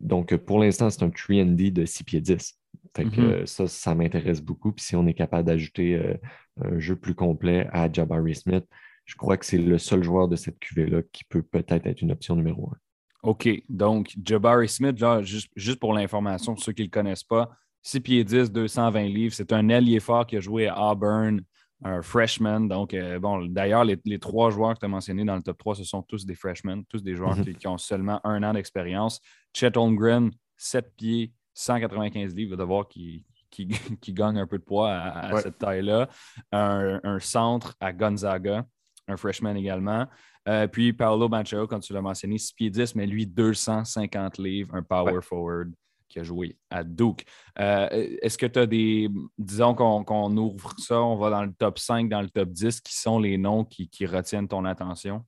Donc, 0.00 0.36
pour 0.38 0.58
l'instant, 0.58 0.90
c'est 0.90 1.04
un 1.04 1.08
3D 1.10 1.72
de 1.72 1.84
6 1.84 2.02
pieds 2.02 2.20
10. 2.20 2.58
Mm-hmm. 3.04 3.46
Ça, 3.46 3.66
ça 3.66 3.94
m'intéresse 3.94 4.40
beaucoup. 4.40 4.72
Puis 4.72 4.84
si 4.84 4.96
on 4.96 5.06
est 5.06 5.14
capable 5.14 5.44
d'ajouter 5.44 5.94
euh, 5.94 6.14
un 6.62 6.78
jeu 6.78 6.96
plus 6.96 7.14
complet 7.14 7.68
à 7.72 7.90
Jabari 7.92 8.34
Smith, 8.34 8.64
je 9.04 9.14
crois 9.14 9.36
que 9.36 9.46
c'est 9.46 9.58
le 9.58 9.78
seul 9.78 10.02
joueur 10.02 10.28
de 10.28 10.36
cette 10.36 10.58
cuvée-là 10.58 11.02
qui 11.12 11.24
peut 11.24 11.42
peut-être 11.42 11.86
être 11.86 12.02
une 12.02 12.12
option 12.12 12.36
numéro 12.36 12.70
un. 12.72 12.76
OK. 13.22 13.48
Donc, 13.68 14.14
Jabari 14.22 14.68
Smith, 14.68 15.02
juste, 15.22 15.80
pour 15.80 15.92
l'information, 15.92 16.54
pour 16.54 16.62
ceux 16.62 16.72
qui 16.72 16.82
ne 16.82 16.86
le 16.86 16.90
connaissent 16.90 17.24
pas, 17.24 17.50
6 17.82 18.00
pieds 18.00 18.24
10, 18.24 18.52
220 18.52 19.02
livres. 19.04 19.34
C'est 19.34 19.52
un 19.52 19.70
allié 19.70 20.00
fort 20.00 20.26
qui 20.26 20.36
a 20.36 20.40
joué 20.40 20.66
à 20.66 20.90
Auburn, 20.90 21.40
un 21.84 22.02
freshman. 22.02 22.60
Donc, 22.60 22.94
euh, 22.94 23.18
bon, 23.18 23.46
d'ailleurs, 23.46 23.84
les, 23.84 24.18
trois 24.18 24.50
joueurs 24.50 24.74
que 24.74 24.80
tu 24.80 24.86
as 24.86 24.88
mentionnés 24.88 25.24
dans 25.24 25.36
le 25.36 25.42
top 25.42 25.58
3, 25.58 25.76
ce 25.76 25.84
sont 25.84 26.02
tous 26.02 26.26
des 26.26 26.34
freshmen, 26.34 26.84
tous 26.86 27.02
des 27.02 27.14
joueurs 27.14 27.36
mhm. 27.36 27.54
qui, 27.54 27.66
ont 27.68 27.78
seulement 27.78 28.20
un 28.24 28.42
an 28.42 28.54
d'expérience. 28.54 29.20
Chet 29.52 29.76
Holmgren, 29.76 30.30
7 30.56 30.92
pieds, 30.96 31.32
195 31.56 32.34
livres, 32.34 32.50
va 32.50 32.62
devoir 32.62 32.88
qu'il 32.88 33.22
qui, 34.00 34.12
gagne 34.12 34.38
un 34.38 34.46
peu 34.46 34.58
de 34.58 34.64
poids 34.64 34.92
à, 34.92 35.40
cette 35.40 35.58
taille-là. 35.58 36.08
Un, 36.52 37.18
centre 37.20 37.74
à 37.80 37.92
Gonzaga, 37.92 38.66
un 39.08 39.16
freshman 39.16 39.56
également. 39.56 40.06
Euh, 40.48 40.66
puis 40.66 40.92
Paolo 40.92 41.28
Banchero, 41.28 41.66
comme 41.66 41.80
tu 41.80 41.92
l'as 41.92 42.02
mentionné, 42.02 42.38
6 42.38 42.52
pieds 42.52 42.70
10, 42.70 42.94
mais 42.94 43.06
lui, 43.06 43.26
250 43.26 44.38
livres, 44.38 44.74
un 44.74 44.82
power 44.82 45.20
forward 45.22 45.72
qui 46.08 46.20
a 46.20 46.22
joué 46.22 46.56
à 46.70 46.84
Duke. 46.84 47.24
Euh, 47.58 47.88
est-ce 48.22 48.38
que 48.38 48.46
tu 48.46 48.58
as 48.58 48.66
des. 48.66 49.08
Disons 49.38 49.74
qu'on 49.74 50.36
ouvre 50.36 50.74
ça, 50.78 51.00
on 51.00 51.16
va 51.16 51.30
dans 51.30 51.44
le 51.44 51.52
top 51.52 51.78
5, 51.78 52.08
dans 52.08 52.20
le 52.22 52.30
top 52.30 52.50
10, 52.50 52.80
qui 52.80 52.94
sont 52.94 53.18
les 53.18 53.38
noms 53.38 53.64
qui, 53.64 54.06
retiennent 54.06 54.48
ton 54.48 54.64
attention? 54.64 55.24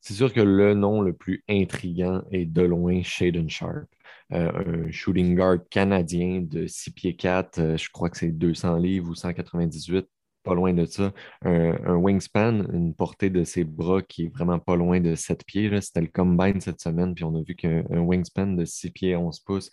C'est 0.00 0.14
sûr 0.14 0.32
que 0.32 0.40
le 0.40 0.74
nom 0.74 1.00
le 1.00 1.12
plus 1.12 1.42
intriguant 1.48 2.22
est 2.30 2.44
de 2.44 2.62
loin 2.62 3.02
Shaden 3.02 3.50
Sharp. 3.50 3.88
Euh, 4.32 4.86
un 4.86 4.90
shooting 4.90 5.36
guard 5.36 5.58
canadien 5.70 6.40
de 6.42 6.66
6 6.66 6.90
pieds 6.90 7.16
4, 7.16 7.58
euh, 7.58 7.76
je 7.76 7.88
crois 7.90 8.10
que 8.10 8.16
c'est 8.16 8.32
200 8.32 8.76
livres 8.76 9.10
ou 9.10 9.14
198 9.14 10.08
pas 10.42 10.54
loin 10.54 10.72
de 10.72 10.84
ça. 10.84 11.12
Un, 11.42 11.96
wingspan, 11.96 12.66
une 12.72 12.94
portée 12.94 13.30
de 13.30 13.42
ses 13.42 13.64
bras 13.64 14.00
qui 14.00 14.26
est 14.26 14.28
vraiment 14.28 14.60
pas 14.60 14.76
loin 14.76 15.00
de 15.00 15.16
7 15.16 15.44
pieds. 15.44 15.68
C'était 15.80 16.00
le 16.00 16.06
combine 16.06 16.60
cette 16.60 16.80
semaine, 16.80 17.14
puis 17.14 17.24
on 17.24 17.34
a 17.34 17.42
vu 17.42 17.56
qu'un 17.56 17.82
wingspan 17.90 18.54
de 18.54 18.64
6 18.64 18.90
pieds 18.92 19.16
11 19.16 19.40
pouces, 19.40 19.70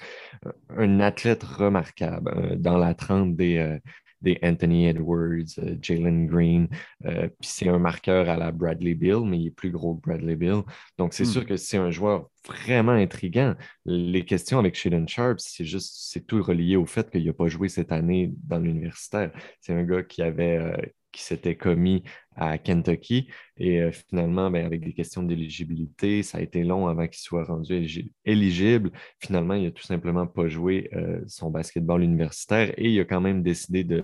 euh, 0.47 0.51
un 0.75 0.99
athlète 0.99 1.43
remarquable 1.43 2.59
dans 2.59 2.77
la 2.77 2.95
trente 2.95 3.35
des, 3.35 3.79
des 4.23 4.39
Anthony 4.41 4.87
Edwards, 4.87 5.59
Jalen 5.81 6.25
Green. 6.25 6.67
puis 7.01 7.29
c'est 7.41 7.67
un 7.67 7.79
marqueur 7.79 8.29
à 8.29 8.37
la 8.37 8.51
Bradley 8.51 8.95
Bill, 8.95 9.21
mais 9.25 9.39
il 9.39 9.47
est 9.47 9.51
plus 9.51 9.71
gros 9.71 9.95
que 9.95 10.01
Bradley 10.07 10.35
Bill. 10.35 10.61
Donc 10.97 11.13
c'est 11.13 11.25
sûr 11.25 11.43
hmm. 11.43 11.45
que 11.45 11.57
c'est 11.57 11.77
un 11.77 11.91
joueur 11.91 12.29
vraiment 12.47 12.91
intriguant. 12.93 13.55
Les 13.85 14.25
questions 14.25 14.59
avec 14.59 14.75
Shaden 14.75 15.07
Sharp, 15.07 15.39
c'est 15.39 15.65
juste, 15.65 15.95
c'est 16.11 16.25
tout 16.25 16.41
relié 16.41 16.75
au 16.75 16.85
fait 16.85 17.09
qu'il 17.09 17.25
n'a 17.25 17.33
pas 17.33 17.47
joué 17.47 17.69
cette 17.69 17.91
année 17.91 18.31
dans 18.43 18.59
l'universitaire. 18.59 19.31
C'est 19.61 19.73
un 19.73 19.83
gars 19.83 20.03
qui 20.03 20.21
avait, 20.21 20.57
euh, 20.57 20.77
qui 21.13 21.23
s'était 21.23 21.55
commis 21.55 22.03
à 22.35 22.57
Kentucky 22.57 23.29
et 23.57 23.81
euh, 23.81 23.91
finalement, 23.91 24.49
ben, 24.51 24.65
avec 24.65 24.83
des 24.83 24.93
questions 24.93 25.23
d'éligibilité, 25.23 26.23
ça 26.23 26.39
a 26.39 26.41
été 26.41 26.63
long 26.63 26.87
avant 26.87 27.07
qu'il 27.07 27.21
soit 27.21 27.45
rendu 27.45 27.87
éligible. 28.25 28.91
Finalement, 29.19 29.53
il 29.53 29.63
n'a 29.63 29.71
tout 29.71 29.83
simplement 29.83 30.27
pas 30.27 30.47
joué 30.49 30.89
euh, 30.93 31.21
son 31.27 31.51
basketball 31.51 32.03
universitaire 32.03 32.73
et 32.77 32.89
il 32.89 32.99
a 32.99 33.05
quand 33.05 33.21
même 33.21 33.43
décidé 33.43 33.83
de, 33.83 34.03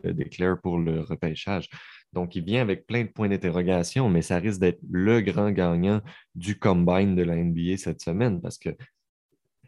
pour 0.61 0.77
le 0.77 1.01
repêchage. 1.01 1.67
Donc, 2.13 2.35
il 2.35 2.43
vient 2.43 2.61
avec 2.61 2.87
plein 2.87 3.03
de 3.03 3.09
points 3.09 3.29
d'interrogation, 3.29 4.09
mais 4.09 4.21
ça 4.21 4.37
risque 4.37 4.59
d'être 4.59 4.79
le 4.89 5.21
grand 5.21 5.51
gagnant 5.51 6.01
du 6.35 6.57
combine 6.57 7.15
de 7.15 7.23
la 7.23 7.35
NBA 7.35 7.77
cette 7.77 8.01
semaine 8.01 8.41
parce 8.41 8.57
que 8.57 8.69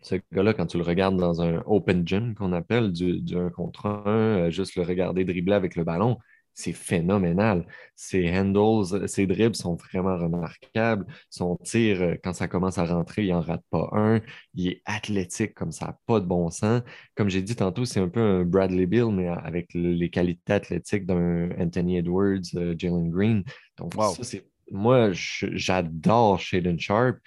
ce 0.01 0.15
gars-là, 0.33 0.53
quand 0.53 0.65
tu 0.65 0.77
le 0.77 0.83
regardes 0.83 1.17
dans 1.17 1.41
un 1.41 1.61
open 1.65 2.07
gym 2.07 2.33
qu'on 2.33 2.53
appelle, 2.53 2.91
du, 2.91 3.21
du 3.21 3.37
1 3.37 3.49
contre 3.51 3.85
1, 3.85 4.07
euh, 4.07 4.49
juste 4.49 4.75
le 4.75 4.83
regarder 4.83 5.25
dribbler 5.25 5.53
avec 5.53 5.75
le 5.75 5.83
ballon, 5.83 6.17
c'est 6.53 6.73
phénoménal. 6.73 7.65
Ses 7.95 8.29
handles, 8.37 9.07
ses 9.07 9.27
dribbles 9.27 9.55
sont 9.55 9.75
vraiment 9.75 10.17
remarquables. 10.17 11.05
Son 11.29 11.57
tir, 11.57 12.01
euh, 12.01 12.15
quand 12.23 12.33
ça 12.33 12.47
commence 12.47 12.77
à 12.77 12.85
rentrer, 12.85 13.25
il 13.25 13.31
n'en 13.31 13.41
rate 13.41 13.63
pas 13.69 13.89
un. 13.93 14.21
Il 14.53 14.67
est 14.67 14.81
athlétique 14.85 15.53
comme 15.53 15.71
ça, 15.71 15.97
pas 16.05 16.19
de 16.19 16.25
bon 16.25 16.49
sens. 16.49 16.81
Comme 17.15 17.29
j'ai 17.29 17.41
dit 17.41 17.55
tantôt, 17.55 17.85
c'est 17.85 17.99
un 17.99 18.09
peu 18.09 18.19
un 18.21 18.43
Bradley 18.43 18.85
Bill, 18.85 19.11
mais 19.11 19.27
avec 19.27 19.73
les 19.73 20.09
qualités 20.09 20.53
athlétiques 20.53 21.05
d'un 21.05 21.49
Anthony 21.59 21.97
Edwards, 21.97 22.39
euh, 22.55 22.75
Jalen 22.77 23.09
Green. 23.09 23.43
Donc, 23.77 23.93
ça. 23.93 24.37
Moi, 24.71 25.09
j'adore 25.11 26.39
Shaden 26.39 26.79
Sharp. 26.79 27.17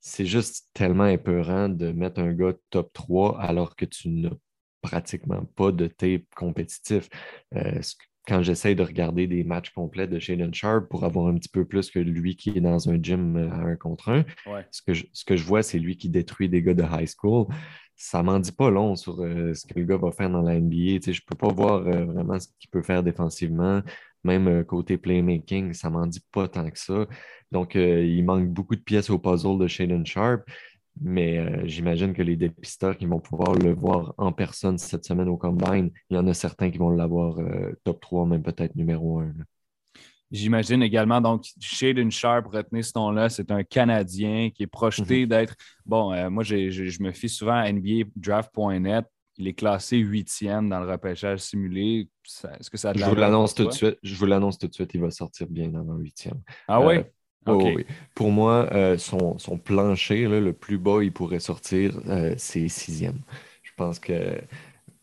C'est 0.00 0.26
juste 0.26 0.70
tellement 0.72 1.06
épeurant 1.06 1.68
de 1.68 1.92
mettre 1.92 2.20
un 2.20 2.32
gars 2.32 2.54
top 2.70 2.92
3 2.92 3.40
alors 3.40 3.76
que 3.76 3.84
tu 3.84 4.08
n'as 4.08 4.30
pratiquement 4.80 5.44
pas 5.56 5.72
de 5.72 5.86
tape 5.86 6.24
compétitif. 6.34 7.08
Euh, 7.54 7.80
quand 8.28 8.42
j'essaie 8.42 8.74
de 8.74 8.82
regarder 8.82 9.26
des 9.26 9.42
matchs 9.42 9.70
complets 9.70 10.06
de 10.06 10.18
Shaden 10.18 10.52
Sharp 10.52 10.88
pour 10.90 11.04
avoir 11.04 11.28
un 11.28 11.34
petit 11.34 11.48
peu 11.48 11.64
plus 11.64 11.90
que 11.90 11.98
lui 11.98 12.36
qui 12.36 12.50
est 12.50 12.60
dans 12.60 12.90
un 12.90 13.02
gym 13.02 13.36
euh, 13.36 13.50
à 13.50 13.60
un 13.60 13.76
contre 13.76 14.10
un, 14.10 14.24
ce, 14.70 14.82
que 14.82 14.92
je, 14.92 15.06
ce 15.14 15.24
que 15.24 15.34
je 15.34 15.44
vois, 15.44 15.62
c'est 15.62 15.78
lui 15.78 15.96
qui 15.96 16.10
détruit 16.10 16.50
des 16.50 16.62
gars 16.62 16.74
de 16.74 16.82
high 16.82 17.08
school. 17.08 17.46
Ça 17.96 18.22
m'en 18.22 18.38
dit 18.38 18.52
pas 18.52 18.70
long 18.70 18.94
sur 18.96 19.20
euh, 19.22 19.54
ce 19.54 19.66
que 19.66 19.78
le 19.80 19.86
gars 19.86 19.96
va 19.96 20.12
faire 20.12 20.28
dans 20.28 20.42
la 20.42 20.60
NBA. 20.60 21.00
je 21.02 21.10
ne 21.10 21.26
peux 21.26 21.36
pas 21.36 21.48
voir 21.48 21.86
euh, 21.86 22.04
vraiment 22.04 22.38
ce 22.38 22.48
qu'il 22.60 22.68
peut 22.70 22.82
faire 22.82 23.02
défensivement. 23.02 23.80
Même 24.24 24.64
côté 24.64 24.98
playmaking, 24.98 25.72
ça 25.72 25.88
m'en 25.88 26.06
dit 26.06 26.22
pas 26.30 26.48
tant 26.48 26.68
que 26.68 26.78
ça. 26.78 27.06
Donc, 27.50 27.76
il 27.76 28.22
manque 28.24 28.48
beaucoup 28.48 28.74
de 28.74 28.80
pièces 28.80 29.10
au 29.10 29.18
puzzle 29.18 29.58
de 29.58 29.68
Shaden 29.68 30.04
Sharp. 30.04 30.42
Mais 31.00 31.38
euh, 31.38 31.66
j'imagine 31.66 32.12
que 32.12 32.22
les 32.22 32.36
dépisteurs 32.36 32.96
qui 32.96 33.06
vont 33.06 33.20
pouvoir 33.20 33.54
le 33.54 33.72
voir 33.72 34.14
en 34.18 34.32
personne 34.32 34.78
cette 34.78 35.04
semaine 35.04 35.28
au 35.28 35.36
Combine, 35.36 35.90
il 36.10 36.16
y 36.16 36.18
en 36.18 36.26
a 36.26 36.34
certains 36.34 36.70
qui 36.70 36.78
vont 36.78 36.90
l'avoir 36.90 37.38
euh, 37.38 37.72
top 37.84 38.00
3, 38.00 38.26
même 38.26 38.42
peut-être 38.42 38.74
numéro 38.74 39.20
1. 39.20 39.32
J'imagine 40.30 40.82
également, 40.82 41.20
donc, 41.20 41.46
Shaden 41.58 42.10
Sharp, 42.10 42.48
retenez 42.48 42.82
ce 42.82 42.92
nom-là, 42.96 43.30
c'est 43.30 43.50
un 43.50 43.62
Canadien 43.62 44.50
qui 44.50 44.64
est 44.64 44.68
projeté 44.68 45.22
mhm. 45.22 45.28
d'être. 45.28 45.54
Bon, 45.86 46.12
euh, 46.12 46.28
moi, 46.28 46.42
je 46.42 47.02
me 47.02 47.12
fie 47.12 47.28
souvent 47.28 47.54
à 47.54 47.72
NBA 47.72 48.08
Draft.net. 48.14 49.06
Il 49.38 49.46
est 49.46 49.54
classé 49.54 49.98
huitième 49.98 50.68
dans 50.68 50.80
le 50.80 50.90
repêchage 50.90 51.38
simulé. 51.38 52.08
Est-ce 52.26 52.68
que 52.68 52.76
ça 52.76 52.92
Je 52.92 53.04
vous 53.04 53.14
l'annonce 53.14 53.54
tout 53.54 53.66
de 53.66 53.70
suite. 53.70 53.96
Je 54.02 54.14
vous 54.16 54.26
l'annonce 54.26 54.58
tout 54.58 54.66
de 54.66 54.74
suite. 54.74 54.90
Il 54.94 55.00
va 55.00 55.10
sortir 55.10 55.46
bien 55.46 55.72
avant 55.74 55.94
huitième. 55.94 56.42
Ah 56.66 56.80
oui? 56.80 56.96
Oui. 57.56 57.86
Pour 58.14 58.30
moi, 58.30 58.68
euh, 58.72 58.98
son, 58.98 59.36
plancher, 59.62 60.26
le 60.26 60.52
plus 60.52 60.78
bas, 60.78 61.02
il 61.02 61.12
pourrait 61.12 61.40
sortir, 61.40 62.00
euh, 62.08 62.34
c'est 62.36 62.68
sixième. 62.68 63.20
Je 63.62 63.70
pense 63.76 63.98
que. 63.98 64.40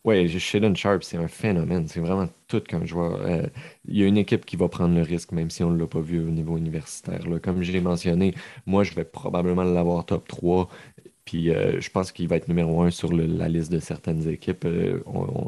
Oui, 0.03 0.29
Shaden 0.29 0.75
Sharp, 0.75 1.03
c'est 1.03 1.17
un 1.17 1.27
phénomène. 1.27 1.88
C'est 1.88 1.99
vraiment 1.99 2.29
tout 2.47 2.62
qu'un 2.62 2.86
joueur. 2.86 3.21
Euh, 3.23 3.47
il 3.88 3.97
y 3.97 4.03
a 4.03 4.08
une 4.08 4.17
équipe 4.17 4.45
qui 4.45 4.55
va 4.55 4.69
prendre 4.69 4.93
le 4.93 5.01
risque, 5.01 5.31
même 5.31 5.49
si 5.49 5.63
on 5.63 5.71
ne 5.71 5.79
l'a 5.79 5.88
pas 5.88 5.99
vu 5.99 6.19
au 6.19 6.29
niveau 6.29 6.58
universitaire. 6.58 7.21
Comme 7.41 7.63
je 7.63 7.71
l'ai 7.71 7.81
mentionné, 7.81 8.36
moi, 8.67 8.84
je 8.84 8.93
vais 8.93 9.03
probablement 9.03 9.63
l'avoir 9.63 10.05
top 10.05 10.27
3. 10.27 10.69
Puis 11.25 11.45
je 11.45 11.89
pense 11.89 12.12
qu'il 12.12 12.27
va 12.27 12.36
être 12.36 12.47
numéro 12.47 12.84
1 12.84 12.91
sur 12.91 13.12
la 13.12 13.49
liste 13.49 13.71
de 13.71 13.79
certaines 13.79 14.29
équipes. 14.29 14.67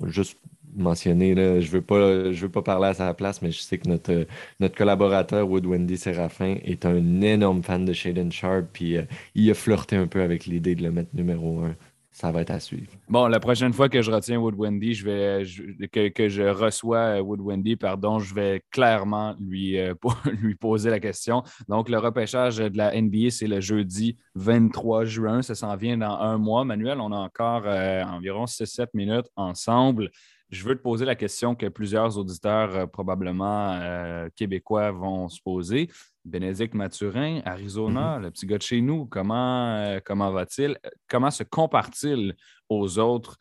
juste 0.07 0.39
mentionné, 0.77 1.35
là, 1.35 1.59
je 1.59 1.67
ne 1.67 1.71
veux, 1.71 1.81
pas, 1.81 2.29
veux 2.29 2.49
pas 2.49 2.61
parler 2.61 2.87
à 2.87 2.93
sa 2.93 3.13
place, 3.13 3.41
mais 3.41 3.51
je 3.51 3.59
sais 3.59 3.77
que 3.77 3.89
notre, 3.89 4.27
notre 4.59 4.75
collaborateur 4.75 5.49
Wood 5.49 5.65
Wendy 5.65 5.97
Séraphin 5.97 6.57
est 6.63 6.85
un 6.85 7.21
énorme 7.21 7.63
fan 7.63 7.85
de 7.85 7.93
Shaden 7.93 8.31
Sharp, 8.31 8.67
puis 8.71 8.97
euh, 8.97 9.03
il 9.35 9.49
a 9.49 9.53
flirté 9.53 9.95
un 9.95 10.07
peu 10.07 10.21
avec 10.21 10.45
l'idée 10.45 10.75
de 10.75 10.83
le 10.83 10.91
mettre 10.91 11.09
numéro 11.13 11.59
un. 11.59 11.75
Ça 12.17 12.31
va 12.31 12.41
être 12.41 12.49
à 12.49 12.59
suivre. 12.59 12.91
Bon, 13.09 13.27
la 13.27 13.39
prochaine 13.39 13.73
fois 13.73 13.89
que 13.89 14.01
je 14.01 14.09
retiens 14.09 14.39
Wood 14.39 14.55
Wendy, 14.57 14.95
je 14.95 15.05
vais, 15.05 15.87
que, 15.87 16.07
que, 16.07 16.27
je 16.27 16.41
reçois 16.41 17.21
Wood 17.21 17.41
Wendy, 17.41 17.75
pardon, 17.75 18.17
je 18.17 18.33
vais 18.33 18.63
clairement 18.71 19.35
lui, 19.39 19.77
euh, 19.77 19.93
lui 20.41 20.55
poser 20.55 20.89
la 20.89 20.99
question. 20.99 21.43
Donc, 21.67 21.89
le 21.89 21.99
repêchage 21.99 22.57
de 22.57 22.75
la 22.75 22.99
NBA, 22.99 23.29
c'est 23.29 23.45
le 23.45 23.61
jeudi 23.61 24.17
23 24.33 25.05
juin. 25.05 25.43
Ça 25.43 25.53
s'en 25.53 25.75
vient 25.75 25.99
dans 25.99 26.17
un 26.17 26.39
mois. 26.39 26.65
Manuel, 26.65 26.99
on 27.01 27.11
a 27.11 27.17
encore 27.17 27.65
euh, 27.67 28.03
environ 28.03 28.45
6-7 28.45 28.87
minutes 28.95 29.27
ensemble. 29.35 30.09
Je 30.49 30.63
veux 30.63 30.75
te 30.75 30.81
poser 30.81 31.03
la 31.03 31.15
question 31.15 31.55
que 31.55 31.65
plusieurs 31.65 32.17
auditeurs, 32.17 32.73
euh, 32.75 32.85
probablement 32.85 33.73
euh, 33.73 34.29
québécois, 34.35 34.91
vont 34.91 35.27
se 35.27 35.41
poser. 35.41 35.89
Bénédicte 36.23 36.73
Mathurin, 36.73 37.41
Arizona, 37.43 38.17
mm-hmm. 38.17 38.21
le 38.21 38.31
petit 38.31 38.45
gars 38.45 38.57
de 38.57 38.63
chez 38.63 38.81
nous, 38.81 39.05
comment, 39.05 39.75
euh, 39.75 39.99
comment 40.03 40.31
va-t-il? 40.31 40.77
Comment 41.09 41.31
se 41.31 41.43
compare-t-il 41.43 42.35
aux 42.69 42.99
autres 42.99 43.37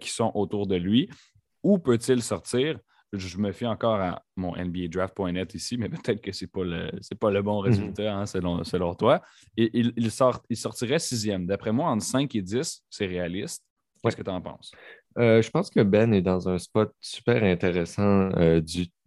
qui 0.00 0.10
sont 0.10 0.30
autour 0.34 0.68
de 0.68 0.76
lui? 0.76 1.10
Où 1.64 1.76
peut-il 1.76 2.22
sortir? 2.22 2.78
Je 3.12 3.36
me 3.38 3.50
fie 3.50 3.66
encore 3.66 4.00
à 4.00 4.22
mon 4.36 4.54
NBADraft.net 4.54 5.54
ici, 5.54 5.76
mais 5.76 5.88
peut-être 5.88 6.20
que 6.20 6.30
ce 6.30 6.44
n'est 6.44 6.48
pas, 6.48 6.62
le, 6.62 7.16
pas 7.18 7.30
le 7.32 7.42
bon 7.42 7.60
mm-hmm. 7.60 7.64
résultat 7.64 8.14
hein, 8.14 8.26
selon, 8.26 8.62
selon 8.62 8.94
toi. 8.94 9.22
Et, 9.56 9.70
il, 9.74 10.10
sort, 10.12 10.40
il 10.48 10.56
sortirait 10.56 11.00
sixième. 11.00 11.46
D'après 11.46 11.72
moi, 11.72 11.90
entre 11.90 12.04
5 12.04 12.32
et 12.36 12.42
10, 12.42 12.84
c'est 12.88 13.06
réaliste. 13.06 13.64
Qu'est-ce 14.02 14.16
que 14.16 14.22
tu 14.22 14.30
en 14.30 14.40
penses? 14.40 14.72
Euh, 15.18 15.42
je 15.42 15.50
pense 15.50 15.70
que 15.70 15.80
Ben 15.80 16.12
est 16.12 16.22
dans 16.22 16.48
un 16.48 16.58
spot 16.58 16.94
super 17.00 17.42
intéressant 17.42 18.30
euh, 18.36 18.60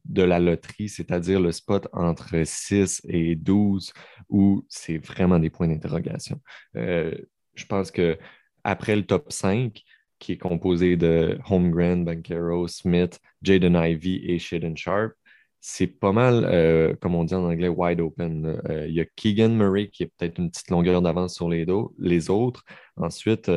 de 0.06 0.24
la 0.24 0.40
loterie, 0.40 0.90
c'est-à-dire 0.90 1.40
le 1.40 1.52
spot 1.52 1.88
entre 1.94 2.44
6 2.46 3.02
et 3.08 3.36
12, 3.36 3.94
où 4.30 4.66
c'est 4.70 4.98
vraiment 4.98 5.40
des 5.40 5.50
points 5.50 5.68
d'interrogation. 5.68 6.40
Euh, 6.76 7.16
je 7.56 7.66
pense 7.66 7.92
que 7.92 8.18
après 8.64 8.96
le 8.96 9.06
top 9.06 9.32
5, 9.32 9.82
qui 10.20 10.34
est 10.34 10.38
composé 10.38 10.96
de 10.96 11.38
Holmgren, 11.50 12.06
Bankero, 12.06 12.68
Smith, 12.68 13.20
Jaden 13.42 13.76
Ivy 13.76 14.22
et 14.26 14.40
Shaden 14.40 14.78
Sharp, 14.78 15.14
c'est 15.60 15.88
pas 15.88 16.12
mal, 16.12 16.98
comme 17.02 17.16
on 17.16 17.24
dit 17.24 17.34
en 17.34 17.44
anglais, 17.44 17.68
wide 17.68 18.00
open. 18.00 18.62
Il 18.88 18.94
y 18.94 19.02
a 19.02 19.06
Keegan 19.16 19.50
Murray 19.50 19.90
qui 19.90 20.04
est 20.04 20.12
peut-être 20.16 20.38
une 20.38 20.52
petite 20.52 20.70
longueur 20.70 21.02
d'avance 21.02 21.34
sur 21.34 21.50
les, 21.50 21.66
les 21.98 22.30
autres. 22.30 22.64
Ensuite, 22.98 23.50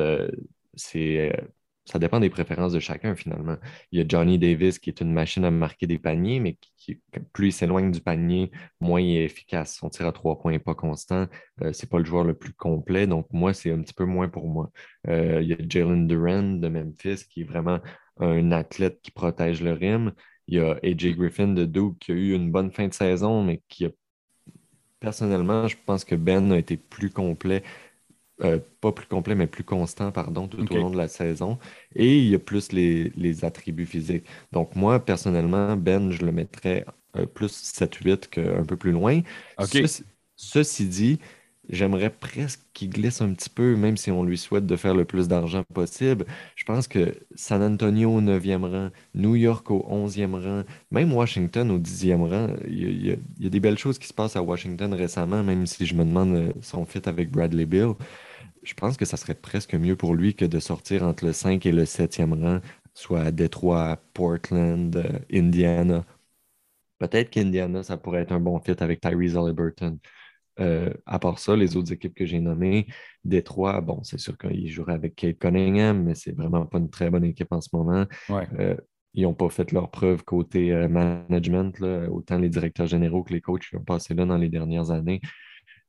c'est 0.74 1.32
ça 1.88 1.98
dépend 1.98 2.20
des 2.20 2.28
préférences 2.28 2.72
de 2.72 2.80
chacun 2.80 3.14
finalement. 3.14 3.56
Il 3.92 3.98
y 3.98 4.02
a 4.02 4.04
Johnny 4.06 4.38
Davis 4.38 4.78
qui 4.78 4.90
est 4.90 5.00
une 5.00 5.12
machine 5.12 5.44
à 5.44 5.50
marquer 5.50 5.86
des 5.86 5.98
paniers, 5.98 6.38
mais 6.38 6.58
plus 7.32 7.48
il 7.48 7.52
s'éloigne 7.52 7.90
du 7.90 8.00
panier, 8.00 8.50
moins 8.80 9.00
il 9.00 9.16
est 9.16 9.24
efficace. 9.24 9.76
Son 9.76 9.88
tir 9.88 10.06
à 10.06 10.12
trois 10.12 10.38
points 10.38 10.52
n'est 10.52 10.58
pas 10.58 10.74
constant. 10.74 11.26
Euh, 11.62 11.72
c'est 11.72 11.88
pas 11.88 11.98
le 11.98 12.04
joueur 12.04 12.24
le 12.24 12.34
plus 12.34 12.52
complet, 12.52 13.06
donc 13.06 13.26
moi, 13.32 13.54
c'est 13.54 13.72
un 13.72 13.80
petit 13.80 13.94
peu 13.94 14.04
moins 14.04 14.28
pour 14.28 14.48
moi. 14.48 14.70
Euh, 15.08 15.40
il 15.42 15.48
y 15.48 15.54
a 15.54 15.56
Jalen 15.66 16.06
Duran 16.06 16.42
de 16.42 16.68
Memphis 16.68 17.24
qui 17.28 17.42
est 17.42 17.44
vraiment 17.44 17.80
un 18.20 18.52
athlète 18.52 19.00
qui 19.02 19.10
protège 19.10 19.62
le 19.62 19.72
rim. 19.72 20.12
Il 20.46 20.58
y 20.58 20.60
a 20.60 20.78
AJ 20.82 21.16
Griffin 21.16 21.48
de 21.48 21.64
Duke 21.64 21.98
qui 22.00 22.12
a 22.12 22.14
eu 22.14 22.34
une 22.34 22.50
bonne 22.50 22.70
fin 22.70 22.88
de 22.88 22.94
saison, 22.94 23.42
mais 23.42 23.62
qui 23.68 23.86
a 23.86 23.90
personnellement, 25.00 25.68
je 25.68 25.76
pense 25.86 26.04
que 26.04 26.14
Ben 26.14 26.52
a 26.52 26.58
été 26.58 26.76
plus 26.76 27.10
complet 27.10 27.62
euh, 28.42 28.58
pas 28.80 28.92
plus 28.92 29.06
complet, 29.06 29.34
mais 29.34 29.46
plus 29.46 29.64
constant, 29.64 30.12
pardon, 30.12 30.48
tout 30.48 30.72
au 30.72 30.76
long 30.76 30.90
de 30.90 30.96
la 30.96 31.08
saison. 31.08 31.58
Et 31.94 32.18
il 32.18 32.28
y 32.28 32.34
a 32.34 32.38
plus 32.38 32.72
les, 32.72 33.44
attributs 33.44 33.86
physiques. 33.86 34.24
Donc, 34.52 34.76
moi, 34.76 35.00
personnellement, 35.00 35.76
Ben, 35.76 36.10
je 36.10 36.24
le 36.24 36.32
mettrais 36.32 36.84
euh, 37.16 37.26
plus 37.26 37.52
7-8 37.52 38.28
qu'un 38.28 38.64
peu 38.64 38.76
plus 38.76 38.92
loin. 38.92 39.22
ceci 40.36 40.86
dit, 40.86 41.18
J'aimerais 41.68 42.08
presque 42.08 42.60
qu'il 42.72 42.88
glisse 42.88 43.20
un 43.20 43.34
petit 43.34 43.50
peu, 43.50 43.76
même 43.76 43.98
si 43.98 44.10
on 44.10 44.24
lui 44.24 44.38
souhaite 44.38 44.64
de 44.64 44.74
faire 44.74 44.94
le 44.94 45.04
plus 45.04 45.28
d'argent 45.28 45.64
possible. 45.74 46.24
Je 46.56 46.64
pense 46.64 46.88
que 46.88 47.14
San 47.34 47.62
Antonio 47.62 48.10
au 48.10 48.22
9e 48.22 48.64
rang, 48.64 48.90
New 49.14 49.34
York 49.36 49.70
au 49.70 49.86
11e 49.90 50.32
rang, 50.42 50.62
même 50.90 51.12
Washington 51.12 51.70
au 51.70 51.78
10e 51.78 52.26
rang, 52.26 52.54
il 52.66 53.06
y, 53.06 53.12
a, 53.12 53.48
des 53.50 53.60
belles 53.60 53.76
choses 53.76 53.98
qui 53.98 54.06
se 54.06 54.14
passent 54.14 54.36
à 54.36 54.42
Washington 54.42 54.94
récemment, 54.94 55.42
même 55.42 55.66
si 55.66 55.84
je 55.84 55.94
me 55.94 56.04
demande 56.04 56.34
euh, 56.34 56.52
son 56.62 56.86
fit 56.86 57.02
avec 57.04 57.30
Bradley 57.30 57.66
Bill. 57.66 57.92
Je 58.62 58.74
pense 58.74 58.96
que 58.96 59.04
ça 59.04 59.16
serait 59.16 59.34
presque 59.34 59.74
mieux 59.74 59.96
pour 59.96 60.14
lui 60.14 60.34
que 60.34 60.44
de 60.44 60.58
sortir 60.58 61.02
entre 61.02 61.24
le 61.24 61.32
5 61.32 61.64
et 61.66 61.72
le 61.72 61.84
7e 61.84 62.40
rang, 62.40 62.60
soit 62.94 63.20
à 63.20 63.30
Detroit, 63.30 63.98
Portland, 64.14 64.94
euh, 64.96 65.18
Indiana. 65.32 66.04
Peut-être 66.98 67.30
qu'Indiana, 67.30 67.82
ça 67.82 67.96
pourrait 67.96 68.22
être 68.22 68.32
un 68.32 68.40
bon 68.40 68.58
fit 68.60 68.74
avec 68.80 69.00
Tyrese 69.00 69.36
Halliburton. 69.36 69.98
Euh, 70.60 70.92
à 71.06 71.20
part 71.20 71.38
ça, 71.38 71.54
les 71.54 71.76
autres 71.76 71.92
équipes 71.92 72.14
que 72.14 72.26
j'ai 72.26 72.40
nommées, 72.40 72.88
Détroit, 73.24 73.80
bon, 73.80 74.02
c'est 74.02 74.18
sûr 74.18 74.36
qu'ils 74.36 74.68
joueraient 74.68 74.94
avec 74.94 75.14
Kate 75.14 75.38
Cunningham, 75.38 76.02
mais 76.02 76.16
c'est 76.16 76.32
vraiment 76.32 76.66
pas 76.66 76.78
une 76.78 76.90
très 76.90 77.10
bonne 77.10 77.24
équipe 77.24 77.52
en 77.52 77.60
ce 77.60 77.68
moment. 77.72 78.06
Euh, 78.58 78.74
ils 79.14 79.22
n'ont 79.22 79.34
pas 79.34 79.48
fait 79.48 79.70
leur 79.70 79.90
preuve 79.90 80.24
côté 80.24 80.72
management, 80.88 81.80
autant 82.10 82.38
les 82.38 82.48
directeurs 82.48 82.86
généraux 82.86 83.22
que 83.22 83.32
les 83.32 83.40
coachs 83.40 83.68
qui 83.68 83.76
ont 83.76 83.84
passé 83.84 84.14
là 84.14 84.26
dans 84.26 84.36
les 84.36 84.48
dernières 84.48 84.90
années 84.90 85.20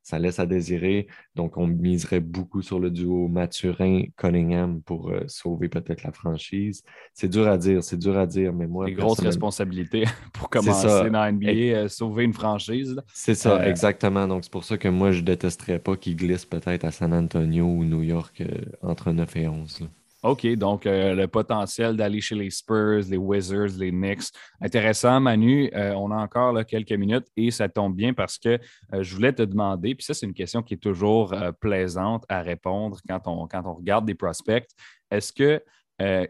ça 0.03 0.19
laisse 0.19 0.39
à 0.39 0.45
désirer. 0.45 1.07
Donc, 1.35 1.57
on 1.57 1.67
miserait 1.67 2.19
beaucoup 2.19 2.62
sur 2.62 2.79
le 2.79 2.89
duo 2.89 3.27
Mathurin-Cunningham 3.27 4.81
pour 4.81 5.09
euh, 5.09 5.23
sauver 5.27 5.69
peut-être 5.69 6.03
la 6.03 6.12
franchise. 6.12 6.83
C'est 7.13 7.27
dur 7.27 7.47
à 7.47 7.57
dire, 7.57 7.83
c'est 7.83 7.97
dur 7.97 8.17
à 8.17 8.25
dire, 8.25 8.53
mais 8.53 8.67
moi. 8.67 8.89
Une 8.89 8.97
grosse 8.97 9.19
responsabilité 9.19 10.05
pour 10.33 10.49
commencer 10.49 11.09
dans 11.09 11.31
NBA, 11.31 11.49
euh, 11.49 11.88
sauver 11.88 12.23
une 12.23 12.33
franchise. 12.33 12.99
C'est 13.13 13.35
ça, 13.35 13.62
euh, 13.62 13.69
exactement. 13.69 14.27
Donc, 14.27 14.43
c'est 14.43 14.51
pour 14.51 14.63
ça 14.63 14.77
que 14.77 14.88
moi, 14.88 15.12
je 15.12 15.21
détesterais 15.21 15.79
pas 15.79 15.95
qu'il 15.95 16.15
glisse 16.15 16.45
peut-être 16.45 16.85
à 16.85 16.91
San 16.91 17.13
Antonio 17.13 17.65
ou 17.65 17.83
New 17.83 18.03
York 18.03 18.43
entre 18.81 19.12
9 19.12 19.35
et 19.35 19.47
11. 19.47 19.89
OK, 20.21 20.45
donc 20.55 20.86
euh, 20.86 21.15
le 21.15 21.27
potentiel 21.29 21.95
d'aller 21.95 22.19
chez 22.19 22.36
les 22.36 22.49
Spurs, 22.49 23.03
les 23.10 23.15
Wizards, 23.15 23.77
les 23.77 23.89
Knicks. 23.91 24.25
Intéressant, 24.60 25.21
Manu. 25.21 25.71
Euh, 25.73 25.93
on 25.93 26.12
a 26.12 26.17
encore 26.17 26.65
quelques 26.65 26.91
minutes 26.91 27.27
et 27.38 27.51
ça 27.51 27.69
tombe 27.69 27.95
bien 27.95 28.13
parce 28.13 28.38
que 28.38 28.60
euh, 28.93 29.01
je 29.01 29.15
voulais 29.15 29.32
te 29.32 29.43
demander, 29.43 29.95
puis 29.95 30.03
ça, 30.03 30.13
c'est 30.13 30.25
une 30.25 30.34
question 30.34 30.62
qui 30.62 30.73
est 30.73 30.77
toujours 30.77 31.34
plaisante 31.62 32.25
à 32.27 32.41
répondre 32.41 32.99
quand 33.08 33.21
on, 33.27 33.47
quand 33.47 33.65
on 33.65 33.75
regarde 33.75 34.05
des 34.05 34.15
prospects. 34.15 34.67
Est-ce 35.10 35.32
qu'il 35.32 35.62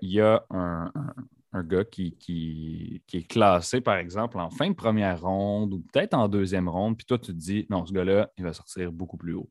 y 0.03 0.21
a 0.21 0.45
un, 0.51 0.91
gars 1.63 1.83
qui, 1.83 2.15
qui, 2.17 3.01
est 3.11 3.27
classé, 3.27 3.81
par 3.81 3.97
exemple, 3.97 4.39
en 4.39 4.51
fin 4.51 4.69
de 4.69 4.75
première 4.75 5.19
ronde 5.21 5.73
ou 5.73 5.79
peut-être 5.91 6.13
en 6.13 6.27
deuxième 6.27 6.69
ronde, 6.69 6.95
puis 6.95 7.07
toi, 7.07 7.17
tu 7.17 7.31
te 7.31 7.37
dis, 7.37 7.65
non, 7.71 7.87
ce 7.87 7.93
gars-là, 7.93 8.29
il 8.37 8.43
va 8.43 8.53
sortir 8.53 8.91
beaucoup 8.91 9.17
plus 9.17 9.33
haut? 9.33 9.49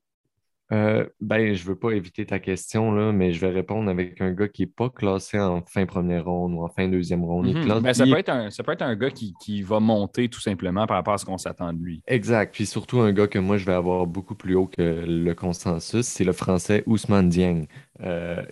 Euh, 0.70 1.06
ben, 1.22 1.54
je 1.54 1.64
veux 1.64 1.76
pas 1.76 1.92
éviter 1.92 2.26
ta 2.26 2.38
question, 2.38 2.92
là, 2.92 3.10
mais 3.10 3.32
je 3.32 3.40
vais 3.40 3.50
répondre 3.50 3.88
avec 3.90 4.20
un 4.20 4.32
gars 4.32 4.48
qui 4.48 4.62
n'est 4.62 4.66
pas 4.66 4.90
classé 4.90 5.38
en 5.38 5.62
fin 5.62 5.86
première 5.86 6.26
ronde 6.26 6.52
ou 6.52 6.62
en 6.62 6.68
fin 6.68 6.88
deuxième 6.88 7.24
ronde. 7.24 7.54
Mhm. 7.54 7.80
Ben, 7.80 7.94
ça, 7.94 8.04
peut 8.04 8.18
être 8.18 8.28
un, 8.28 8.50
ça 8.50 8.62
peut 8.62 8.72
être 8.72 8.82
un 8.82 8.94
gars 8.94 9.10
qui, 9.10 9.62
va 9.62 9.80
monter 9.80 10.28
tout 10.28 10.40
simplement 10.40 10.86
par 10.86 10.98
rapport 10.98 11.14
à 11.14 11.18
ce 11.18 11.24
qu'on 11.24 11.38
s'attend 11.38 11.72
de 11.72 11.78
lui. 11.78 12.02
Exact. 12.06 12.54
Puis 12.54 12.66
surtout 12.66 13.00
un 13.00 13.12
gars 13.12 13.26
que 13.26 13.38
moi, 13.38 13.56
je 13.56 13.64
vais 13.64 13.72
avoir 13.72 14.06
beaucoup 14.06 14.34
plus 14.34 14.54
haut 14.54 14.66
que 14.66 15.04
le 15.06 15.34
consensus, 15.34 16.06
c'est 16.06 16.24
le 16.24 16.32
français 16.32 16.84
Ousmane 16.86 17.28
Dieng. 17.28 17.66
Euh, 18.02 18.42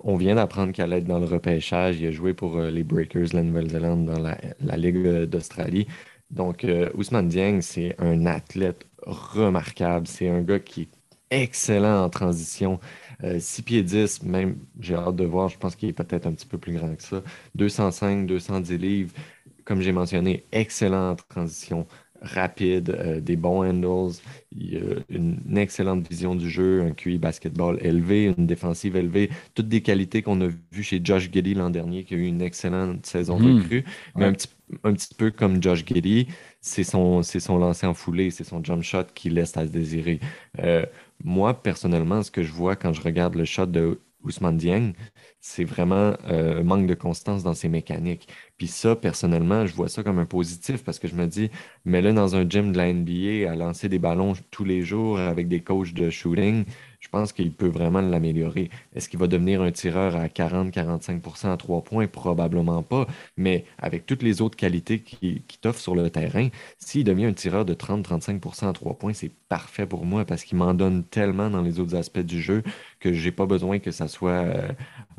on 0.00 0.16
vient 0.16 0.34
d'apprendre 0.34 0.72
qu'elle 0.72 0.92
allait 0.92 0.98
être 0.98 1.06
dans 1.06 1.18
le 1.18 1.26
repêchage. 1.26 2.00
Il 2.00 2.06
a 2.06 2.10
joué 2.10 2.34
pour 2.34 2.58
euh, 2.58 2.70
les 2.70 2.84
Breakers 2.84 3.30
de 3.30 3.36
la 3.36 3.42
Nouvelle-Zélande 3.42 4.06
dans 4.06 4.20
la, 4.20 4.38
la 4.60 4.76
Ligue 4.76 5.24
d'Australie. 5.24 5.86
Donc, 6.30 6.66
Ousmane 6.94 7.28
Dieng, 7.28 7.60
c'est 7.60 7.94
un 7.98 8.24
athlète 8.24 8.86
remarquable. 9.02 10.06
C'est 10.06 10.28
un 10.28 10.40
gars 10.40 10.60
qui 10.60 10.82
est 10.82 11.01
excellent 11.32 12.04
en 12.04 12.10
transition. 12.10 12.78
6 13.20 13.60
euh, 13.60 13.64
pieds 13.64 13.82
10, 13.82 14.22
même, 14.24 14.56
j'ai 14.80 14.94
hâte 14.94 15.16
de 15.16 15.24
voir, 15.24 15.48
je 15.48 15.56
pense 15.56 15.76
qu'il 15.76 15.88
est 15.88 15.92
peut-être 15.92 16.26
un 16.26 16.32
petit 16.32 16.46
peu 16.46 16.58
plus 16.58 16.74
grand 16.74 16.94
que 16.94 17.02
ça. 17.02 17.22
205, 17.54 18.26
210 18.26 18.78
livres, 18.78 19.12
comme 19.64 19.80
j'ai 19.80 19.92
mentionné, 19.92 20.44
excellent 20.52 21.10
en 21.10 21.14
transition, 21.14 21.86
rapide, 22.22 22.90
euh, 22.90 23.20
des 23.20 23.36
bons 23.36 23.64
handles, 23.64 24.14
il 24.52 24.76
a 24.76 24.80
une 25.10 25.58
excellente 25.58 26.08
vision 26.08 26.34
du 26.34 26.48
jeu, 26.48 26.82
un 26.82 26.92
QI 26.92 27.18
basketball 27.18 27.78
élevé, 27.80 28.32
une 28.36 28.46
défensive 28.46 28.96
élevée, 28.96 29.30
toutes 29.54 29.68
des 29.68 29.82
qualités 29.82 30.22
qu'on 30.22 30.40
a 30.40 30.48
vues 30.70 30.82
chez 30.82 31.00
Josh 31.02 31.30
Giddy 31.32 31.54
l'an 31.54 31.70
dernier, 31.70 32.04
qui 32.04 32.14
a 32.14 32.16
eu 32.16 32.26
une 32.26 32.42
excellente 32.42 33.04
saison 33.06 33.38
de 33.38 33.52
hmm. 33.52 33.64
crue, 33.64 33.84
mais 34.16 34.26
un, 34.26 34.32
petit, 34.32 34.48
un 34.84 34.92
petit 34.92 35.14
peu 35.14 35.30
comme 35.30 35.62
Josh 35.62 35.84
Giddy, 35.84 36.28
c'est 36.60 36.84
son, 36.84 37.22
son 37.22 37.58
lancer 37.58 37.86
en 37.86 37.94
foulée, 37.94 38.30
c'est 38.30 38.44
son 38.44 38.62
jump 38.62 38.82
shot 38.82 39.04
qui 39.14 39.28
laisse 39.28 39.56
à 39.56 39.66
se 39.66 39.72
désirer. 39.72 40.20
Euh, 40.60 40.86
moi, 41.24 41.62
personnellement, 41.62 42.22
ce 42.22 42.30
que 42.30 42.42
je 42.42 42.52
vois 42.52 42.76
quand 42.76 42.92
je 42.92 43.00
regarde 43.02 43.34
le 43.34 43.44
shot 43.44 43.66
de 43.66 44.00
Ousmane 44.24 44.56
Dieng, 44.56 44.92
c'est 45.40 45.64
vraiment 45.64 46.14
euh, 46.28 46.60
un 46.60 46.62
manque 46.62 46.86
de 46.86 46.94
constance 46.94 47.42
dans 47.42 47.54
ses 47.54 47.68
mécaniques. 47.68 48.28
Puis 48.56 48.68
ça, 48.68 48.94
personnellement, 48.96 49.66
je 49.66 49.74
vois 49.74 49.88
ça 49.88 50.02
comme 50.02 50.18
un 50.18 50.26
positif 50.26 50.84
parce 50.84 50.98
que 50.98 51.08
je 51.08 51.14
me 51.14 51.26
dis, 51.26 51.50
mais 51.84 52.00
là, 52.02 52.12
dans 52.12 52.36
un 52.36 52.48
gym 52.48 52.72
de 52.72 52.78
la 52.78 52.92
NBA, 52.92 53.50
à 53.50 53.56
lancer 53.56 53.88
des 53.88 53.98
ballons 53.98 54.34
tous 54.50 54.64
les 54.64 54.82
jours 54.82 55.18
avec 55.18 55.48
des 55.48 55.60
coachs 55.62 55.92
de 55.94 56.10
shooting, 56.10 56.64
je 57.02 57.08
pense 57.08 57.32
qu'il 57.32 57.52
peut 57.52 57.66
vraiment 57.66 58.00
l'améliorer. 58.00 58.70
Est-ce 58.94 59.08
qu'il 59.08 59.18
va 59.18 59.26
devenir 59.26 59.60
un 59.60 59.72
tireur 59.72 60.14
à 60.14 60.28
40-45% 60.28 61.52
à 61.52 61.56
trois 61.56 61.82
points? 61.82 62.06
Probablement 62.06 62.84
pas. 62.84 63.08
Mais 63.36 63.64
avec 63.78 64.06
toutes 64.06 64.22
les 64.22 64.40
autres 64.40 64.56
qualités 64.56 65.00
qu'il 65.00 65.42
qui 65.42 65.58
t'offre 65.58 65.80
sur 65.80 65.96
le 65.96 66.10
terrain, 66.10 66.48
s'il 66.78 67.02
devient 67.02 67.24
un 67.26 67.32
tireur 67.32 67.64
de 67.64 67.74
30-35% 67.74 68.68
à 68.68 68.72
trois 68.72 68.94
points, 68.96 69.12
c'est 69.14 69.32
parfait 69.48 69.84
pour 69.84 70.06
moi 70.06 70.24
parce 70.24 70.44
qu'il 70.44 70.56
m'en 70.58 70.74
donne 70.74 71.02
tellement 71.02 71.50
dans 71.50 71.60
les 71.60 71.80
autres 71.80 71.96
aspects 71.96 72.20
du 72.20 72.40
jeu 72.40 72.62
que 73.00 73.12
j'ai 73.12 73.32
pas 73.32 73.46
besoin 73.46 73.80
que 73.80 73.90
ça 73.90 74.06
soit 74.06 74.44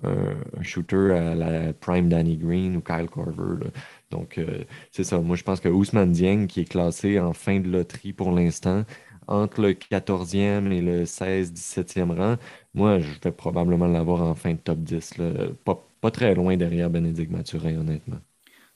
euh, 0.05 0.33
un 0.57 0.63
shooter 0.63 1.11
à 1.11 1.35
la 1.35 1.73
prime 1.73 2.07
Danny 2.07 2.37
Green 2.37 2.77
ou 2.77 2.81
Kyle 2.81 3.09
Corver. 3.11 3.67
Donc, 4.09 4.37
euh, 4.37 4.63
c'est 4.91 5.03
ça. 5.03 5.19
Moi, 5.19 5.35
je 5.35 5.43
pense 5.43 5.59
que 5.59 5.67
Ousmane 5.67 6.11
Dieng, 6.13 6.47
qui 6.47 6.61
est 6.61 6.65
classé 6.65 7.19
en 7.19 7.33
fin 7.33 7.59
de 7.59 7.69
loterie 7.69 8.13
pour 8.13 8.31
l'instant, 8.31 8.85
entre 9.27 9.61
le 9.61 9.73
14e 9.73 10.71
et 10.71 10.81
le 10.81 11.03
16-17e 11.03 12.17
rang, 12.17 12.35
moi, 12.73 12.99
je 12.99 13.11
vais 13.23 13.31
probablement 13.31 13.87
l'avoir 13.87 14.21
en 14.21 14.35
fin 14.35 14.53
de 14.53 14.57
top 14.57 14.79
10. 14.79 15.15
Pas, 15.63 16.11
très 16.11 16.35
loin 16.35 16.57
derrière 16.57 16.89
Bénédicte 16.89 17.31
Mathurin, 17.31 17.77
honnêtement. 17.77 18.19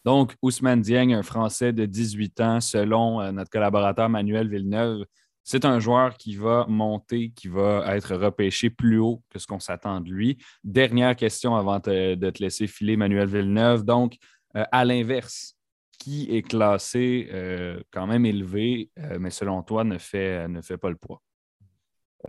Donc, 0.05 0.35
Ousmane 0.41 0.81
Dieng, 0.81 1.11
un 1.13 1.23
Français 1.23 1.73
de 1.73 1.85
18 1.85 2.39
ans, 2.39 2.61
selon 2.61 3.19
euh, 3.19 3.31
notre 3.31 3.49
collaborateur 3.49 4.07
Manuel 4.07 4.47
Villeneuve, 4.47 5.03
c'est 5.43 5.65
un 5.65 5.79
joueur 5.79 6.15
qui 6.15 6.35
va 6.35 6.65
monter, 6.69 7.31
qui 7.35 7.47
va 7.47 7.95
être 7.95 8.15
repêché 8.15 8.69
plus 8.69 8.99
haut 8.99 9.21
que 9.29 9.39
ce 9.39 9.47
qu'on 9.47 9.59
s'attend 9.59 9.99
de 9.99 10.09
lui. 10.09 10.37
Dernière 10.63 11.15
question 11.15 11.55
avant 11.55 11.79
de 11.79 12.29
te 12.29 12.43
laisser 12.43 12.67
filer, 12.67 12.95
Manuel 12.95 13.27
Villeneuve. 13.27 13.83
Donc, 13.83 14.17
euh, 14.55 14.63
à 14.71 14.85
l'inverse, 14.85 15.56
qui 15.97 16.35
est 16.35 16.43
classé 16.43 17.27
euh, 17.31 17.81
quand 17.91 18.07
même 18.07 18.25
élevé, 18.25 18.89
euh, 18.99 19.17
mais 19.19 19.29
selon 19.29 19.63
toi, 19.63 19.83
ne 19.83 19.97
fait, 19.97 20.47
ne 20.47 20.61
fait 20.61 20.77
pas 20.77 20.89
le 20.89 20.95
poids? 20.95 21.21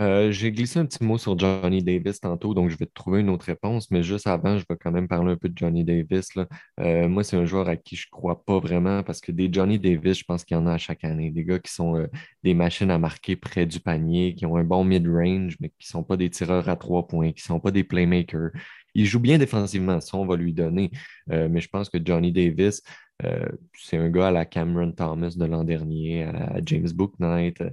Euh, 0.01 0.31
j'ai 0.31 0.53
glissé 0.53 0.79
un 0.79 0.87
petit 0.87 1.03
mot 1.03 1.17
sur 1.19 1.37
Johnny 1.39 1.83
Davis 1.83 2.21
tantôt, 2.21 2.55
donc 2.55 2.69
je 2.69 2.77
vais 2.77 2.87
te 2.87 2.93
trouver 2.93 3.21
une 3.21 3.31
autre 3.31 3.47
réponse, 3.47 3.91
mais 3.91 4.03
juste 4.03 4.27
avant, 4.27 4.59
je 4.59 4.65
vais 4.69 4.77
quand 4.77 4.93
même 4.93 5.09
parler 5.09 5.33
un 5.33 5.37
peu 5.37 5.49
de 5.49 5.57
Johnny 5.57 5.83
Davis. 5.83 6.29
moi, 6.77 7.25
c'est 7.25 7.37
un 7.37 7.47
joueur 7.47 7.69
à 7.69 7.77
qui 7.77 7.97
je 7.97 8.07
ne 8.07 8.11
crois 8.11 8.45
pas 8.45 8.61
vraiment 8.61 9.03
parce 9.03 9.21
que 9.21 9.33
des 9.33 9.49
Johnny 9.51 9.79
Davis, 9.79 10.19
je 10.19 10.25
pense 10.25 10.45
qu'il 10.45 10.57
y 10.57 10.61
en 10.61 10.67
a 10.67 10.75
à 10.75 10.79
chaque 10.79 11.05
année. 11.05 11.31
Des 11.31 11.43
gars 11.45 11.59
qui 11.59 11.73
sont 11.73 12.07
des 12.45 12.55
machines 12.55 12.91
à 12.91 12.99
marquer 12.99 13.35
près 13.35 13.67
du 13.67 13.81
panier, 13.81 14.35
qui 14.35 14.47
ont 14.47 14.57
un 14.57 14.65
bon 14.65 14.85
mid-range, 14.85 15.57
mais 15.59 15.71
qui 15.71 15.89
ne 15.89 15.91
sont 15.91 16.05
pas 16.05 16.17
des 16.17 16.31
tireurs 16.31 16.69
à 16.69 16.77
trois 16.77 17.07
points, 17.09 17.33
qui 17.33 17.43
ne 17.43 17.55
sont 17.55 17.61
pas 17.61 17.71
des 17.71 17.83
playmakers. 17.83 18.51
Il 18.95 19.07
joue 19.07 19.21
bien 19.21 19.39
défensivement, 19.39 20.01
ça, 20.01 20.17
on 20.17 20.27
va 20.27 20.37
lui 20.37 20.53
donner. 20.53 20.91
mais 21.29 21.61
je 21.61 21.69
pense 21.69 21.89
que 21.89 21.99
Johnny 22.03 22.33
Davis, 22.33 22.83
euh, 23.25 23.49
c'est 23.75 23.97
un 23.97 24.09
gars 24.11 24.29
à 24.29 24.31
la 24.31 24.45
Cameron 24.45 24.93
Thomas 24.93 25.35
de 25.37 25.45
l'an 25.45 25.65
dernier, 25.65 26.25
à 26.25 26.61
James 26.65 26.89
Booknight. 26.95 27.61
Euh, 27.61 27.71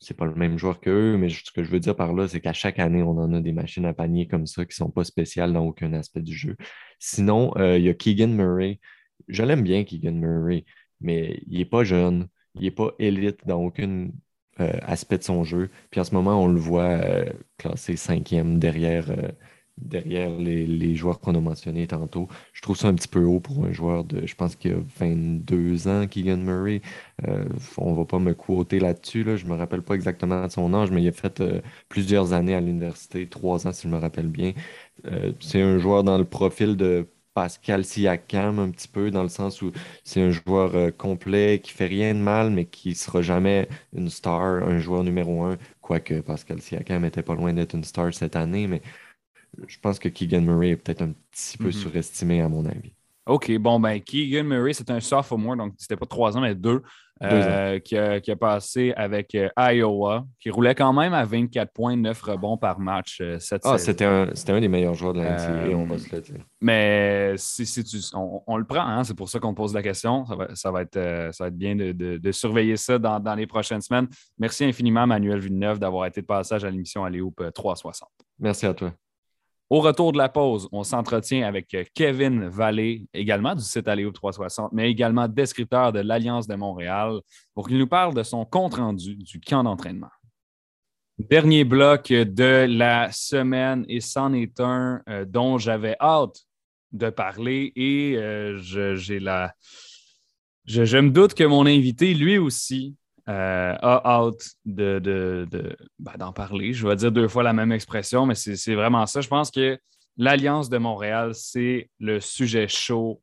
c'est 0.00 0.16
pas 0.16 0.26
le 0.26 0.34
même 0.34 0.58
joueur 0.58 0.80
qu'eux, 0.80 1.16
mais 1.16 1.28
ce 1.30 1.50
que 1.50 1.62
je 1.62 1.70
veux 1.70 1.80
dire 1.80 1.96
par 1.96 2.12
là, 2.12 2.28
c'est 2.28 2.40
qu'à 2.40 2.52
chaque 2.52 2.78
année, 2.78 3.02
on 3.02 3.18
en 3.18 3.32
a 3.32 3.40
des 3.40 3.52
machines 3.52 3.86
à 3.86 3.94
panier 3.94 4.26
comme 4.26 4.46
ça 4.46 4.64
qui 4.66 4.76
sont 4.76 4.90
pas 4.90 5.04
spéciales 5.04 5.52
dans 5.52 5.64
aucun 5.64 5.92
aspect 5.94 6.20
du 6.20 6.34
jeu. 6.34 6.56
Sinon, 6.98 7.52
il 7.56 7.82
y 7.82 7.88
a 7.88 7.94
Keegan 7.94 8.28
Murray. 8.28 8.80
Je 9.28 9.42
l'aime 9.42 9.62
bien, 9.62 9.84
Keegan 9.84 10.12
Murray, 10.12 10.64
mais 11.00 11.40
il 11.46 11.58
n'est 11.58 11.64
pas 11.64 11.84
jeune, 11.84 12.28
il 12.54 12.62
n'est 12.62 12.70
pas 12.70 12.92
élite 12.98 13.46
dans 13.46 13.62
aucun 13.62 14.10
aspect 14.58 15.18
de 15.18 15.22
son 15.24 15.42
jeu. 15.42 15.70
Puis 15.90 16.00
en 16.00 16.04
ce 16.04 16.14
moment, 16.14 16.42
on 16.42 16.48
le 16.48 16.60
voit 16.60 17.00
classé 17.56 17.96
cinquième 17.96 18.58
derrière 18.58 19.06
derrière 19.78 20.30
les, 20.30 20.94
joueurs 20.94 21.20
qu'on 21.20 21.34
a 21.34 21.40
mentionnés 21.40 21.86
tantôt. 21.86 22.28
Je 22.52 22.62
trouve 22.62 22.76
ça 22.76 22.88
un 22.88 22.94
petit 22.94 23.08
peu 23.08 23.24
haut 23.24 23.40
pour 23.40 23.64
un 23.64 23.72
joueur 23.72 24.04
de, 24.04 24.26
je 24.26 24.34
pense 24.34 24.56
qu'il 24.56 24.72
a 24.72 24.76
22 24.98 25.88
ans, 25.88 26.06
Keegan 26.06 26.38
Murray. 26.38 26.80
Euh, 27.26 27.44
on 27.76 27.92
ne 27.92 27.96
va 27.96 28.04
pas 28.04 28.18
me 28.18 28.34
quoter 28.34 28.78
là-dessus. 28.78 29.24
Là. 29.24 29.36
Je 29.36 29.44
ne 29.44 29.50
me 29.50 29.56
rappelle 29.56 29.82
pas 29.82 29.94
exactement 29.94 30.44
de 30.46 30.50
son 30.50 30.72
âge, 30.74 30.90
mais 30.90 31.02
il 31.02 31.08
a 31.08 31.12
fait 31.12 31.40
euh, 31.40 31.60
plusieurs 31.88 32.32
années 32.32 32.54
à 32.54 32.60
l'université, 32.60 33.26
trois 33.28 33.66
ans 33.66 33.72
si 33.72 33.88
je 33.88 33.92
me 33.92 33.98
rappelle 33.98 34.28
bien. 34.28 34.52
Euh, 35.06 35.32
c'est 35.40 35.60
un 35.62 35.78
joueur 35.78 36.04
dans 36.04 36.18
le 36.18 36.24
profil 36.24 36.76
de 36.76 37.06
Pascal 37.34 37.84
Siakam 37.84 38.60
un 38.60 38.70
petit 38.70 38.86
peu, 38.86 39.10
dans 39.10 39.24
le 39.24 39.28
sens 39.28 39.60
où 39.60 39.72
c'est 40.04 40.22
un 40.22 40.30
joueur 40.30 40.96
complet 40.96 41.60
qui 41.60 41.72
fait 41.72 41.86
rien 41.86 42.14
de 42.14 42.20
mal, 42.20 42.50
mais 42.50 42.64
qui 42.64 42.90
ne 42.90 42.94
sera 42.94 43.22
jamais 43.22 43.68
une 43.92 44.08
star, 44.08 44.40
un 44.62 44.78
joueur 44.78 45.02
numéro 45.02 45.42
un, 45.42 45.58
quoique 45.80 46.20
Pascal 46.20 46.60
Siakam 46.62 47.04
était 47.04 47.22
pas 47.22 47.34
loin 47.34 47.52
d'être 47.52 47.74
une 47.74 47.82
star 47.82 48.14
cette 48.14 48.36
année, 48.36 48.68
mais 48.68 48.82
je 49.66 49.78
pense 49.80 49.98
que 49.98 50.08
Keegan 50.08 50.42
Murray 50.42 50.70
est 50.70 50.76
peut-être 50.76 51.02
un 51.02 51.12
petit 51.30 51.58
peu 51.58 51.66
mhm. 51.66 51.72
surestimé, 51.72 52.40
à 52.40 52.48
mon 52.48 52.64
avis. 52.66 52.92
OK, 53.26 53.50
bon, 53.58 53.80
ben 53.80 54.00
Keegan 54.00 54.44
Murray, 54.44 54.74
c'est 54.74 54.90
un 54.90 55.00
sophomore, 55.00 55.56
donc 55.56 55.74
c'était 55.78 55.96
pas 55.96 56.06
trois 56.06 56.36
ans, 56.36 56.42
mais 56.42 56.54
deux, 56.54 56.82
euh, 57.22 57.78
qui, 57.78 57.96
a, 57.96 58.36
passé 58.36 58.92
avec 58.96 59.34
euh, 59.34 59.48
Iowa, 59.56 60.26
qui 60.40 60.50
roulait 60.50 60.74
quand 60.74 60.92
même 60.92 61.14
à 61.14 61.24
24 61.24 61.72
points, 61.72 61.96
9 61.96 62.20
rebonds 62.20 62.58
par 62.58 62.80
match 62.80 63.18
euh, 63.22 63.38
cette 63.38 63.62
ah, 63.64 63.78
C'était 63.78 64.04
un, 64.04 64.28
un, 64.48 64.60
des 64.60 64.68
meilleurs 64.68 64.94
joueurs 64.94 65.14
de 65.14 65.20
la 65.20 65.36
NCAA, 65.36 65.76
on 65.76 65.86
va 65.86 65.96
se 65.96 66.14
le 66.14 66.20
dire. 66.20 66.40
Mais 66.60 67.34
si, 67.36 67.64
si 67.64 67.82
tu, 67.84 67.98
on, 68.14 68.56
le 68.56 68.64
prend, 68.64 68.86
hein, 68.86 69.04
c'est 69.04 69.14
pour 69.14 69.28
ça 69.28 69.38
qu'on 69.38 69.54
pose 69.54 69.72
la 69.72 69.82
question. 69.82 70.26
Ça 70.26 70.34
va, 70.34 70.54
ça 70.54 70.70
va, 70.70 70.82
être, 70.82 71.30
ça 71.32 71.44
va 71.44 71.48
être 71.48 71.56
bien 71.56 71.76
de, 71.76 71.92
de, 71.92 72.32
surveiller 72.32 72.76
ça 72.76 72.98
dans, 72.98 73.20
dans, 73.20 73.34
les 73.34 73.46
prochaines 73.46 73.80
semaines. 73.80 74.08
Merci 74.36 74.64
infiniment, 74.64 75.06
Manuel 75.06 75.38
Villeneuve, 75.38 75.78
d'avoir 75.78 76.06
été 76.06 76.20
de 76.20 76.26
passage 76.26 76.64
à 76.64 76.70
l'émission 76.70 77.04
Aléoupe 77.04 77.42
360. 77.54 78.08
Merci 78.40 78.66
à 78.66 78.74
toi. 78.74 78.92
Au 79.70 79.80
retour 79.80 80.12
de 80.12 80.18
la 80.18 80.28
pause, 80.28 80.68
on 80.72 80.84
s'entretient 80.84 81.46
avec 81.46 81.74
Kevin 81.94 82.48
Vallée, 82.48 83.06
également 83.14 83.54
du 83.54 83.62
site 83.62 83.88
Aléo 83.88 84.10
360, 84.10 84.72
mais 84.72 84.90
également 84.90 85.26
descripteur 85.26 85.90
de 85.90 86.00
l'Alliance 86.00 86.46
de 86.46 86.54
Montréal, 86.54 87.20
pour 87.54 87.68
qu'il 87.68 87.78
nous 87.78 87.86
parle 87.86 88.14
de 88.14 88.22
son 88.22 88.44
compte-rendu 88.44 89.16
du 89.16 89.40
camp 89.40 89.64
d'entraînement. 89.64 90.10
Dernier 91.18 91.64
bloc 91.64 92.08
de 92.08 92.66
la 92.68 93.10
semaine, 93.10 93.86
et 93.88 94.00
c'en 94.00 94.34
est 94.34 94.60
un 94.60 95.00
euh, 95.08 95.24
dont 95.24 95.58
j'avais 95.58 95.96
hâte 95.98 96.44
de 96.92 97.08
parler 97.08 97.72
et 97.74 98.16
euh, 98.16 98.58
j'ai 98.96 99.18
la... 99.18 99.54
je, 100.64 100.98
me 100.98 101.10
doute 101.10 101.34
que 101.34 101.44
mon 101.44 101.66
invité, 101.66 102.14
lui 102.14 102.36
aussi, 102.36 102.96
euh, 103.28 103.74
a 103.80 104.02
hâte 104.04 104.54
de, 104.66 105.48
ben, 105.98 106.12
d'en 106.18 106.32
parler. 106.32 106.74
Je 106.74 106.86
vais 106.86 106.96
dire 106.96 107.10
deux 107.10 107.28
fois 107.28 107.42
la 107.42 107.52
même 107.52 107.72
expression, 107.72 108.26
mais 108.26 108.34
c'est, 108.34 108.74
vraiment 108.74 109.06
ça. 109.06 109.20
Je 109.20 109.28
pense 109.28 109.50
que 109.50 109.78
l'Alliance 110.16 110.68
de 110.68 110.78
Montréal, 110.78 111.34
c'est 111.34 111.90
le 111.98 112.20
sujet 112.20 112.68
chaud 112.68 113.22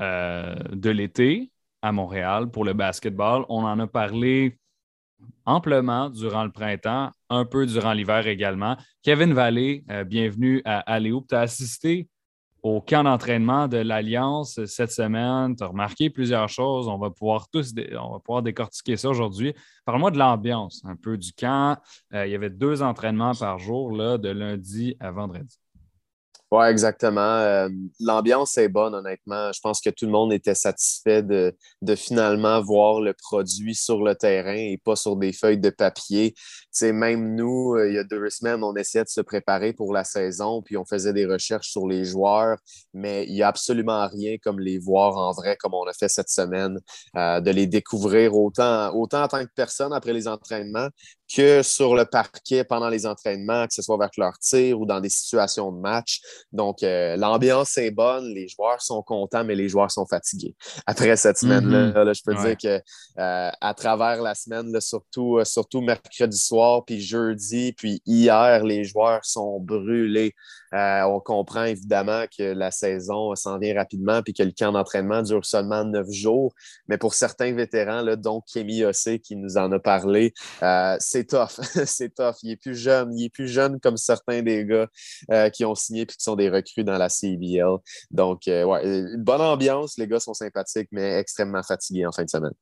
euh, 0.00 0.54
de 0.72 0.90
l'été 0.90 1.52
à 1.82 1.92
Montréal 1.92 2.50
pour 2.50 2.64
le 2.64 2.72
basketball. 2.72 3.44
On 3.48 3.64
en 3.64 3.78
a 3.78 3.86
parlé 3.86 4.58
amplement 5.44 6.08
durant 6.08 6.44
le 6.44 6.50
printemps, 6.50 7.10
un 7.28 7.44
peu 7.44 7.66
durant 7.66 7.92
l'hiver 7.92 8.26
également. 8.26 8.76
Kevin 9.02 9.34
Vallée, 9.34 9.84
euh, 9.90 10.04
bienvenue 10.04 10.62
à 10.64 10.78
Aléoup. 10.80 11.26
Tu 11.28 11.34
as 11.34 11.40
assisté 11.40 12.08
au 12.62 12.80
camp 12.80 13.04
d'entraînement 13.04 13.66
de 13.68 13.78
l'Alliance 13.78 14.64
cette 14.66 14.92
semaine. 14.92 15.56
Tu 15.56 15.64
as 15.64 15.66
remarqué 15.66 16.10
plusieurs 16.10 16.48
choses. 16.48 16.88
On 16.88 16.98
va 16.98 17.10
pouvoir 17.10 17.48
tous 17.48 17.74
on 17.98 18.12
va 18.12 18.20
pouvoir 18.20 18.42
décortiquer 18.42 18.96
ça 18.96 19.08
aujourd'hui. 19.08 19.54
Parle-moi 19.84 20.10
de 20.10 20.18
l'ambiance 20.18 20.82
un 20.84 20.96
peu 20.96 21.18
du 21.18 21.32
camp. 21.32 21.76
Euh, 22.14 22.26
il 22.26 22.32
y 22.32 22.34
avait 22.34 22.50
deux 22.50 22.82
entraînements 22.82 23.34
par 23.34 23.58
jour, 23.58 23.92
là, 23.92 24.18
de 24.18 24.28
lundi 24.28 24.96
à 25.00 25.10
vendredi. 25.10 25.61
Oui, 26.52 26.66
exactement. 26.66 27.20
Euh, 27.22 27.70
l'ambiance 27.98 28.58
est 28.58 28.68
bonne, 28.68 28.94
honnêtement. 28.94 29.50
Je 29.54 29.60
pense 29.62 29.80
que 29.80 29.88
tout 29.88 30.04
le 30.04 30.12
monde 30.12 30.34
était 30.34 30.54
satisfait 30.54 31.22
de, 31.22 31.54
finalement 31.96 32.60
voir 32.60 33.00
le 33.00 33.14
produit 33.14 33.74
sur 33.74 34.02
le 34.04 34.14
terrain 34.14 34.52
et 34.52 34.76
pas 34.84 34.94
sur 34.94 35.16
des 35.16 35.32
feuilles 35.32 35.56
de 35.56 35.70
papier. 35.70 36.34
C'est 36.70 36.92
même 36.92 37.36
nous, 37.36 37.76
euh, 37.76 37.88
il 37.88 37.94
y 37.94 37.98
a 37.98 38.04
deux 38.04 38.28
semaines, 38.28 38.62
on 38.62 38.76
essayait 38.76 39.04
de 39.04 39.08
se 39.08 39.22
préparer 39.22 39.72
pour 39.72 39.94
la 39.94 40.04
saison, 40.04 40.60
puis 40.60 40.76
on 40.76 40.84
faisait 40.84 41.14
des 41.14 41.24
recherches 41.24 41.70
sur 41.70 41.86
les 41.86 42.04
joueurs, 42.04 42.58
mais 42.92 43.24
il 43.28 43.32
n'y 43.32 43.42
a 43.42 43.48
absolument 43.48 44.06
rien 44.08 44.36
comme 44.36 44.60
les 44.60 44.78
voir 44.78 45.16
en 45.16 45.32
vrai, 45.32 45.56
comme 45.56 45.72
on 45.72 45.84
a 45.84 45.94
fait 45.94 46.08
cette 46.08 46.28
semaine, 46.28 46.78
euh, 47.16 47.40
de 47.40 47.50
les 47.50 47.66
découvrir 47.66 48.36
autant, 48.36 48.94
autant 48.94 49.22
en 49.22 49.28
tant 49.28 49.42
que 49.42 49.50
personne 49.56 49.94
après 49.94 50.12
les 50.12 50.28
entraînements 50.28 50.88
que 51.34 51.62
sur 51.62 51.94
le 51.94 52.04
parquet 52.04 52.64
pendant 52.64 52.88
les 52.88 53.06
entraînements, 53.06 53.66
que 53.66 53.74
ce 53.74 53.82
soit 53.82 53.96
avec 53.96 54.16
leur 54.16 54.38
tir 54.38 54.80
ou 54.80 54.86
dans 54.86 55.00
des 55.00 55.08
situations 55.08 55.72
de 55.72 55.78
match. 55.78 56.20
Donc, 56.52 56.82
euh, 56.82 57.16
l'ambiance 57.16 57.76
est 57.78 57.90
bonne, 57.90 58.26
les 58.34 58.48
joueurs 58.48 58.82
sont 58.82 59.02
contents, 59.02 59.44
mais 59.44 59.54
les 59.54 59.68
joueurs 59.68 59.90
sont 59.90 60.06
fatigués. 60.06 60.54
Après 60.86 61.16
cette 61.16 61.38
semaine-là, 61.38 62.04
mm-hmm. 62.04 62.14
je 62.14 62.22
peux 62.24 62.34
dire 62.34 62.56
que 62.56 62.82
euh, 63.18 63.50
à 63.60 63.74
travers 63.74 64.22
la 64.22 64.34
semaine, 64.34 64.78
surtout, 64.80 65.38
euh, 65.38 65.44
surtout 65.44 65.80
mercredi 65.80 66.38
soir, 66.38 66.84
puis 66.84 67.00
jeudi, 67.00 67.72
puis 67.72 68.02
hier, 68.06 68.64
les 68.64 68.84
joueurs 68.84 69.24
sont 69.24 69.60
brûlés. 69.60 70.34
Euh, 70.74 71.02
on 71.02 71.20
comprend 71.20 71.64
évidemment 71.64 72.24
que 72.36 72.42
la 72.42 72.70
saison 72.70 73.34
s'en 73.34 73.58
vient 73.58 73.74
rapidement 73.74 74.22
puis 74.22 74.32
que 74.32 74.42
le 74.42 74.52
camp 74.56 74.72
d'entraînement 74.72 75.22
dure 75.22 75.44
seulement 75.44 75.84
neuf 75.84 76.10
jours. 76.10 76.54
Mais 76.88 76.98
pour 76.98 77.14
certains 77.14 77.52
vétérans, 77.52 78.02
là, 78.02 78.16
dont 78.16 78.40
Kémy 78.40 78.84
Ossé 78.84 79.18
qui 79.18 79.36
nous 79.36 79.58
en 79.58 79.70
a 79.72 79.78
parlé, 79.78 80.32
euh, 80.62 80.96
c'est 80.98 81.28
tough. 81.28 81.60
c'est 81.86 82.14
tough. 82.14 82.36
Il 82.42 82.52
est 82.52 82.56
plus 82.56 82.74
jeune. 82.74 83.16
Il 83.18 83.26
est 83.26 83.30
plus 83.30 83.48
jeune 83.48 83.80
comme 83.80 83.96
certains 83.96 84.42
des 84.42 84.64
gars 84.64 84.88
euh, 85.30 85.50
qui 85.50 85.64
ont 85.64 85.74
signé 85.74 86.06
puis 86.06 86.16
qui 86.16 86.24
sont 86.24 86.36
des 86.36 86.48
recrues 86.48 86.84
dans 86.84 86.98
la 86.98 87.08
CBL. 87.08 87.76
Donc, 88.10 88.42
ouais, 88.46 88.84
une 88.84 89.22
bonne 89.22 89.40
ambiance. 89.40 89.98
Les 89.98 90.06
gars 90.06 90.20
sont 90.20 90.34
sympathiques, 90.34 90.88
mais 90.90 91.18
extrêmement 91.18 91.62
fatigués 91.62 92.06
en 92.06 92.12
fin 92.12 92.24
de 92.24 92.30
semaine. 92.30 92.52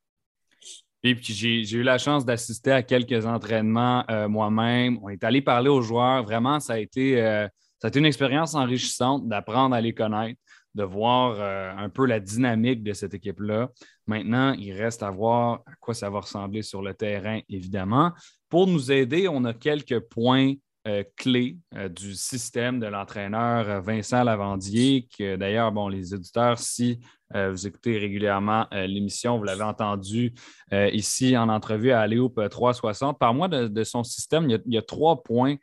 Et 1.02 1.14
puis 1.14 1.32
j'ai 1.32 1.76
eu 1.78 1.82
la 1.82 1.96
chance 1.96 2.26
d'assister 2.26 2.72
à 2.72 2.82
quelques 2.82 3.24
entraînements 3.24 4.04
moi-même. 4.28 4.98
On 5.02 5.08
est 5.08 5.24
allé 5.24 5.40
parler 5.40 5.70
aux 5.70 5.80
joueurs. 5.80 6.24
Vraiment, 6.24 6.60
ça 6.60 6.74
a 6.74 6.78
été 6.78 7.48
ça 7.80 7.90
une 7.94 8.04
expérience 8.04 8.54
enrichissante 8.54 9.26
d'apprendre 9.26 9.74
à 9.74 9.80
les 9.80 9.94
connaître, 9.94 10.38
de 10.74 10.84
voir 10.84 11.36
euh, 11.38 11.72
un 11.76 11.88
peu 11.88 12.06
la 12.06 12.20
dynamique 12.20 12.82
de 12.82 12.92
cette 12.92 13.14
équipe-là. 13.14 13.70
Maintenant, 14.06 14.52
il 14.52 14.72
reste 14.72 15.02
à 15.02 15.10
voir 15.10 15.62
à 15.66 15.72
quoi 15.80 15.94
ça 15.94 16.10
va 16.10 16.20
ressembler 16.20 16.62
sur 16.62 16.82
le 16.82 16.94
terrain, 16.94 17.40
évidemment. 17.48 18.12
Pour 18.48 18.66
nous 18.66 18.92
aider, 18.92 19.28
on 19.28 19.44
a 19.44 19.54
quelques 19.54 20.00
points 20.00 20.54
euh, 20.90 21.04
clés 21.16 21.56
euh, 21.76 21.88
du 21.88 22.14
système 22.14 22.80
de 22.80 22.86
l'entraîneur 22.86 23.68
euh, 23.68 23.80
Vincent 23.80 24.24
Lavandier, 24.24 25.08
que 25.16 25.36
d'ailleurs, 25.36 25.70
bon, 25.72 25.88
les 25.88 26.14
auditeurs, 26.14 26.58
si 26.58 26.98
vous 27.32 27.64
écoutez 27.64 27.96
régulièrement 27.96 28.66
l'émission, 28.72 29.38
vous 29.38 29.44
l'avez 29.44 29.62
entendu 29.62 30.34
ici 30.72 31.38
en 31.38 31.48
entrevue 31.48 31.92
à 31.92 32.00
Aléoup 32.00 32.34
360. 32.50 33.20
Par 33.20 33.34
moi 33.34 33.46
de, 33.46 33.84
son 33.84 34.02
système, 34.02 34.50
il 34.50 34.60
y, 34.66 34.76
a, 34.76 34.82
trois 34.82 35.22
points 35.22 35.54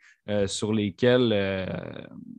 sur, 0.46 0.72
lesquels, 0.72 1.68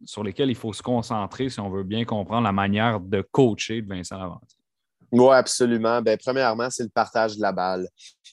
sur 0.03 0.23
lesquels 0.23 0.49
il 0.49 0.55
faut 0.55 0.73
se 0.73 0.81
concentrer 0.81 1.49
si 1.49 1.59
on 1.59 1.69
veut 1.69 1.83
bien 1.83 2.05
comprendre 2.05 2.45
la 2.45 2.51
manière 2.51 2.99
de 2.99 3.21
coacher 3.21 3.83
de 3.83 3.87
Vincent 3.87 4.17
Lavandier. 4.17 4.58
Oui, 5.11 5.33
absolument. 5.33 6.01
Ben, 6.01 6.17
premièrement, 6.17 6.69
c'est 6.69 6.83
le 6.83 6.89
partage 6.89 7.35
de 7.35 7.41
la 7.41 7.51
balle. 7.51 7.87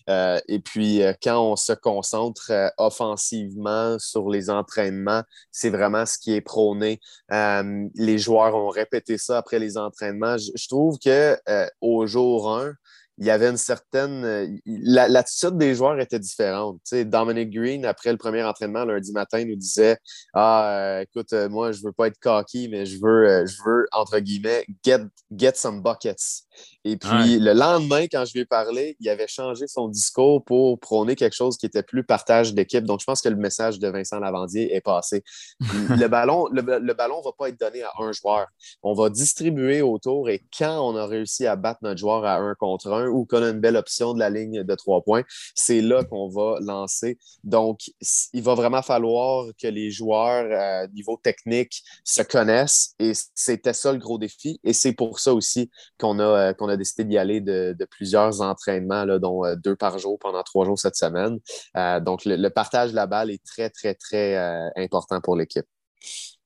Euh, 0.08 0.38
et 0.46 0.60
puis, 0.60 1.02
euh, 1.02 1.12
quand 1.22 1.40
on 1.40 1.56
se 1.56 1.72
concentre 1.72 2.50
euh, 2.50 2.68
offensivement 2.78 3.98
sur 3.98 4.28
les 4.28 4.50
entraînements, 4.50 5.22
c'est 5.50 5.70
vraiment 5.70 6.06
ce 6.06 6.18
qui 6.18 6.34
est 6.34 6.40
prôné. 6.40 7.00
les 7.30 8.18
joueurs 8.18 8.54
ont 8.54 8.68
répété 8.68 9.18
ça 9.18 9.38
après 9.38 9.58
les 9.58 9.78
entraînements. 9.78 10.36
Je, 10.36 10.50
je 10.54 10.68
trouve 10.68 10.98
que 10.98 11.36
au 11.80 12.06
jour 12.06 12.56
1, 12.56 12.72
il 13.18 13.26
y 13.26 13.30
avait 13.30 13.48
une 13.48 13.56
certaine. 13.56 14.24
Euh, 14.24 14.46
l'attitude 14.66 15.56
des 15.56 15.74
joueurs 15.74 15.98
était 15.98 16.18
différente. 16.18 16.76
Tu 16.84 16.96
sais, 16.96 17.04
Dominic 17.04 17.50
Green, 17.50 17.84
après 17.86 18.12
le 18.12 18.18
premier 18.18 18.42
entraînement 18.42 18.84
lundi 18.84 19.12
matin, 19.12 19.44
nous 19.44 19.56
disait 19.56 19.98
Ah, 20.34 20.70
euh, 20.70 21.00
écoute, 21.00 21.32
euh, 21.32 21.48
moi, 21.48 21.72
je 21.72 21.82
veux 21.82 21.92
pas 21.92 22.08
être 22.08 22.18
cocky, 22.18 22.68
mais 22.68 22.84
je 22.84 22.98
veux, 23.00 23.46
je 23.46 23.56
veux 23.64 23.86
entre 23.92 24.18
guillemets, 24.18 24.66
get, 24.84 25.00
get 25.34 25.52
some 25.54 25.82
buckets. 25.82 26.44
Et 26.84 26.96
puis, 26.96 27.38
le 27.38 27.52
lendemain, 27.52 28.06
quand 28.10 28.24
je 28.24 28.32
lui 28.32 28.40
ai 28.40 28.46
parlé, 28.46 28.96
il 29.00 29.08
avait 29.08 29.26
changé 29.26 29.66
son 29.66 29.88
discours 29.88 30.44
pour 30.44 30.78
prôner 30.78 31.14
quelque 31.14 31.34
chose 31.34 31.56
qui 31.56 31.66
était 31.66 31.82
plus 31.82 32.04
partage 32.04 32.54
d'équipe. 32.54 32.84
Donc, 32.84 33.00
je 33.00 33.04
pense 33.04 33.20
que 33.20 33.28
le 33.28 33.36
message 33.36 33.78
de 33.78 33.88
Vincent 33.88 34.20
Lavandier 34.20 34.74
est 34.74 34.80
passé. 34.80 35.22
le 35.60 36.06
ballon 36.08 36.46
le, 36.50 36.62
le 36.62 36.94
ballon 36.94 37.18
ne 37.18 37.24
va 37.24 37.32
pas 37.36 37.48
être 37.48 37.58
donné 37.58 37.82
à 37.82 37.92
un 37.98 38.12
joueur. 38.12 38.46
On 38.82 38.94
va 38.94 39.10
distribuer 39.10 39.82
autour 39.82 40.30
et 40.30 40.42
quand 40.56 40.80
on 40.80 40.96
a 40.96 41.06
réussi 41.06 41.46
à 41.46 41.56
battre 41.56 41.80
notre 41.82 41.98
joueur 41.98 42.24
à 42.24 42.36
un 42.36 42.54
contre 42.54 42.92
un, 42.92 43.05
1 43.06 43.08
ou 43.08 43.26
qu'on 43.26 43.42
a 43.42 43.50
une 43.50 43.60
belle 43.60 43.76
option 43.76 44.14
de 44.14 44.18
la 44.18 44.30
ligne 44.30 44.62
de 44.62 44.74
trois 44.74 45.02
points, 45.02 45.22
c'est 45.54 45.80
là 45.80 46.04
qu'on 46.04 46.28
va 46.28 46.58
lancer. 46.60 47.18
Donc, 47.44 47.80
il 48.32 48.42
va 48.42 48.54
vraiment 48.54 48.82
falloir 48.82 49.46
que 49.60 49.68
les 49.68 49.90
joueurs, 49.90 50.46
à 50.52 50.86
niveau 50.88 51.18
technique, 51.22 51.82
se 52.04 52.22
connaissent 52.22 52.94
et 52.98 53.12
c'était 53.34 53.72
ça 53.72 53.92
le 53.92 53.98
gros 53.98 54.18
défi. 54.18 54.60
Et 54.64 54.72
c'est 54.72 54.92
pour 54.92 55.18
ça 55.18 55.34
aussi 55.34 55.70
qu'on 55.98 56.18
a, 56.18 56.54
qu'on 56.54 56.68
a 56.68 56.76
décidé 56.76 57.04
d'y 57.04 57.18
aller 57.18 57.40
de, 57.40 57.76
plusieurs 57.90 58.40
entraînements, 58.40 59.06
dont 59.18 59.42
deux 59.56 59.76
par 59.76 59.98
jour 59.98 60.18
pendant 60.18 60.42
trois 60.42 60.64
jours 60.64 60.78
cette 60.78 60.96
semaine. 60.96 61.38
donc, 62.02 62.24
le, 62.24 62.48
partage 62.48 62.90
de 62.90 62.96
la 62.96 63.06
balle 63.06 63.30
est 63.30 63.44
très, 63.44 63.70
très, 63.70 63.94
très 63.94 64.36
important 64.76 65.20
pour 65.20 65.36
l'équipe. 65.36 65.66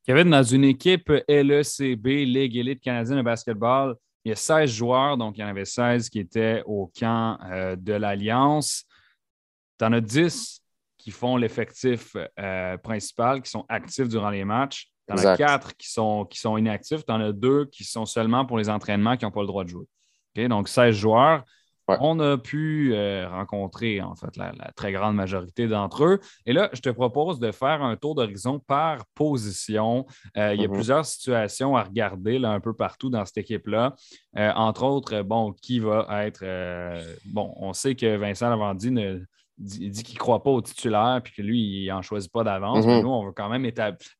Kevin, 0.06 0.30
dans 0.30 0.42
une 0.42 0.64
équipe 0.64 1.08
LECB, 1.28 2.06
Ligue 2.06 2.56
Elite 2.56 2.80
canadienne 2.80 3.18
de 3.18 3.22
basketball, 3.22 3.94
il 4.24 4.30
y 4.30 4.32
a 4.32 4.36
16 4.36 4.70
joueurs, 4.70 5.16
donc 5.16 5.38
il 5.38 5.40
y 5.40 5.44
en 5.44 5.48
avait 5.48 5.64
16 5.64 6.10
qui 6.10 6.18
étaient 6.18 6.62
au 6.66 6.90
camp 6.98 7.38
euh, 7.50 7.76
de 7.76 7.94
l'Alliance. 7.94 8.84
Tu 9.78 9.84
en 9.84 9.92
as 9.92 10.00
10 10.00 10.60
qui 10.98 11.10
font 11.10 11.36
l'effectif 11.36 12.16
euh, 12.38 12.76
principal, 12.76 13.40
qui 13.40 13.50
sont 13.50 13.64
actifs 13.68 14.08
durant 14.08 14.30
les 14.30 14.44
matchs. 14.44 14.88
Tu 15.08 15.14
en 15.14 15.16
as 15.16 15.36
4 15.36 15.76
qui 15.76 15.90
sont, 15.90 16.26
qui 16.26 16.38
sont 16.38 16.58
inactifs. 16.58 17.04
Tu 17.06 17.12
en 17.12 17.20
as 17.20 17.32
2 17.32 17.66
qui 17.66 17.84
sont 17.84 18.04
seulement 18.04 18.44
pour 18.44 18.58
les 18.58 18.68
entraînements 18.68 19.16
qui 19.16 19.24
n'ont 19.24 19.30
pas 19.30 19.40
le 19.40 19.46
droit 19.46 19.64
de 19.64 19.70
jouer. 19.70 19.86
Donc 20.48 20.68
16 20.68 20.94
joueurs. 20.94 21.42
On 22.00 22.20
a 22.20 22.38
pu 22.38 22.92
euh, 22.92 23.28
rencontrer 23.28 24.00
en 24.00 24.14
fait 24.14 24.36
la, 24.36 24.52
très 24.76 24.92
grande 24.92 25.16
majorité 25.16 25.66
d'entre 25.66 26.04
eux. 26.04 26.20
Et 26.46 26.52
là, 26.52 26.70
je 26.72 26.80
te 26.80 26.90
propose 26.90 27.38
de 27.38 27.50
faire 27.52 27.82
un 27.82 27.96
tour 27.96 28.14
d'horizon 28.14 28.58
par 28.58 29.04
position. 29.14 30.06
Euh, 30.36 30.54
il 30.54 30.60
y 30.60 30.64
a 30.64 30.68
mm-hmm. 30.68 30.72
plusieurs 30.72 31.04
situations 31.04 31.76
à 31.76 31.82
regarder 31.82 32.38
là, 32.38 32.50
un 32.50 32.60
peu 32.60 32.72
partout 32.72 33.10
dans 33.10 33.24
cette 33.24 33.38
équipe-là. 33.38 33.94
Euh, 34.36 34.52
entre 34.54 34.84
autres, 34.84 35.22
bon, 35.22 35.52
qui 35.52 35.80
va 35.80 36.06
être. 36.24 36.44
bon, 37.26 37.52
on 37.56 37.72
sait 37.72 37.94
que 37.94 38.16
Vincent 38.16 38.48
Lavandy 38.48 38.90
ne, 38.90 39.20
il 39.60 39.90
dit 39.90 40.02
qu'il 40.02 40.14
ne 40.14 40.18
croit 40.18 40.42
pas 40.42 40.50
au 40.50 40.60
titulaire 40.60 41.20
puis 41.22 41.32
que 41.34 41.42
lui, 41.42 41.84
il 41.84 41.88
n'en 41.88 42.02
choisit 42.02 42.32
pas 42.32 42.44
d'avance. 42.44 42.86
Mais 42.86 42.96
mhm. 42.96 43.02
nous, 43.02 43.10
on 43.10 43.26
veut 43.26 43.32
quand 43.32 43.48
même 43.48 43.70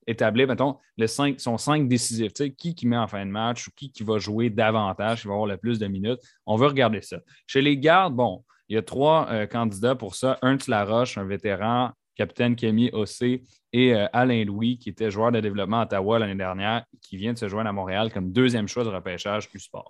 établir, 0.07 0.47
mettons, 0.47 0.76
le 0.99 1.07
5, 1.07 1.41
son 1.41 1.57
5 1.57 1.88
décisif. 1.88 2.32
qui 2.32 2.74
qui 2.74 2.86
met 2.86 2.97
en 2.97 3.09
fin 3.09 3.24
de 3.24 3.30
match 3.30 3.68
ou 3.68 3.70
qui 3.74 3.91
qui 3.91 4.03
va 4.03 4.18
jouer 4.18 4.51
davantage, 4.51 5.22
qui 5.22 5.28
va 5.28 5.34
avoir 5.34 5.49
le 5.49 5.57
plus 5.57 5.78
de 5.78 5.86
minutes. 5.86 6.20
On 6.47 6.57
veut 6.57 6.66
regarder 6.66 7.03
ça. 7.03 7.18
Chez 7.47 7.62
les 7.62 7.78
gardes, 7.78 8.14
bon, 8.14 8.45
il 8.68 8.74
y 8.74 8.78
a 8.78 8.82
trois 8.82 9.28
euh, 9.30 9.47
candidats 9.47 9.95
pour 9.95 10.14
ça. 10.14 10.38
Un 10.43 10.57
Laroche, 10.68 11.18
un 11.18 11.24
vétéran, 11.24 11.91
capitaine 12.14 12.55
Kémy 12.55 12.91
Ossé 12.93 13.43
et 13.72 13.95
euh, 13.95 14.07
Alain 14.12 14.45
Louis, 14.45 14.78
qui 14.78 14.91
était 14.91 15.11
joueur 15.11 15.32
de 15.32 15.41
développement 15.41 15.80
à 15.80 15.84
Ottawa 15.84 16.18
l'année 16.18 16.34
dernière, 16.34 16.84
qui 17.03 17.16
vient 17.16 17.32
de 17.32 17.38
se 17.38 17.49
joindre 17.49 17.70
à 17.70 17.72
Montréal 17.72 18.12
comme 18.12 18.30
deuxième 18.30 18.68
choix 18.68 18.84
de 18.84 18.91
repêchage 18.91 19.49
plus 19.49 19.61
sport. 19.61 19.88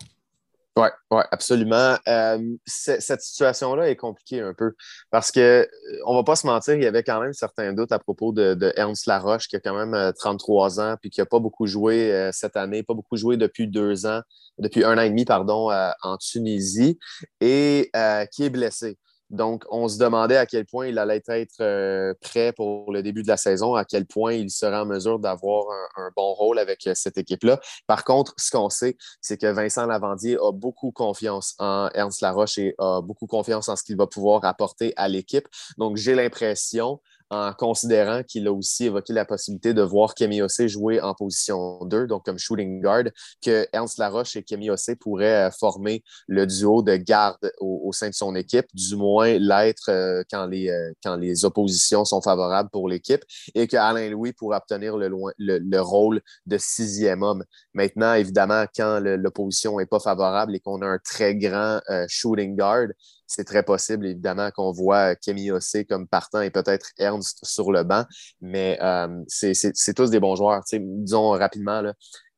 Oui, 0.77 0.87
ouais, 1.11 1.25
absolument. 1.33 1.97
Euh, 2.07 2.39
cette 2.65 3.21
situation-là 3.23 3.91
est 3.91 3.97
compliquée 3.97 4.41
un 4.41 4.55
peu 4.55 4.73
parce 5.11 5.33
que 5.33 5.41
euh, 5.41 5.67
on 6.07 6.15
va 6.15 6.23
pas 6.23 6.37
se 6.37 6.47
mentir, 6.47 6.75
il 6.75 6.83
y 6.83 6.87
avait 6.87 7.03
quand 7.03 7.21
même 7.21 7.33
certains 7.33 7.73
doutes 7.73 7.91
à 7.91 7.99
propos 7.99 8.33
de, 8.33 8.73
Ernst 8.77 9.07
Laroche, 9.07 9.49
qui 9.49 9.57
a 9.57 9.61
quand 9.61 9.75
même 9.75 10.13
33 10.21 10.79
euh, 10.79 10.93
ans 10.93 10.97
puis 11.01 11.11
qui 11.11 11.21
n'a 11.21 11.27
pas 11.27 11.41
beaucoup 11.41 11.67
joué 11.67 12.31
cette 12.33 12.57
année, 12.57 12.85
pas 12.85 12.95
beaucoup 12.95 13.17
joué 13.17 13.37
depuis 13.37 13.67
deux 13.67 14.07
ans, 14.07 14.21
depuis 14.59 14.85
un 14.85 14.97
an 14.97 15.03
et 15.03 15.11
demi, 15.11 15.25
pardon, 15.25 15.71
en 16.03 16.17
Tunisie 16.19 16.99
et 17.41 17.91
qui 18.31 18.45
est 18.45 18.51
blessé. 18.51 18.97
Donc, 19.31 19.65
on 19.71 19.89
se 19.89 19.99
demandait 19.99 20.37
à 20.37 20.45
quel 20.45 20.67
point 20.67 20.89
il 20.89 20.99
allait 20.99 21.23
être 21.29 21.61
euh, 21.61 22.15
prêt 22.21 22.53
pour 22.53 22.93
le 22.93 23.03
début 23.03 23.23
de 23.23 23.29
la 23.29 23.37
saison, 23.37 23.75
à 23.75 23.85
quel 23.85 24.05
point 24.05 24.33
il 24.33 24.51
serait 24.51 24.77
en 24.77 24.87
mesure 24.87 25.19
d'avoir 25.19 25.67
un, 25.97 26.11
bon 26.17 26.35
rôle 26.35 26.59
avec 26.59 26.87
euh, 26.87 26.95
cette 26.95 27.17
équipe-là. 27.17 27.61
Par 27.87 28.05
contre, 28.05 28.35
ce 28.37 28.51
qu'on 28.51 28.69
sait, 28.69 28.97
c'est 29.21 29.41
que 29.41 29.47
Vincent 29.47 29.87
Lavandier 29.87 30.37
a 30.37 30.53
beaucoup 30.53 30.91
confiance 30.91 31.55
en 31.59 31.89
Ernst 31.95 32.21
Laroche 32.21 32.59
et 32.59 32.75
a 32.79 33.01
beaucoup 33.01 33.27
confiance 33.27 33.69
en 33.69 33.77
ce 33.77 33.85
qu'il 33.85 33.97
va 33.97 34.09
pouvoir 34.09 34.45
apporter 34.45 34.93
à 34.97 35.09
l'équipe. 35.09 35.47
Donc, 35.79 35.97
j'ai 35.97 36.15
l'impression 36.15 37.01
en 37.31 37.53
considérant 37.53 38.23
qu'il 38.25 38.47
a 38.49 38.53
aussi 38.53 38.87
évoqué 38.87 39.13
la 39.13 39.25
possibilité 39.25 39.73
de 39.73 39.83
voir 39.83 40.15
Kemi 40.15 40.43
Ossé 40.43 40.69
jouer 40.69 41.01
en 41.01 41.15
position 41.15 41.85
2, 41.85 42.09
donc 42.09 42.25
comme 42.25 42.39
shooting 42.39 42.83
guard, 42.83 43.05
que 43.41 43.67
Ernst 43.73 43.99
Laroche 43.99 44.35
et 44.35 44.43
Kemi 44.43 44.69
Ossé 44.69 44.97
pourraient 44.97 45.47
euh, 45.47 45.51
former 45.51 46.03
le 46.27 46.47
duo 46.47 46.83
de 46.83 46.97
garde 46.97 47.53
au, 47.61 47.93
sein 47.93 48.09
de 48.09 48.15
son 48.15 48.35
équipe, 48.35 48.67
du 48.75 48.97
moins 48.97 49.39
l'être 49.39 49.91
euh, 49.91 50.23
quand, 50.31 50.47
les, 50.47 50.71
euh, 50.71 50.93
quand 51.05 51.17
les 51.17 51.45
oppositions 51.45 52.05
sont 52.05 52.21
favorables 52.21 52.71
pour 52.71 52.89
l'équipe, 52.89 53.23
et 53.55 53.69
que 53.69 53.77
Alain 53.77 54.11
Louis 54.11 54.33
pourra 54.33 54.59
obtenir 54.59 54.97
le, 54.97 55.81
rôle 55.81 56.21
de 56.47 56.59
sixième 56.59 57.23
homme. 57.23 57.45
Maintenant, 57.75 58.15
évidemment, 58.15 58.65
quand 58.75 59.01
l'opposition 59.01 59.79
n'est 59.79 59.87
pas 59.87 60.01
favorable 60.01 60.57
et 60.57 60.61
qu'on 60.61 60.83
a 60.83 60.87
un 60.87 60.99
très 60.99 61.35
grand 61.37 61.81
shooting 62.09 62.57
guard, 62.57 62.89
c'est 63.31 63.45
très 63.45 63.63
possible, 63.63 64.07
évidemment, 64.07 64.51
qu'on 64.51 64.73
voit 64.73 65.15
Kemi 65.15 65.53
Ossé 65.53 65.85
comme 65.85 66.09
partant 66.09 66.41
et 66.41 66.51
peut-être 66.51 66.91
Ernst 66.99 67.39
sur 67.45 67.71
le 67.71 67.85
banc, 67.85 68.05
mais 68.41 68.77
euh, 68.83 69.23
c'est 69.29 69.95
tous 69.95 70.11
des 70.11 70.19
bons 70.19 70.35
joueurs. 70.35 70.63
disons 70.73 71.31
rapidement, 71.31 71.81
là, 71.81 71.95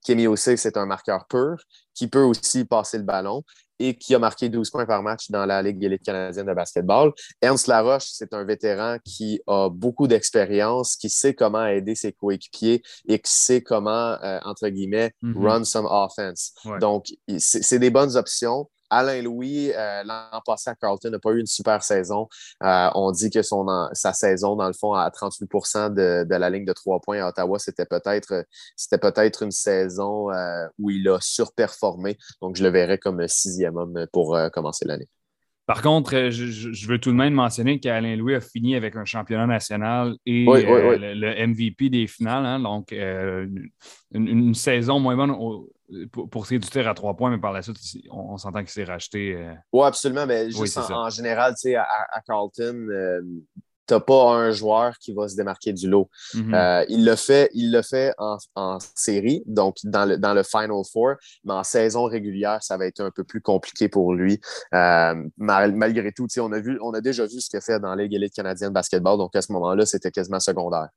Kemi 0.06 0.26
Ossé, 0.26 0.58
c'est 0.58 0.76
un 0.76 0.84
marqueur 0.84 1.26
pur 1.28 1.56
qui 1.94 2.08
peut 2.08 2.22
aussi 2.22 2.66
passer 2.66 2.98
le 2.98 3.04
ballon 3.04 3.42
et 3.78 3.96
qui 3.96 4.14
a 4.14 4.18
marqué 4.18 4.50
12 4.50 4.70
points 4.70 4.84
par 4.84 5.02
match 5.02 5.30
dans 5.30 5.46
la 5.46 5.62
Ligue 5.62 5.82
élite 5.82 6.02
canadienne 6.02 6.46
de 6.46 6.52
basketball. 6.52 7.12
Ernst 7.40 7.66
Laroche, 7.66 8.08
c'est 8.12 8.34
un 8.34 8.44
vétéran 8.44 8.98
qui 9.04 9.40
a 9.46 9.70
beaucoup 9.70 10.06
d'expérience, 10.06 10.94
qui 10.94 11.08
sait 11.08 11.34
comment 11.34 11.66
aider 11.66 11.94
ses 11.94 12.12
coéquipiers 12.12 12.82
et 13.08 13.18
qui 13.18 13.32
sait 13.32 13.62
comment, 13.62 13.90
euh, 14.22 14.38
entre 14.44 14.68
guillemets, 14.68 15.12
mm-hmm. 15.22 15.46
run 15.46 15.64
some 15.64 15.86
offense. 15.86 16.52
Donc, 16.80 17.06
c'est 17.38 17.78
des 17.78 17.90
bonnes 17.90 18.16
options. 18.16 18.68
Alain 18.92 19.22
Louis, 19.22 19.72
euh, 19.72 20.04
l'an 20.04 20.40
passé 20.44 20.68
à 20.68 20.74
Carlton, 20.74 21.10
n'a 21.10 21.18
pas 21.18 21.30
eu 21.30 21.40
une 21.40 21.46
super 21.46 21.82
saison. 21.82 22.28
Euh, 22.62 22.90
on 22.94 23.10
dit 23.10 23.30
que 23.30 23.40
son, 23.40 23.66
sa 23.94 24.12
saison, 24.12 24.54
dans 24.54 24.66
le 24.66 24.74
fond, 24.74 24.92
à 24.92 25.08
38% 25.08 25.94
de, 25.94 26.34
la 26.34 26.50
ligne 26.50 26.66
de 26.66 26.74
trois 26.74 27.00
points 27.00 27.24
à 27.24 27.28
Ottawa, 27.30 27.58
c'était 27.58 27.86
peut-être 27.86 28.44
peut 29.00 29.32
une 29.40 29.50
saison 29.50 30.30
euh, 30.30 30.66
où 30.78 30.90
il 30.90 31.08
a 31.08 31.18
surperformé. 31.20 32.18
Donc, 32.42 32.56
je 32.56 32.62
le 32.62 32.68
verrais 32.68 32.98
comme 32.98 33.26
sixième 33.28 33.78
homme 33.78 34.06
pour 34.12 34.38
commencer 34.52 34.84
l'année. 34.86 35.08
Par 35.64 35.80
contre, 35.80 36.28
je, 36.30 36.86
veux 36.86 36.98
tout 36.98 37.12
de 37.12 37.16
même 37.16 37.32
mentionner 37.32 37.80
qu'Alain 37.80 38.16
Louis 38.16 38.34
a 38.34 38.40
fini 38.40 38.74
avec 38.74 38.96
un 38.96 39.04
championnat 39.06 39.46
national 39.46 40.16
et 40.26 40.44
le, 40.44 41.46
MVP 41.46 41.88
des 41.88 42.06
finales. 42.06 42.44
Hein. 42.44 42.60
donc, 42.60 42.92
une, 44.12 44.54
saison 44.54 44.98
moins 45.00 45.16
bonne 45.16 45.30
pour, 46.10 46.28
pour 46.28 46.46
du 46.46 46.60
tir 46.60 46.88
à 46.88 46.94
trois 46.94 47.14
points, 47.14 47.30
mais 47.30 47.38
par 47.38 47.52
la 47.52 47.62
suite, 47.62 47.76
on, 48.10 48.36
s'entend 48.36 48.60
qu'il 48.60 48.70
s'est 48.70 48.84
racheté. 48.84 49.34
Euh, 49.34 49.54
oui, 49.72 49.86
absolument, 49.86 50.26
mais 50.26 50.50
juste 50.50 50.78
en, 50.78 51.10
général, 51.10 51.54
tu 51.54 51.70
sais, 51.70 51.76
à, 51.76 52.20
Carlton, 52.26 52.86
euh, 52.90 53.20
tu 53.86 53.94
n'as 53.94 54.00
pas 54.00 54.34
un 54.34 54.50
joueur 54.52 54.96
qui 54.98 55.12
va 55.12 55.28
se 55.28 55.36
démarquer 55.36 55.72
du 55.72 55.88
lot. 55.88 56.08
Mm-hmm. 56.34 56.54
Euh, 56.54 56.84
il 56.88 57.04
le 57.04 57.16
fait, 57.16 57.50
il 57.52 57.72
le 57.72 57.82
fait 57.82 58.14
en, 58.18 58.78
série, 58.94 59.42
donc 59.46 59.76
dans 59.84 60.04
le, 60.04 60.18
dans 60.18 60.34
le 60.34 60.42
Final 60.42 60.82
Four, 60.90 61.14
mais 61.44 61.54
en 61.54 61.64
saison 61.64 62.04
régulière, 62.04 62.62
ça 62.62 62.76
va 62.76 62.86
être 62.86 63.00
un 63.00 63.10
peu 63.10 63.24
plus 63.24 63.40
compliqué 63.40 63.88
pour 63.88 64.14
lui. 64.14 64.40
malgré 64.72 66.12
tout, 66.12 66.26
on 66.38 66.52
a, 66.52 66.60
vu, 66.60 66.78
on 66.82 66.92
a 66.92 67.00
déjà 67.00 67.26
vu 67.26 67.40
ce 67.40 67.50
qu'il 67.50 67.58
a 67.58 67.60
fait 67.60 67.80
dans 67.80 67.94
la 67.94 68.02
Ligue 68.04 68.14
élite 68.14 68.34
canadienne 68.34 68.70
de 68.70 68.74
basketball, 68.74 69.18
donc 69.18 69.34
à 69.36 69.42
ce 69.42 69.52
moment-là, 69.52 69.84
c'était 69.86 70.10
quasiment 70.10 70.40
secondaire 70.40 70.88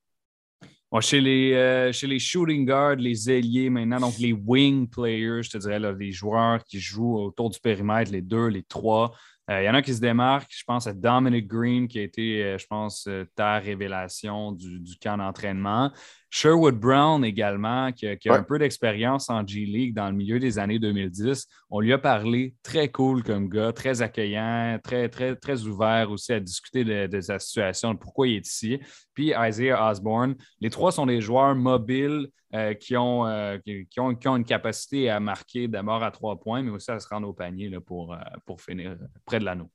chez, 1.02 1.20
les, 1.22 1.54
euh, 1.54 1.92
chez 1.92 2.08
les 2.08 2.20
shooting 2.20 2.66
guards, 2.66 2.96
les 2.96 3.30
ailiers 3.30 3.70
maintenant, 3.70 4.00
donc 4.00 4.18
les 4.18 4.32
wing 4.32 4.88
players, 4.88 5.44
je 5.44 5.50
te 5.50 5.58
dirais, 5.58 5.80
là, 5.80 5.92
les 5.92 6.12
joueurs 6.12 6.64
qui 6.64 6.80
jouent 6.80 7.18
autour 7.18 7.50
du 7.50 7.60
périmètre, 7.60 8.12
les 8.12 8.22
deux, 8.22 8.48
les 8.48 8.64
trois. 8.64 9.14
Euh, 9.50 9.62
il 9.62 9.66
y 9.66 9.70
en 9.70 9.76
a 9.76 9.82
qui 9.82 9.94
se 9.94 10.02
démarquent. 10.02 10.52
Je 10.52 10.64
pense 10.66 10.88
à 10.88 10.94
Dominic 10.94 11.48
Green, 11.48 11.88
qui 11.88 12.00
a 12.00 12.04
été, 12.04 12.44
euh, 12.44 12.58
je 12.58 12.66
pense, 12.66 13.08
ta 13.36 13.60
révélation 13.60 14.52
du, 14.52 14.80
du 14.80 14.96
camp 14.98 15.18
d'entraînement. 15.18 15.92
Sherwood 16.38 16.78
Brown 16.78 17.24
également, 17.24 17.94
qui 17.94 18.10
a, 18.10 18.34
un 18.34 18.44
peu 18.44 18.60
d'expérience 18.60 19.30
en 19.30 19.48
G-League 19.48 19.94
dans 19.94 20.10
le 20.10 20.16
milieu 20.18 20.38
des 20.38 20.60
années 20.60 20.80
2010. 20.80 21.48
On 21.70 21.80
lui 21.80 21.94
a 21.94 21.98
parlé, 21.98 22.54
très 22.62 22.90
cool 22.90 23.24
comme 23.24 23.48
gars, 23.48 23.72
très 23.72 24.02
accueillant, 24.02 24.78
très, 24.84 25.08
très, 25.08 25.38
très 25.38 25.64
ouvert 25.64 26.12
aussi 26.12 26.34
à 26.34 26.42
discuter 26.42 26.84
de, 26.84 27.22
sa 27.22 27.40
situation, 27.40 27.94
de 27.94 28.00
pourquoi 28.00 28.28
il 28.28 28.36
est 28.36 28.46
ici. 28.46 28.82
Puis 29.14 29.32
Isaiah 29.34 29.90
Osborne. 29.90 30.36
Les 30.60 30.70
trois 30.70 30.92
sont 30.92 31.06
des 31.06 31.22
joueurs 31.22 31.56
mobiles 31.56 32.28
euh, 32.54 32.74
qui, 32.74 32.98
ont, 32.98 33.26
euh, 33.26 33.58
qui, 33.90 34.02
ont, 34.02 34.14
qui, 34.14 34.28
ont, 34.28 34.36
une 34.36 34.44
capacité 34.44 35.10
à 35.10 35.22
marquer 35.22 35.70
d'abord 35.70 36.04
à 36.04 36.12
trois 36.12 36.38
points, 36.38 36.62
mais 36.62 36.72
aussi 36.72 36.92
à 36.92 37.00
se 37.00 37.08
rendre 37.08 37.30
au 37.30 37.34
panier 37.34 37.70
là, 37.70 37.80
pour, 37.80 38.14
euh, 38.14 38.18
pour 38.46 38.62
finir 38.62 38.98
près 39.24 39.40
de 39.40 39.46
l'anneau. 39.46 39.72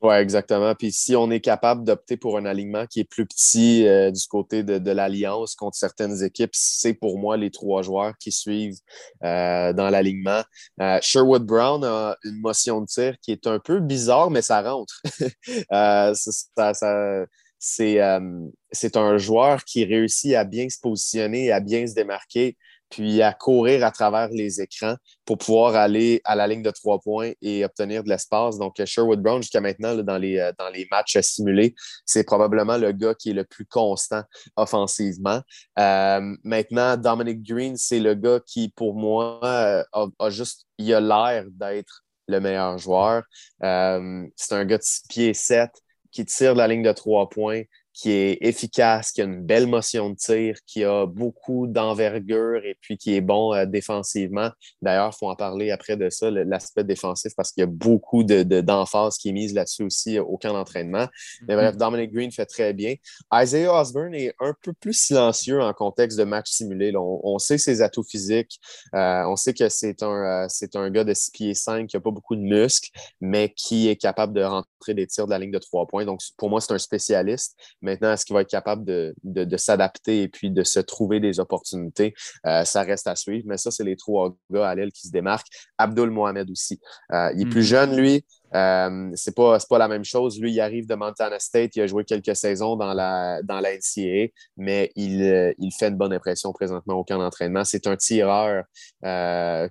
Oui, 0.00 0.14
exactement. 0.14 0.76
Puis 0.76 0.92
si 0.92 1.16
on 1.16 1.28
est 1.28 1.40
capable 1.40 1.82
d'opter 1.82 2.16
pour 2.16 2.38
un 2.38 2.44
alignement 2.44 2.86
qui 2.86 3.00
est 3.00 3.04
plus 3.04 3.26
petit 3.26 3.84
euh, 3.84 4.12
du 4.12 4.28
côté 4.28 4.62
de, 4.62 4.90
l'Alliance 4.92 5.56
contre 5.56 5.76
certaines 5.76 6.22
équipes, 6.22 6.52
c'est 6.52 6.94
pour 6.94 7.18
moi 7.18 7.36
les 7.36 7.50
trois 7.50 7.82
joueurs 7.82 8.16
qui 8.18 8.30
suivent 8.30 8.78
euh, 9.24 9.72
dans 9.72 9.90
l'alignement. 9.90 10.42
Euh, 10.80 11.00
Sherwood 11.02 11.44
Brown 11.44 11.82
a 11.82 12.16
une 12.22 12.40
motion 12.40 12.80
de 12.80 12.86
tir 12.86 13.16
qui 13.20 13.32
est 13.32 13.48
un 13.48 13.58
peu 13.58 13.80
bizarre, 13.80 14.30
mais 14.30 14.42
ça 14.42 14.62
rentre. 14.62 15.02
c'est 17.60 18.96
un 18.96 19.18
joueur 19.18 19.64
qui 19.64 19.84
réussit 19.84 20.34
à 20.34 20.44
bien 20.44 20.68
se 20.68 20.78
positionner, 20.80 21.50
à 21.50 21.58
bien 21.58 21.88
se 21.88 21.94
démarquer 21.94 22.56
puis 22.90 23.22
à 23.22 23.32
courir 23.32 23.84
à 23.84 23.90
travers 23.90 24.28
les 24.28 24.60
écrans 24.60 24.96
pour 25.24 25.38
pouvoir 25.38 25.76
aller 25.76 26.20
à 26.24 26.34
la 26.34 26.46
ligne 26.46 26.62
de 26.62 26.70
trois 26.70 26.98
points 27.00 27.32
et 27.42 27.64
obtenir 27.64 28.02
de 28.02 28.08
l'espace. 28.08 28.58
Donc, 28.58 28.82
Sherwood 28.84 29.20
Brown, 29.20 29.42
jusqu'à 29.42 29.60
maintenant, 29.60 29.94
dans, 29.96 30.18
les, 30.18 30.38
euh, 30.38 30.52
dans 30.58 30.68
les 30.70 30.86
matchs 30.90 31.18
simulés, 31.20 31.74
c'est 32.06 32.24
probablement 32.24 32.78
le 32.78 32.92
gars 32.92 33.14
qui 33.14 33.30
est 33.30 33.34
le 33.34 33.44
plus 33.44 33.66
constant 33.66 34.22
offensivement. 34.56 35.40
Euh, 35.78 36.36
maintenant, 36.44 36.96
Dominic 36.96 37.42
Green, 37.42 37.76
c'est 37.76 38.00
le 38.00 38.14
gars 38.14 38.40
qui, 38.46 38.70
pour 38.70 38.94
moi, 38.94 39.40
euh, 39.44 40.08
a, 40.18 40.30
juste, 40.30 40.66
il 40.78 40.88
l'air 40.88 41.44
d'être 41.50 42.04
le 42.26 42.40
meilleur 42.40 42.76
joueur. 42.78 43.22
c'est 43.60 44.54
un 44.54 44.64
gars 44.64 44.78
de 44.78 44.82
6 44.82 45.02
pieds 45.08 45.34
7 45.34 45.70
qui 46.10 46.24
tire 46.24 46.54
de 46.54 46.58
la 46.58 46.68
ligne 46.68 46.82
de 46.82 46.92
trois 46.92 47.28
points, 47.28 47.62
qui 47.98 48.12
est 48.12 48.38
efficace, 48.42 49.10
qui 49.10 49.22
a 49.22 49.24
une 49.24 49.42
belle 49.42 49.66
motion 49.66 50.10
de 50.10 50.14
tir, 50.14 50.56
qui 50.66 50.84
a 50.84 51.04
beaucoup 51.04 51.66
d'envergure 51.66 52.64
et 52.64 52.78
puis 52.80 52.96
qui 52.96 53.16
est 53.16 53.20
bon 53.20 53.52
euh, 53.52 53.66
défensivement. 53.66 54.50
D'ailleurs, 54.80 55.10
il 55.12 55.18
faut 55.18 55.28
en 55.28 55.34
parler 55.34 55.72
après 55.72 55.96
de 55.96 56.08
ça, 56.08 56.30
l'aspect 56.30 56.84
défensif, 56.84 57.32
parce 57.36 57.50
qu'il 57.50 57.62
y 57.62 57.64
a 57.64 57.66
beaucoup 57.66 58.22
d'emphase 58.22 59.16
de, 59.16 59.20
qui 59.20 59.30
est 59.30 59.32
mise 59.32 59.52
là-dessus 59.52 59.82
aussi 59.82 60.16
au 60.20 60.38
camp 60.38 60.52
d'entraînement. 60.52 61.08
Mais 61.48 61.56
bref, 61.56 61.74
mm-hmm. 61.74 61.78
Dominic 61.78 62.12
Green 62.12 62.30
fait 62.30 62.46
très 62.46 62.72
bien. 62.72 62.94
Isaiah 63.34 63.74
Osborne 63.74 64.14
est 64.14 64.32
un 64.38 64.54
peu 64.62 64.72
plus 64.72 64.92
silencieux 64.92 65.60
en 65.60 65.72
contexte 65.72 66.16
de 66.20 66.24
match 66.24 66.50
simulé. 66.50 66.92
On, 66.96 67.38
sait 67.38 67.58
ses 67.58 67.82
atouts 67.82 68.04
physiques. 68.04 68.60
Euh, 68.94 69.24
on 69.26 69.34
sait 69.34 69.54
que 69.54 69.68
c'est 69.68 70.04
un, 70.04 70.44
euh, 70.44 70.46
c'est 70.48 70.76
un 70.76 70.88
gars 70.90 71.04
de 71.04 71.14
6 71.14 71.30
pieds 71.32 71.54
5 71.54 71.88
qui 71.88 71.96
n'a 71.96 72.00
pas 72.00 72.12
beaucoup 72.12 72.36
de 72.36 72.42
muscles, 72.42 72.90
mais 73.20 73.52
qui 73.56 73.88
est 73.88 73.96
capable 73.96 74.34
de 74.34 74.42
rentrer 74.44 74.94
des 74.94 75.08
tirs 75.08 75.26
de 75.26 75.32
la 75.32 75.40
ligne 75.40 75.50
de 75.50 75.58
trois 75.58 75.86
points. 75.86 76.04
Donc, 76.04 76.20
pour 76.36 76.48
moi, 76.48 76.60
c'est 76.60 76.72
un 76.72 76.78
spécialiste. 76.78 77.56
Maintenant, 77.88 78.12
est-ce 78.12 78.26
qu'il 78.26 78.34
va 78.34 78.42
être 78.42 78.50
capable 78.50 78.84
de, 78.84 79.56
s'adapter 79.56 80.22
et 80.22 80.28
puis 80.28 80.50
de 80.50 80.62
se 80.62 80.78
trouver 80.78 81.20
des 81.20 81.40
opportunités? 81.40 82.14
Euh, 82.46 82.64
ça 82.64 82.82
reste 82.82 83.06
à 83.06 83.16
suivre, 83.16 83.44
mais 83.48 83.56
ça, 83.56 83.70
c'est 83.70 83.84
les 83.84 83.96
trois 83.96 84.36
gars 84.50 84.68
à 84.68 84.74
l'aile 84.74 84.92
qui 84.92 85.06
se 85.06 85.12
démarquent. 85.12 85.48
Abdul 85.78 86.10
Mohamed 86.10 86.50
aussi. 86.50 86.78
Euh, 87.12 87.30
il 87.34 87.42
est 87.42 87.50
plus 87.50 87.62
mm-hmm. 87.62 87.64
jeune, 87.64 87.96
lui. 87.96 88.26
Euh, 88.54 89.10
c'est 89.14 89.34
pas, 89.34 89.58
pas 89.68 89.78
la 89.78 89.88
même 89.88 90.04
chose. 90.04 90.38
Lui, 90.38 90.52
il 90.52 90.60
arrive 90.60 90.86
de 90.86 90.94
Montana 90.94 91.38
State, 91.38 91.76
il 91.76 91.82
a 91.82 91.86
joué 91.86 92.04
quelques 92.04 92.36
saisons 92.36 92.76
dans 92.76 92.92
la, 92.92 93.42
dans 93.42 93.60
la 93.60 93.70
NCAA, 93.74 94.32
mais 94.58 94.90
il, 94.94 95.54
il 95.58 95.70
fait 95.72 95.88
une 95.88 95.96
bonne 95.96 96.12
impression 96.12 96.52
présentement 96.52 96.94
au 96.94 97.04
camp 97.04 97.18
d'entraînement. 97.18 97.64
C'est 97.64 97.86
un 97.86 97.96
tireur 97.96 98.64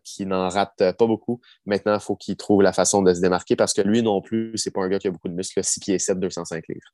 qui 0.03 0.25
n'en 0.25 0.49
rate 0.49 0.75
pas 0.77 1.05
beaucoup. 1.05 1.39
Maintenant, 1.67 1.95
il 1.95 2.01
faut 2.01 2.15
qu'il 2.15 2.35
trouve 2.35 2.63
la 2.63 2.73
façon 2.73 3.03
de 3.03 3.13
se 3.13 3.21
démarquer 3.21 3.55
parce 3.55 3.73
que 3.73 3.81
lui 3.81 4.01
non 4.01 4.21
plus, 4.21 4.53
c'est 4.55 4.71
pas 4.71 4.81
un 4.81 4.89
gars 4.89 4.99
qui 4.99 5.07
a 5.07 5.11
beaucoup 5.11 5.29
de 5.29 5.35
muscles, 5.35 5.63
6 5.63 5.79
pieds 5.79 5.99
7, 5.99 6.19
205 6.19 6.63
livres. 6.67 6.91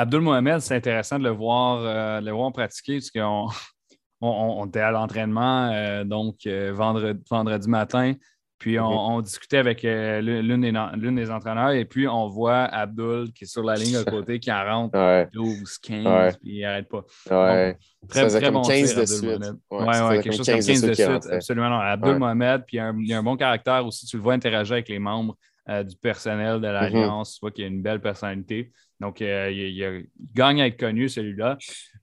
Abdul 0.00 0.22
Mohamed, 0.22 0.60
c'est 0.60 0.76
intéressant 0.76 1.18
de 1.18 1.24
le 1.24 1.30
voir, 1.30 1.82
euh, 1.84 2.22
le 2.22 2.30
voir 2.30 2.50
pratiquer 2.52 3.00
parce 3.00 3.10
qu'on 3.10 3.48
on, 4.22 4.66
était 4.66 4.80
à 4.80 4.90
l'entraînement 4.90 5.70
euh, 5.70 6.04
donc 6.04 6.36
euh, 6.46 6.72
vendredi, 6.72 7.22
vendredi, 7.30 7.68
matin. 7.68 8.14
Puis 8.58 8.78
on, 8.78 9.20
discutait 9.20 9.58
avec 9.58 9.82
l'une 9.82 10.60
des, 10.60 11.12
des, 11.12 11.30
entraîneurs 11.30 11.70
et 11.70 11.86
puis 11.86 12.06
on 12.06 12.28
voit 12.28 12.64
Abdul 12.64 13.32
qui 13.34 13.44
est 13.44 13.46
sur 13.46 13.62
la 13.62 13.74
ligne 13.74 13.96
à 13.96 14.04
côté 14.10 14.38
qui 14.38 14.52
en 14.52 14.64
rentre 14.64 15.30
12, 15.32 15.78
15, 15.78 16.36
puis 16.36 16.56
il 16.56 16.60
n'arrête 16.60 16.88
pas. 16.88 17.04
Ouais. 17.30 17.78
très, 18.06 18.28
très 18.28 18.50
bon 18.50 18.60
15 18.60 18.94
de 18.94 19.04
suite. 19.06 19.22
Ouais, 19.70 20.02
ouais, 20.02 20.22
quelque 20.22 20.36
chose 20.36 20.46
comme 20.46 20.60
15 20.60 20.82
de 20.82 20.92
suite. 20.92 21.26
Absolument. 21.30 21.70
Non. 21.70 21.78
Abdul 21.80 22.18
Mohamed, 22.18 22.64
puis 22.66 22.76
il 22.76 23.12
a, 23.12 23.18
un, 23.18 23.22
bon 23.22 23.36
caractère 23.36 23.86
aussi. 23.86 24.06
Tu 24.06 24.16
le 24.16 24.22
vois 24.22 24.34
interagir 24.34 24.74
avec 24.74 24.90
les 24.90 24.98
membres 24.98 25.36
du 25.66 25.96
personnel 25.96 26.60
de 26.60 26.66
mm-hmm. 26.66 26.72
l'Alliance. 26.72 27.34
Tu 27.34 27.40
vois 27.40 27.50
qu'il 27.50 27.64
a 27.64 27.68
une 27.68 27.80
belle 27.80 28.02
personnalité. 28.02 28.70
Donc, 29.00 29.22
euh, 29.22 29.50
il, 29.50 30.06
gagne 30.34 30.60
à 30.60 30.66
être 30.66 30.78
connu, 30.78 31.08
celui-là. 31.08 31.56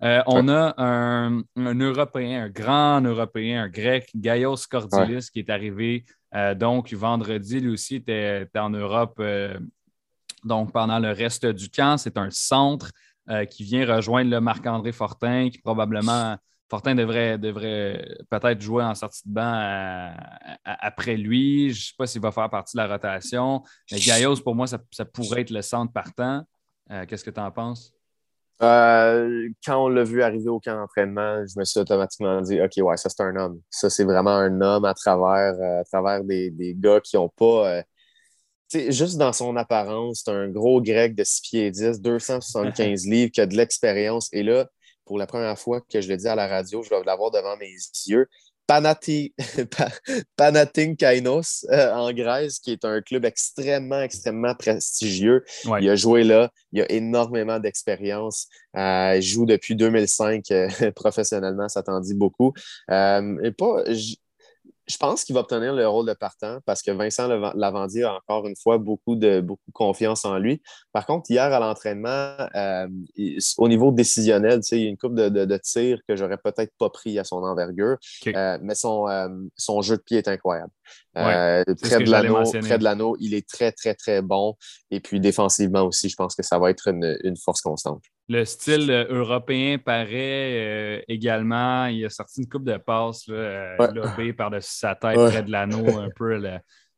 Euh, 0.04 0.22
on 0.26 0.50
a 0.50 0.74
un, 0.78 1.44
Européen, 1.56 2.46
un 2.46 2.50
grand 2.50 3.02
Européen, 3.02 3.64
un 3.64 3.70
Grec, 3.70 4.10
Gaios 4.16 4.66
Cordilis, 4.70 5.30
qui 5.32 5.40
est 5.40 5.50
arrivé 5.50 6.06
euh, 6.36 6.56
donc 6.56 6.92
vendredi. 6.94 7.60
Lui 7.60 7.74
aussi 7.74 7.98
était, 7.98 8.48
en 8.56 8.72
Europe 8.72 9.22
donc 10.44 10.72
pendant 10.72 11.00
le 11.00 11.12
reste 11.12 11.46
du 11.46 11.70
camp. 11.70 11.98
C'est 11.98 12.18
un 12.18 12.30
centre 12.32 12.92
qui 13.52 13.64
vient 13.64 13.86
rejoindre 13.86 14.32
le 14.32 14.42
Marc-André 14.42 14.92
Fortin, 14.92 15.50
qui 15.50 15.60
probablement. 15.60 16.38
Fortin 16.70 16.96
devrait, 16.96 17.38
devrait 17.38 18.06
peut-être 18.30 18.60
jouer 18.60 18.84
en 18.84 18.94
sortie 18.94 19.22
de 19.26 19.34
banc 19.34 20.12
après 20.66 21.16
lui. 21.16 21.70
Je 21.70 21.80
ne 21.80 21.82
sais 21.82 21.94
pas 21.98 22.08
s'il 22.08 22.22
va 22.22 22.30
faire 22.34 22.50
partie 22.50 22.76
de 22.76 22.82
la 22.82 22.90
rotation. 22.90 23.64
Mais 23.90 24.00
Gaios, 24.00 24.36
pour 24.44 24.54
moi, 24.54 24.68
ça, 24.68 24.78
ça 24.92 25.06
pourrait 25.06 25.42
être 25.42 25.50
le 25.50 25.62
centre 25.62 25.94
partant. 25.94 26.44
Euh, 26.92 27.06
qu'est-ce 27.06 27.24
que 27.24 27.30
tu 27.30 27.40
en 27.40 27.52
penses? 27.52 27.94
Euh, 28.64 29.50
quand 29.64 29.86
on 29.86 29.88
l'a 29.88 30.04
vu 30.04 30.24
arriver 30.24 30.50
au 30.50 30.60
camp 30.60 30.76
d'entraînement, 30.76 31.46
je 31.46 31.60
me 31.60 31.64
suis 31.64 31.80
automatiquement 31.80 32.42
dit 32.42 32.60
OK, 32.60 32.72
ouais, 32.78 32.98
ça 32.98 33.10
c'est 33.10 33.22
un 33.22 33.36
homme. 33.36 33.62
Ça, 33.70 33.90
c'est 33.90 34.04
vraiment 34.04 34.32
un 34.32 34.62
homme 34.62 34.86
à 34.86 34.96
travers, 34.96 35.54
euh, 35.60 35.82
à 35.82 35.84
travers 35.84 36.24
des, 36.24 36.50
des 36.50 36.74
gars 36.76 37.00
qui 37.00 37.18
n'ont 37.18 37.30
pas. 37.30 37.84
juste 38.74 39.18
dans 39.18 39.34
son 39.34 39.56
apparence, 39.58 40.24
c'est 40.26 40.32
un 40.32 40.50
gros 40.50 40.82
grec 40.82 41.14
de 41.14 41.24
6 41.24 41.42
pieds 41.42 41.72
10, 41.72 42.02
275 42.02 43.06
livres, 43.08 43.32
qui 43.32 43.42
a 43.42 43.46
de 43.46 43.56
l'expérience. 43.56 44.30
Et 44.34 44.42
là, 44.42 44.68
pour 45.06 45.18
la 45.18 45.28
première 45.28 45.58
fois 45.58 45.82
que 45.82 46.02
je 46.02 46.10
le 46.10 46.18
dis 46.18 46.28
à 46.28 46.36
la 46.36 46.48
radio, 46.48 46.82
je 46.82 46.90
vais 46.90 47.02
l'avoir 47.06 47.32
devant 47.32 47.58
mes 47.58 47.74
yeux. 48.08 48.28
Panathinaikos 50.38 51.66
euh, 51.72 51.92
en 51.94 52.12
Grèce, 52.14 52.60
qui 52.60 52.72
est 52.72 52.86
un 52.86 53.02
club 53.02 53.26
extrêmement, 53.26 54.02
extrêmement 54.02 54.56
prestigieux. 54.56 55.44
Il 55.80 55.90
a 55.90 55.96
joué 55.96 56.24
là, 56.24 56.50
il 56.72 56.82
a 56.82 56.92
énormément 56.92 57.60
d'expérience. 57.60 58.48
Euh, 58.76 59.14
il 59.16 59.22
joue 59.22 59.46
depuis 59.46 59.76
2005 59.76 60.44
euh, 60.52 60.70
professionnellement, 60.96 61.70
ça 61.70 61.84
t'en 61.84 62.00
dit 62.00 62.14
beaucoup. 62.14 62.54
et 62.90 63.52
pas, 63.58 63.84
je 64.88 64.98
pense 64.98 65.24
qu'il 65.24 65.36
va 65.36 65.42
obtenir 65.42 65.74
le 65.74 65.88
rôle 65.88 66.08
de 66.08 66.14
partant 66.14 66.60
parce 66.66 66.82
que 66.82 66.92
Vincent 66.92 67.28
Lavandier 67.56 68.04
a 68.04 68.16
encore 68.16 68.48
une 68.48 68.56
fois 68.56 68.78
beaucoup 68.78 69.16
de 69.16 69.42
beaucoup 69.42 69.72
confiance 69.74 70.24
en 70.26 70.38
lui. 70.38 70.62
Par 70.94 71.06
contre, 71.06 71.30
hier 71.30 71.44
à 71.44 71.60
l'entraînement, 71.60 72.36
euh, 72.56 72.88
au 73.58 73.68
niveau 73.68 73.92
décisionnel, 73.92 74.62
il 74.72 74.78
y 74.80 74.86
a 74.86 74.90
une 74.90 74.98
coupe 74.98 75.16
de, 75.16 75.30
de, 75.30 75.58
tirs 75.58 76.00
que 76.08 76.16
j'aurais 76.16 76.38
peut-être 76.38 76.72
pas 76.78 76.90
pris 76.90 77.20
à 77.20 77.24
son 77.24 77.38
envergure, 77.44 77.98
euh, 78.28 78.58
mais 78.62 78.76
son, 78.76 79.08
euh, 79.10 79.28
son 79.56 79.82
jeu 79.82 79.98
de 79.98 80.02
pied 80.02 80.18
est 80.20 80.28
incroyable. 80.28 80.72
Près, 81.14 81.64
de 81.66 82.10
l'anneau, 82.10 82.44
près 82.62 82.78
de 82.78 82.84
l'anneau, 82.84 83.16
il 83.20 83.34
est 83.34 83.48
très, 83.48 83.72
très, 83.72 83.96
très 83.96 84.22
bon. 84.22 84.56
Et 84.92 85.00
puis 85.00 85.20
défensivement 85.20 85.84
aussi, 85.84 86.10
je 86.10 86.16
pense 86.16 86.36
que 86.36 86.44
ça 86.44 86.60
va 86.60 86.70
être 86.70 86.88
une, 86.88 87.18
une 87.24 87.38
force 87.38 87.62
constante. 87.62 88.04
Le 88.30 88.44
style 88.44 88.92
euh, 88.92 89.06
européen 89.10 89.78
paraît 89.78 90.10
euh, 90.12 91.02
également. 91.08 91.86
Il 91.86 92.04
a 92.06 92.10
sorti 92.10 92.42
une 92.42 92.50
coupe 92.50 92.66
de 92.66 92.76
passes 92.76 93.26
là, 93.28 93.36
euh, 93.36 94.34
par-dessus 94.34 94.80
sa 94.80 94.96
tête, 94.96 95.16
près 95.16 95.44
de 95.44 95.52
l'anneau, 95.52 95.98
un 95.98 96.10
peu. 96.14 96.42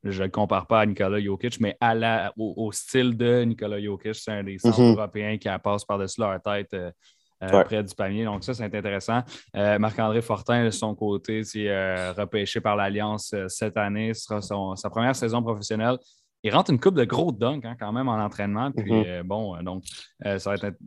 je 0.03 0.19
ne 0.19 0.23
le 0.23 0.31
compare 0.31 0.65
pas 0.65 0.81
à 0.81 0.85
Nikola 0.87 1.21
Jokic, 1.21 1.59
mais 1.59 1.77
à 1.79 1.93
la, 1.93 2.33
au, 2.35 2.71
style 2.71 3.15
de 3.15 3.43
Nikola 3.43 3.79
Jokic, 3.79 4.15
c'est 4.15 4.31
un 4.31 4.43
des 4.43 4.57
centres 4.57 4.81
mhm. 4.81 4.93
européens 4.93 5.37
qui 5.37 5.49
passe 5.63 5.85
par-dessus 5.85 6.19
leur 6.19 6.41
tête. 6.41 6.75
Près 7.39 7.83
du 7.83 7.95
panier. 7.95 8.25
Donc, 8.25 8.43
ça, 8.43 8.53
c'est 8.53 8.63
intéressant. 8.63 9.21
Marc-André 9.53 10.21
Fortin, 10.21 10.65
de 10.65 10.69
son 10.69 10.95
côté, 10.95 11.43
c'est 11.43 12.11
repêché 12.11 12.61
par 12.61 12.75
l'Alliance 12.75 13.33
cette 13.47 13.77
année. 13.77 14.13
Ce 14.13 14.25
sera 14.25 14.75
sa 14.75 14.89
première 14.89 15.15
saison 15.15 15.41
professionnelle. 15.41 15.97
Il 16.43 16.53
rentre 16.53 16.71
une 16.71 16.79
coupe 16.79 16.95
de 16.95 17.03
gros 17.03 17.33
dunk 17.33 17.65
hein, 17.65 17.75
quand 17.77 17.91
même 17.91 18.07
en 18.07 18.17
entraînement. 18.17 18.71
Puis, 18.71 18.91
mhm. 18.91 19.23
bon, 19.23 19.61
donc, 19.61 19.83
ça 20.23 20.37
va 20.49 20.55
être 20.55 20.77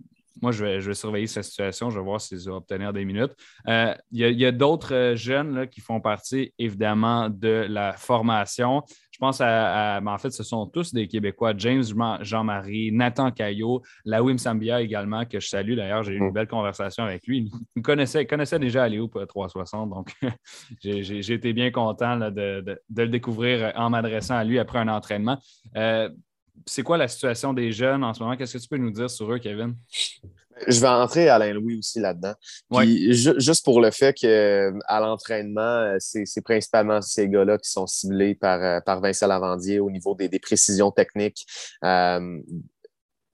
moi, 0.41 0.53
je 0.53 0.64
vais, 0.64 0.95
surveiller 0.95 1.26
cette 1.26 1.45
situation. 1.45 1.91
Je 1.91 1.99
vais 1.99 2.05
voir 2.05 2.20
s'ils 2.20 2.49
vont 2.49 2.57
obtenir 2.57 2.93
des 2.93 3.05
minutes. 3.05 3.33
Euh, 3.68 3.95
il 4.11 4.41
y 4.41 4.47
a, 4.47 4.53
d'autres 4.53 4.95
euh, 4.95 5.16
jeunes 5.16 5.66
qui 5.68 5.80
font 5.80 6.01
partie, 6.01 6.53
évidemment, 6.59 7.28
de 7.28 7.66
la 7.68 7.93
formation. 7.95 8.83
Je 9.11 9.18
pense 9.18 9.41
à, 9.41 10.01
en 10.05 10.18
fait, 10.18 10.30
ce 10.30 10.43
sont 10.43 10.66
tous 10.66 10.95
des 10.95 11.07
Québécois. 11.07 11.53
James 11.57 11.85
Jean-Marie, 12.22 12.93
Nathan 12.93 13.30
Caillot, 13.30 13.83
Lawim 14.05 14.39
Sambia 14.39 14.80
également, 14.80 15.24
que 15.26 15.39
je 15.39 15.49
salue. 15.49 15.76
D'ailleurs, 15.76 16.03
j'ai 16.03 16.14
eu 16.14 16.18
une 16.18 16.30
mm. 16.30 16.33
belle 16.33 16.49
conversation 16.49 17.05
avec 17.05 17.26
lui. 17.26 17.51
Il 17.76 17.83
connaissait, 17.83 18.26
connaissait 18.26 18.59
déjà 18.59 18.85
Aléo 18.85 19.09
360, 19.09 19.91
donc 19.91 20.12
j'ai 20.83 21.33
été 21.33 21.53
bien 21.53 21.70
content 21.70 22.16
de, 22.30 22.80
le 22.97 23.07
découvrir 23.07 23.72
en 23.76 23.91
m'adressant 23.91 24.37
à 24.37 24.45
lui 24.45 24.59
après 24.59 24.78
un 24.78 24.89
entraînement. 24.89 25.39
Euh, 25.76 26.09
c'est 26.66 26.82
quoi 26.82 26.96
la 26.96 27.08
situation 27.08 27.52
des 27.52 27.72
jeunes 27.72 28.04
en 28.04 28.14
ce 28.14 28.22
moment? 28.22 28.36
Qu'est-ce 28.36 28.54
que 28.54 28.62
tu 28.62 28.68
peux 28.68 28.76
nous 28.76 28.90
dire 28.90 29.10
sur 29.10 29.32
eux, 29.32 29.38
Kevin? 29.38 29.74
Je 30.68 30.80
vais 30.80 30.88
entrer 30.88 31.28
Alain 31.28 31.54
Louis 31.54 31.78
aussi 31.78 31.98
là-dedans. 31.98 32.34
Juste 32.84 33.64
pour 33.64 33.80
le 33.80 33.90
fait 33.90 34.14
qu'à 34.14 35.00
l'entraînement, 35.00 35.60
euh, 35.60 35.96
c'est 35.98 36.42
principalement 36.42 37.00
ces 37.00 37.28
gars-là 37.28 37.58
qui 37.58 37.70
sont 37.70 37.86
ciblés 37.86 38.34
par, 38.34 38.62
euh, 38.62 38.80
par 38.80 39.00
Vincent 39.00 39.26
Lavandier 39.26 39.80
au 39.80 39.90
niveau 39.90 40.14
des, 40.14 40.28
précisions 40.38 40.90
techniques. 40.90 41.46
Euh, 41.84 42.38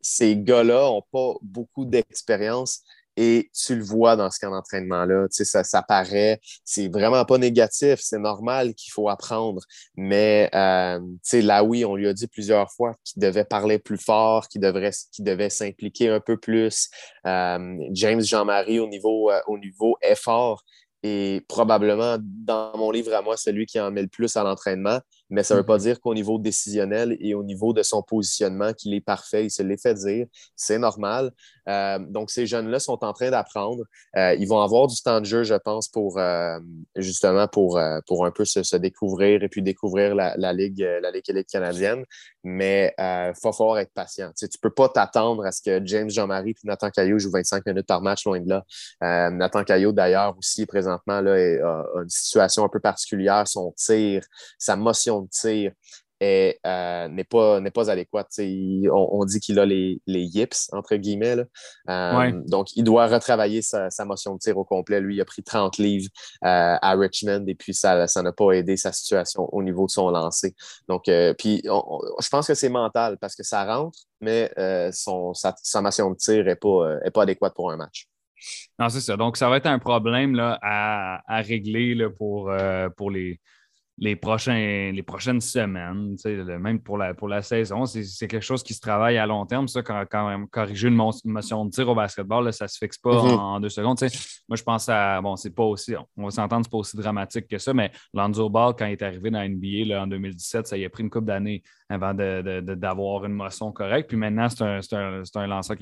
ces 0.00 0.36
gars-là 0.36 0.88
n'ont 0.88 1.02
pas 1.12 1.34
beaucoup 1.42 1.84
d'expérience, 1.84 2.82
et 3.20 3.50
tu 3.52 3.74
le 3.74 3.82
vois 3.82 4.14
dans 4.14 4.30
ce 4.30 4.38
camp 4.38 4.52
d'entraînement-là, 4.52 5.26
ça, 5.30 5.64
ça 5.64 5.82
paraît, 5.82 6.38
c'est 6.64 6.86
vraiment 6.86 7.24
pas 7.24 7.36
négatif, 7.36 7.98
c'est 8.00 8.20
normal 8.20 8.74
qu'il 8.74 8.92
faut 8.92 9.08
apprendre. 9.08 9.60
Mais 9.96 10.48
euh, 10.54 11.00
là, 11.32 11.64
oui, 11.64 11.84
on 11.84 11.96
lui 11.96 12.06
a 12.06 12.12
dit 12.12 12.28
plusieurs 12.28 12.70
fois 12.70 12.94
qu'il 13.02 13.20
devait 13.20 13.44
parler 13.44 13.80
plus 13.80 13.98
fort, 13.98 14.46
qu'il 14.46 14.60
devrait, 14.60 14.92
qu'il 15.10 15.24
devait 15.24 15.50
s'impliquer 15.50 16.10
un 16.10 16.20
peu 16.20 16.36
plus. 16.36 16.90
Euh, 17.26 17.76
James 17.90 18.22
Jean-Marie, 18.22 18.78
au 18.78 18.86
niveau, 18.86 19.32
euh, 19.32 19.40
au 19.48 19.58
niveau 19.58 19.96
effort, 20.00 20.62
est 21.02 21.44
probablement, 21.48 22.18
dans 22.20 22.76
mon 22.76 22.92
livre 22.92 23.12
à 23.14 23.22
moi, 23.22 23.36
celui 23.36 23.66
qui 23.66 23.80
en 23.80 23.90
met 23.90 24.02
le 24.02 24.08
plus 24.08 24.36
à 24.36 24.44
l'entraînement, 24.44 25.00
mais 25.30 25.42
ça 25.42 25.54
ne 25.54 25.60
veut 25.60 25.66
pas 25.66 25.76
mhm. 25.76 25.82
dire 25.82 26.00
qu'au 26.00 26.14
niveau 26.14 26.38
décisionnel 26.38 27.16
et 27.20 27.34
au 27.34 27.42
niveau 27.42 27.72
de 27.72 27.82
son 27.82 28.02
positionnement, 28.02 28.72
qu'il 28.72 28.94
est 28.94 29.00
parfait. 29.00 29.44
Il 29.44 29.50
se 29.50 29.62
l'est 29.62 29.80
fait 29.80 29.94
dire. 29.94 30.26
C'est 30.56 30.78
normal. 30.78 31.32
Euh, 31.68 31.98
donc, 31.98 32.30
ces 32.30 32.46
jeunes-là 32.46 32.80
sont 32.80 33.04
en 33.04 33.12
train 33.12 33.30
d'apprendre. 33.30 33.84
Euh, 34.16 34.34
ils 34.34 34.48
vont 34.48 34.60
avoir 34.60 34.86
du 34.86 35.00
temps 35.02 35.20
de 35.20 35.26
jeu, 35.26 35.44
je 35.44 35.54
pense, 35.54 35.88
pour 35.88 36.18
euh, 36.18 36.58
justement 36.96 37.46
pour, 37.46 37.80
pour 38.06 38.24
un 38.24 38.30
peu 38.30 38.44
se, 38.44 38.76
découvrir 38.76 39.42
et 39.42 39.48
puis 39.48 39.60
découvrir 39.60 40.14
la, 40.14 40.52
Ligue, 40.52 40.86
la 41.02 41.10
Ligue 41.10 41.28
élite 41.28 41.48
canadienne. 41.48 42.04
Mais 42.44 42.94
il 42.98 43.32
faut 43.40 43.52
falloir 43.52 43.78
être 43.78 43.92
patient. 43.92 44.30
Tu 44.36 44.46
ne 44.46 44.50
peux 44.62 44.70
pas 44.70 44.88
t'attendre 44.88 45.44
à 45.44 45.52
ce 45.52 45.60
que 45.60 45.84
James 45.84 46.08
Jean-Marie 46.08 46.50
et 46.50 46.54
Nathan 46.66 46.90
Caillot 46.90 47.18
jouent 47.18 47.32
25 47.32 47.66
minutes 47.66 47.86
par 47.86 48.00
match, 48.00 48.24
loin 48.24 48.40
de 48.40 48.48
là. 48.48 49.30
Nathan 49.30 49.64
Caillot, 49.64 49.92
d'ailleurs, 49.92 50.36
aussi, 50.38 50.64
présentement, 50.64 51.20
là, 51.20 51.32
a 51.32 52.02
une 52.02 52.08
situation 52.08 52.64
un 52.64 52.68
peu 52.68 52.80
particulière. 52.80 53.46
Son 53.46 53.74
tir, 53.76 54.22
sa 54.58 54.76
motion 54.76 55.17
de 55.22 55.28
tir 55.28 55.72
euh, 56.22 57.08
n'est 57.08 57.24
pas, 57.24 57.60
pas 57.70 57.90
adéquate. 57.90 58.28
on, 58.38 59.24
dit 59.24 59.40
qu'il 59.40 59.58
a 59.58 59.66
les, 59.66 60.00
les 60.06 60.22
yips, 60.22 60.68
entre 60.72 60.96
guillemets. 60.96 61.36
Euh, 61.88 62.32
donc, 62.46 62.74
il 62.74 62.84
doit 62.84 63.06
retravailler 63.06 63.62
sa, 63.62 63.88
motion 64.04 64.34
de 64.34 64.38
tir 64.38 64.56
au 64.58 64.64
complet. 64.64 65.00
Lui, 65.00 65.16
il 65.16 65.20
a 65.20 65.24
pris 65.24 65.42
30 65.42 65.78
livres 65.78 66.08
euh, 66.44 66.76
à 66.80 66.94
Richmond 66.94 67.44
et 67.46 67.54
puis 67.54 67.74
ça 67.74 68.06
n'a 68.16 68.32
pas 68.32 68.52
aidé 68.52 68.76
sa 68.76 68.92
situation 68.92 69.48
au 69.52 69.62
niveau 69.62 69.86
de 69.86 69.90
son 69.90 70.10
lancer. 70.10 70.54
Donc, 70.88 71.04
puis 71.38 71.62
je 71.64 72.28
pense 72.28 72.46
que 72.46 72.54
c'est 72.54 72.68
mental 72.68 73.18
parce 73.18 73.36
que 73.36 73.44
ça 73.44 73.64
rentre, 73.64 73.98
mais 74.20 74.52
son, 74.92 75.34
sa, 75.34 75.80
motion 75.80 76.10
de 76.10 76.16
tir 76.16 76.44
n'est 76.44 76.56
pas, 76.56 76.98
est 77.04 77.10
pas 77.10 77.22
adéquate 77.22 77.54
pour 77.54 77.70
un 77.70 77.76
match. 77.76 78.06
Non, 78.78 78.88
c'est 78.88 79.00
ça. 79.00 79.16
Donc, 79.16 79.36
ça 79.36 79.48
va 79.48 79.56
être 79.56 79.66
un 79.66 79.80
problème 79.80 80.34
là, 80.34 80.58
à, 80.62 81.22
à 81.26 81.40
régler 81.40 81.94
là, 81.94 82.08
pour, 82.08 82.52
pour 82.96 83.10
les, 83.10 83.40
les, 84.00 84.16
prochains, 84.16 84.92
les 84.92 85.02
prochaines 85.02 85.40
semaines, 85.40 86.16
même 86.60 86.80
pour 86.80 86.98
la, 86.98 87.14
pour 87.14 87.28
la 87.28 87.42
saison. 87.42 87.84
C'est 87.86 88.28
quelque 88.28 88.44
chose 88.44 88.62
qui 88.62 88.74
se 88.74 88.80
travaille 88.80 89.18
à 89.18 89.26
long 89.26 89.44
terme. 89.44 89.66
Ça, 89.68 89.82
quand, 89.82 90.04
quand 90.10 90.46
corriger 90.50 90.88
une 90.88 90.94
motion 91.24 91.64
de 91.64 91.70
tir 91.70 91.88
au 91.88 91.94
basketball, 91.94 92.52
ça 92.52 92.66
ne 92.66 92.68
se 92.68 92.78
fixe 92.78 92.98
pas 92.98 93.10
mm-hmm. 93.10 93.38
en, 93.38 93.60
deux 93.60 93.68
secondes. 93.68 93.98
moi, 94.48 94.56
je 94.56 94.62
pense 94.62 94.88
à. 94.88 95.20
Bon, 95.20 95.36
c'est 95.36 95.54
pas 95.54 95.64
aussi. 95.64 95.94
On 96.16 96.24
va 96.24 96.30
s'entendre, 96.30 96.64
c'est 96.64 96.70
pas 96.70 96.78
aussi 96.78 96.96
dramatique 96.96 97.48
que 97.48 97.58
ça, 97.58 97.74
mais 97.74 97.90
Lonzo 98.14 98.48
Ball, 98.48 98.74
quand 98.78 98.86
il 98.86 98.92
est 98.92 99.02
arrivé 99.02 99.30
dans 99.30 99.40
la 99.40 99.48
NBA 99.48 99.86
là, 99.86 100.02
en 100.02 100.06
2017, 100.06 100.66
ça 100.66 100.76
y 100.76 100.84
a 100.84 100.90
pris 100.90 101.02
une 101.02 101.10
couple 101.10 101.26
d'années 101.26 101.62
avant 101.88 102.14
d'avoir 102.14 103.24
une 103.24 103.32
motion 103.32 103.72
correcte. 103.72 104.08
Puis 104.08 104.16
maintenant, 104.16 104.48
c'est 104.48 104.62
un, 104.62 105.22
un, 105.34 105.46
lanceur 105.46 105.76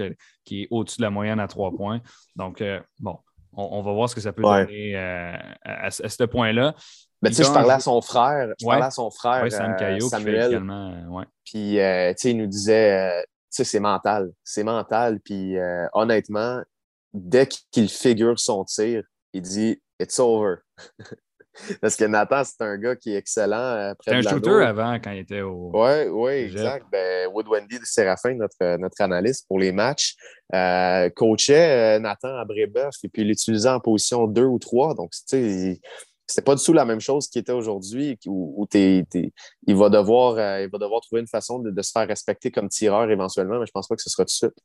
qui, 0.44 0.62
est 0.62 0.68
au-dessus 0.70 0.98
de 0.98 1.02
la 1.02 1.10
moyenne 1.10 1.40
à 1.40 1.48
trois 1.48 1.74
points. 1.74 2.00
Donc, 2.36 2.60
euh, 2.60 2.80
bon, 3.00 3.18
on, 3.56 3.82
va 3.82 3.92
voir 3.92 4.08
ce 4.08 4.14
que 4.14 4.20
ça 4.20 4.32
peut 4.32 4.42
donner 4.42 4.94
euh, 4.94 5.36
à, 5.64 5.90
ce 5.90 6.24
point-là. 6.24 6.74
Ben, 7.22 7.30
tu 7.30 7.36
sais, 7.36 7.44
je 7.44 7.52
parlais 7.52 7.72
à 7.72 7.80
son 7.80 8.00
frère, 8.02 8.52
je 8.60 8.66
parlais 8.66 8.84
à 8.84 8.90
son 8.90 9.10
frère, 9.10 9.44
euh, 9.44 10.00
Samuel. 10.00 10.54
Euh, 10.54 11.24
puis, 11.44 11.80
euh, 11.80 12.10
tu 12.10 12.16
sais, 12.18 12.30
il 12.32 12.36
nous 12.36 12.46
disait, 12.46 13.22
tu 13.24 13.28
sais, 13.50 13.64
c'est 13.64 13.80
mental, 13.80 14.30
c'est 14.44 14.64
mental. 14.64 15.20
Puis, 15.20 15.56
honnêtement, 15.92 16.62
dès 17.12 17.46
qu'il 17.46 17.88
figure 17.88 18.38
son 18.38 18.64
tir, 18.64 19.02
il 19.32 19.42
dit 19.42 19.80
«It's 20.00 20.18
over». 20.18 20.56
Parce 21.80 21.96
que 21.96 22.04
Nathan, 22.04 22.42
c'est 22.44 22.62
un 22.62 22.76
gars 22.76 22.96
qui 22.96 23.14
est 23.14 23.16
excellent. 23.16 23.94
C'était 24.04 24.16
un 24.16 24.20
shooter 24.20 24.62
avant 24.62 24.96
quand 24.96 25.10
il 25.12 25.20
était 25.20 25.40
au. 25.40 25.70
Oui, 25.72 26.06
oui, 26.10 26.32
exact. 26.32 26.84
Ben, 26.92 27.30
Wood 27.32 27.48
Wendy 27.48 27.78
de 27.78 27.84
Séraphin, 27.86 28.34
notre, 28.34 28.76
notre 28.76 29.00
analyste 29.00 29.46
pour 29.48 29.58
les 29.58 29.72
matchs, 29.72 30.16
coachait 31.14 31.98
Nathan 31.98 32.36
à 32.36 32.44
Brébeuf 32.44 32.96
et 33.02 33.08
puis 33.08 33.22
il 33.22 33.28
l'utilisait 33.28 33.70
en 33.70 33.80
position 33.80 34.26
2 34.26 34.44
ou 34.44 34.58
3. 34.58 34.96
Donc, 34.96 35.12
tu 35.12 35.20
sais, 35.24 35.80
c'est 36.26 36.44
pas 36.44 36.54
du 36.54 36.62
tout 36.62 36.72
la 36.72 36.84
même 36.84 37.00
chose 37.00 37.28
qui 37.28 37.38
était 37.38 37.52
aujourd'hui, 37.52 38.18
où, 38.26 38.66
il, 38.74 39.76
va 39.76 39.88
devoir, 39.88 40.36
euh, 40.36 40.62
il 40.62 40.70
va 40.70 40.78
devoir 40.78 41.00
trouver 41.00 41.20
une 41.20 41.28
façon 41.28 41.60
de, 41.60 41.82
se 41.82 41.90
faire 41.92 42.08
respecter 42.08 42.50
comme 42.50 42.68
tireur 42.68 43.10
éventuellement, 43.10 43.60
mais 43.60 43.66
je 43.66 43.72
pense 43.72 43.88
pas 43.88 43.96
que 43.96 44.02
ce 44.02 44.10
sera 44.10 44.24
tout 44.24 44.26
de 44.26 44.30
suite. 44.30 44.58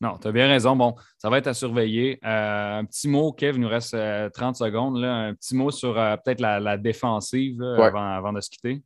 Non, 0.00 0.16
tu 0.18 0.28
as 0.28 0.32
bien 0.32 0.48
raison. 0.48 0.76
Bon, 0.76 0.94
ça 1.18 1.28
va 1.28 1.38
être 1.38 1.46
à 1.46 1.54
surveiller. 1.54 2.18
Euh, 2.24 2.78
un 2.78 2.84
petit 2.86 3.06
mot, 3.06 3.32
Kev, 3.32 3.58
il 3.58 3.60
nous 3.60 3.68
reste 3.68 3.90
30 3.90 3.94
euh, 3.94 4.52
secondes. 4.54 4.98
Là. 4.98 5.14
Un 5.14 5.34
petit 5.34 5.54
mot 5.54 5.70
sur 5.70 5.94
peut-être 5.94 6.40
la, 6.40 6.78
défensive 6.78 7.60
avant, 7.62 8.32
de 8.32 8.40
se 8.40 8.48
quitter. 8.48 8.82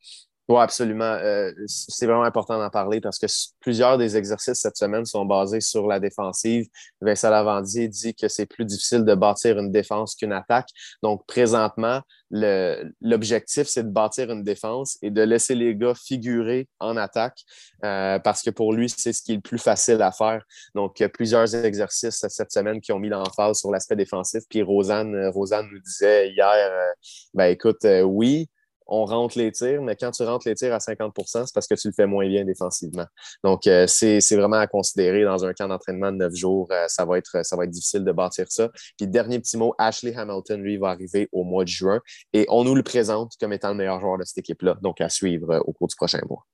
Oui, 0.47 0.59
absolument. 0.61 1.05
Euh, 1.05 1.53
c'est 1.67 2.05
vraiment 2.05 2.25
important 2.25 2.59
d'en 2.59 2.69
parler 2.69 3.01
parce 3.01 3.19
que 3.19 3.25
plusieurs 3.61 3.97
des 3.97 4.19
exercices 4.19 4.59
cette 4.61 4.77
semaine 4.77 5.07
sont 5.07 5.25
basés 5.25 5.63
sur 5.63 5.87
la 5.87 5.99
défensive. 6.01 6.67
Vincent 7.01 7.31
Lavandier 7.31 7.89
dit 7.89 8.15
que 8.15 8.29
c'est 8.29 8.45
plus 8.45 8.67
difficile 8.67 9.07
de 9.07 9.15
bâtir 9.15 9.59
une 9.59 9.73
défense 9.73 10.15
qu'une 10.15 10.35
attaque. 10.35 10.69
Donc, 11.03 11.27
présentement, 11.27 12.03
l'objectif, 12.31 13.67
c'est 13.69 13.85
de 13.85 13.89
bâtir 13.89 14.31
une 14.31 14.43
défense 14.43 14.99
et 15.01 15.11
de 15.11 15.23
laisser 15.23 15.55
les 15.55 15.75
gars 15.77 15.95
figurer 15.95 16.69
en 16.79 16.99
attaque 16.99 17.41
euh, 17.83 18.19
parce 18.19 18.43
que 18.43 18.51
pour 18.51 18.75
lui, 18.75 18.91
c'est 18.91 19.15
ce 19.15 19.23
qui 19.23 19.33
est 19.33 19.37
le 19.37 19.41
plus 19.41 19.59
facile 19.59 20.03
à 20.03 20.13
faire. 20.13 20.45
Donc, 20.75 21.01
il 21.01 21.05
y 21.05 21.07
a 21.07 21.09
plusieurs 21.09 21.55
exercices 21.55 22.23
cette 22.29 22.53
semaine 22.53 22.83
qui 22.83 22.93
ont 22.93 22.99
mis 22.99 23.09
l'emphase 23.09 23.61
sur 23.61 23.71
l'aspect 23.71 23.97
défensif. 23.97 24.43
Puis 24.51 24.63
Rosanne, 24.63 25.29
Rosanne 25.29 25.69
nous 25.73 25.81
disait 25.81 26.29
hier, 26.29 26.51
euh, 26.53 26.93
ben 27.33 27.47
écoute, 27.47 27.87
oui, 28.05 28.51
on 28.87 29.05
rentre 29.05 29.39
les 29.39 29.53
tirs, 29.53 29.83
mais 29.83 29.97
quand 29.97 30.11
tu 30.11 30.23
rentres 30.23 30.47
les 30.47 30.55
tirs 30.55 30.75
à 30.75 30.79
50% 30.79 31.25
c'est 31.25 31.55
parce 31.55 31.67
que 31.67 31.75
tu 31.75 31.89
le 31.89 31.95
fais 31.95 32.07
moins 32.07 32.27
bien 32.29 32.45
défensivement. 32.45 33.07
Donc, 33.43 33.67
euh, 33.67 33.87
c'est 33.87 34.21
vraiment 34.37 34.57
à 34.57 34.67
considérer 34.67 35.25
dans 35.25 35.45
un 35.45 35.53
camp 35.53 35.69
d'entraînement 35.69 36.13
de 36.13 36.19
neuf 36.19 36.35
jours. 36.35 36.69
Euh, 36.71 36.85
ça, 36.89 37.05
va 37.05 37.19
être, 37.19 37.45
ça 37.45 37.57
va 37.57 37.65
être 37.65 37.71
difficile 37.71 38.05
de 38.05 38.13
bâtir 38.13 38.47
ça. 38.49 38.71
Puis, 38.97 39.07
dernier 39.07 39.39
petit 39.39 39.57
mot, 39.57 39.75
Ashley 39.79 40.15
Hamilton, 40.17 40.63
lui, 40.63 40.77
va 40.77 40.89
arriver 40.89 41.29
au 41.33 41.45
mois 41.45 41.65
de 41.65 41.69
juin 41.69 42.01
et 42.33 42.47
on 42.49 42.65
nous 42.65 42.75
le 42.75 42.83
présente 42.83 43.33
comme 43.41 43.53
étant 43.53 43.71
le 43.71 43.77
meilleur 43.77 44.01
joueur 44.01 44.19
de 44.19 44.25
cette 44.25 44.39
équipe-là. 44.39 44.77
Donc, 44.83 45.01
à 45.01 45.09
suivre 45.09 45.51
euh, 45.51 45.61
au 45.61 45.73
cours 45.73 45.89
du 45.89 45.97
prochain 45.97 46.21
mois. 46.29 46.45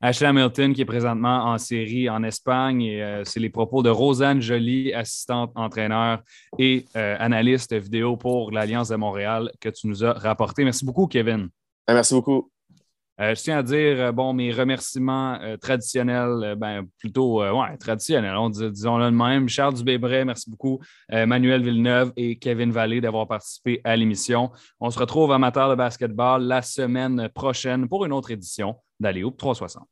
Ashley 0.00 0.26
Hamilton 0.26 0.74
qui 0.74 0.82
est 0.82 0.86
présentement 0.86 1.44
en 1.46 1.56
série 1.56 2.10
en 2.10 2.24
Espagne 2.24 3.22
c'est 3.24 3.40
les 3.40 3.48
propos 3.48 3.82
de 3.82 3.88
Rosanne 3.88 4.42
Joly, 4.42 4.92
assistante 4.92 5.50
entraîneur 5.54 6.20
et 6.58 6.84
analyste 6.94 7.72
vidéo 7.74 8.16
pour 8.16 8.50
l'Alliance 8.50 8.88
de 8.88 8.96
Montréal 8.96 9.50
que 9.60 9.70
tu 9.70 9.86
nous 9.86 10.04
as 10.04 10.12
rapporté. 10.12 10.64
Merci 10.64 10.84
beaucoup, 10.84 11.06
Kevin. 11.06 11.48
Ben, 11.86 11.94
merci 11.94 12.14
beaucoup. 12.14 12.50
Euh, 13.20 13.34
je 13.34 13.42
tiens 13.42 13.58
à 13.58 13.62
dire, 13.62 14.00
euh, 14.00 14.12
bon, 14.12 14.32
mes 14.32 14.50
remerciements 14.50 15.38
euh, 15.40 15.56
traditionnels, 15.56 16.56
ben, 16.56 16.84
plutôt, 16.98 17.42
ouais, 17.42 17.76
traditionnels, 17.78 18.36
on 18.36 18.48
disons-le 18.50 19.04
de 19.04 19.10
même. 19.10 19.48
Charles 19.48 19.74
Dubébret, 19.74 20.24
merci 20.24 20.50
beaucoup. 20.50 20.80
Manuel 21.10 21.62
Villeneuve 21.62 22.12
et 22.16 22.38
Kevin 22.38 22.72
Vallée 22.72 23.00
d'avoir 23.00 23.28
participé 23.28 23.80
à 23.84 23.94
l'émission. 23.96 24.50
On 24.80 24.90
se 24.90 24.98
retrouve 24.98 25.30
amateurs 25.32 25.70
de 25.70 25.74
basketball 25.76 26.42
la 26.42 26.62
semaine 26.62 27.28
prochaine 27.28 27.88
pour 27.88 28.04
une 28.04 28.12
autre 28.12 28.30
édition 28.32 28.76
d'Aléo 28.98 29.30
360. 29.30 29.86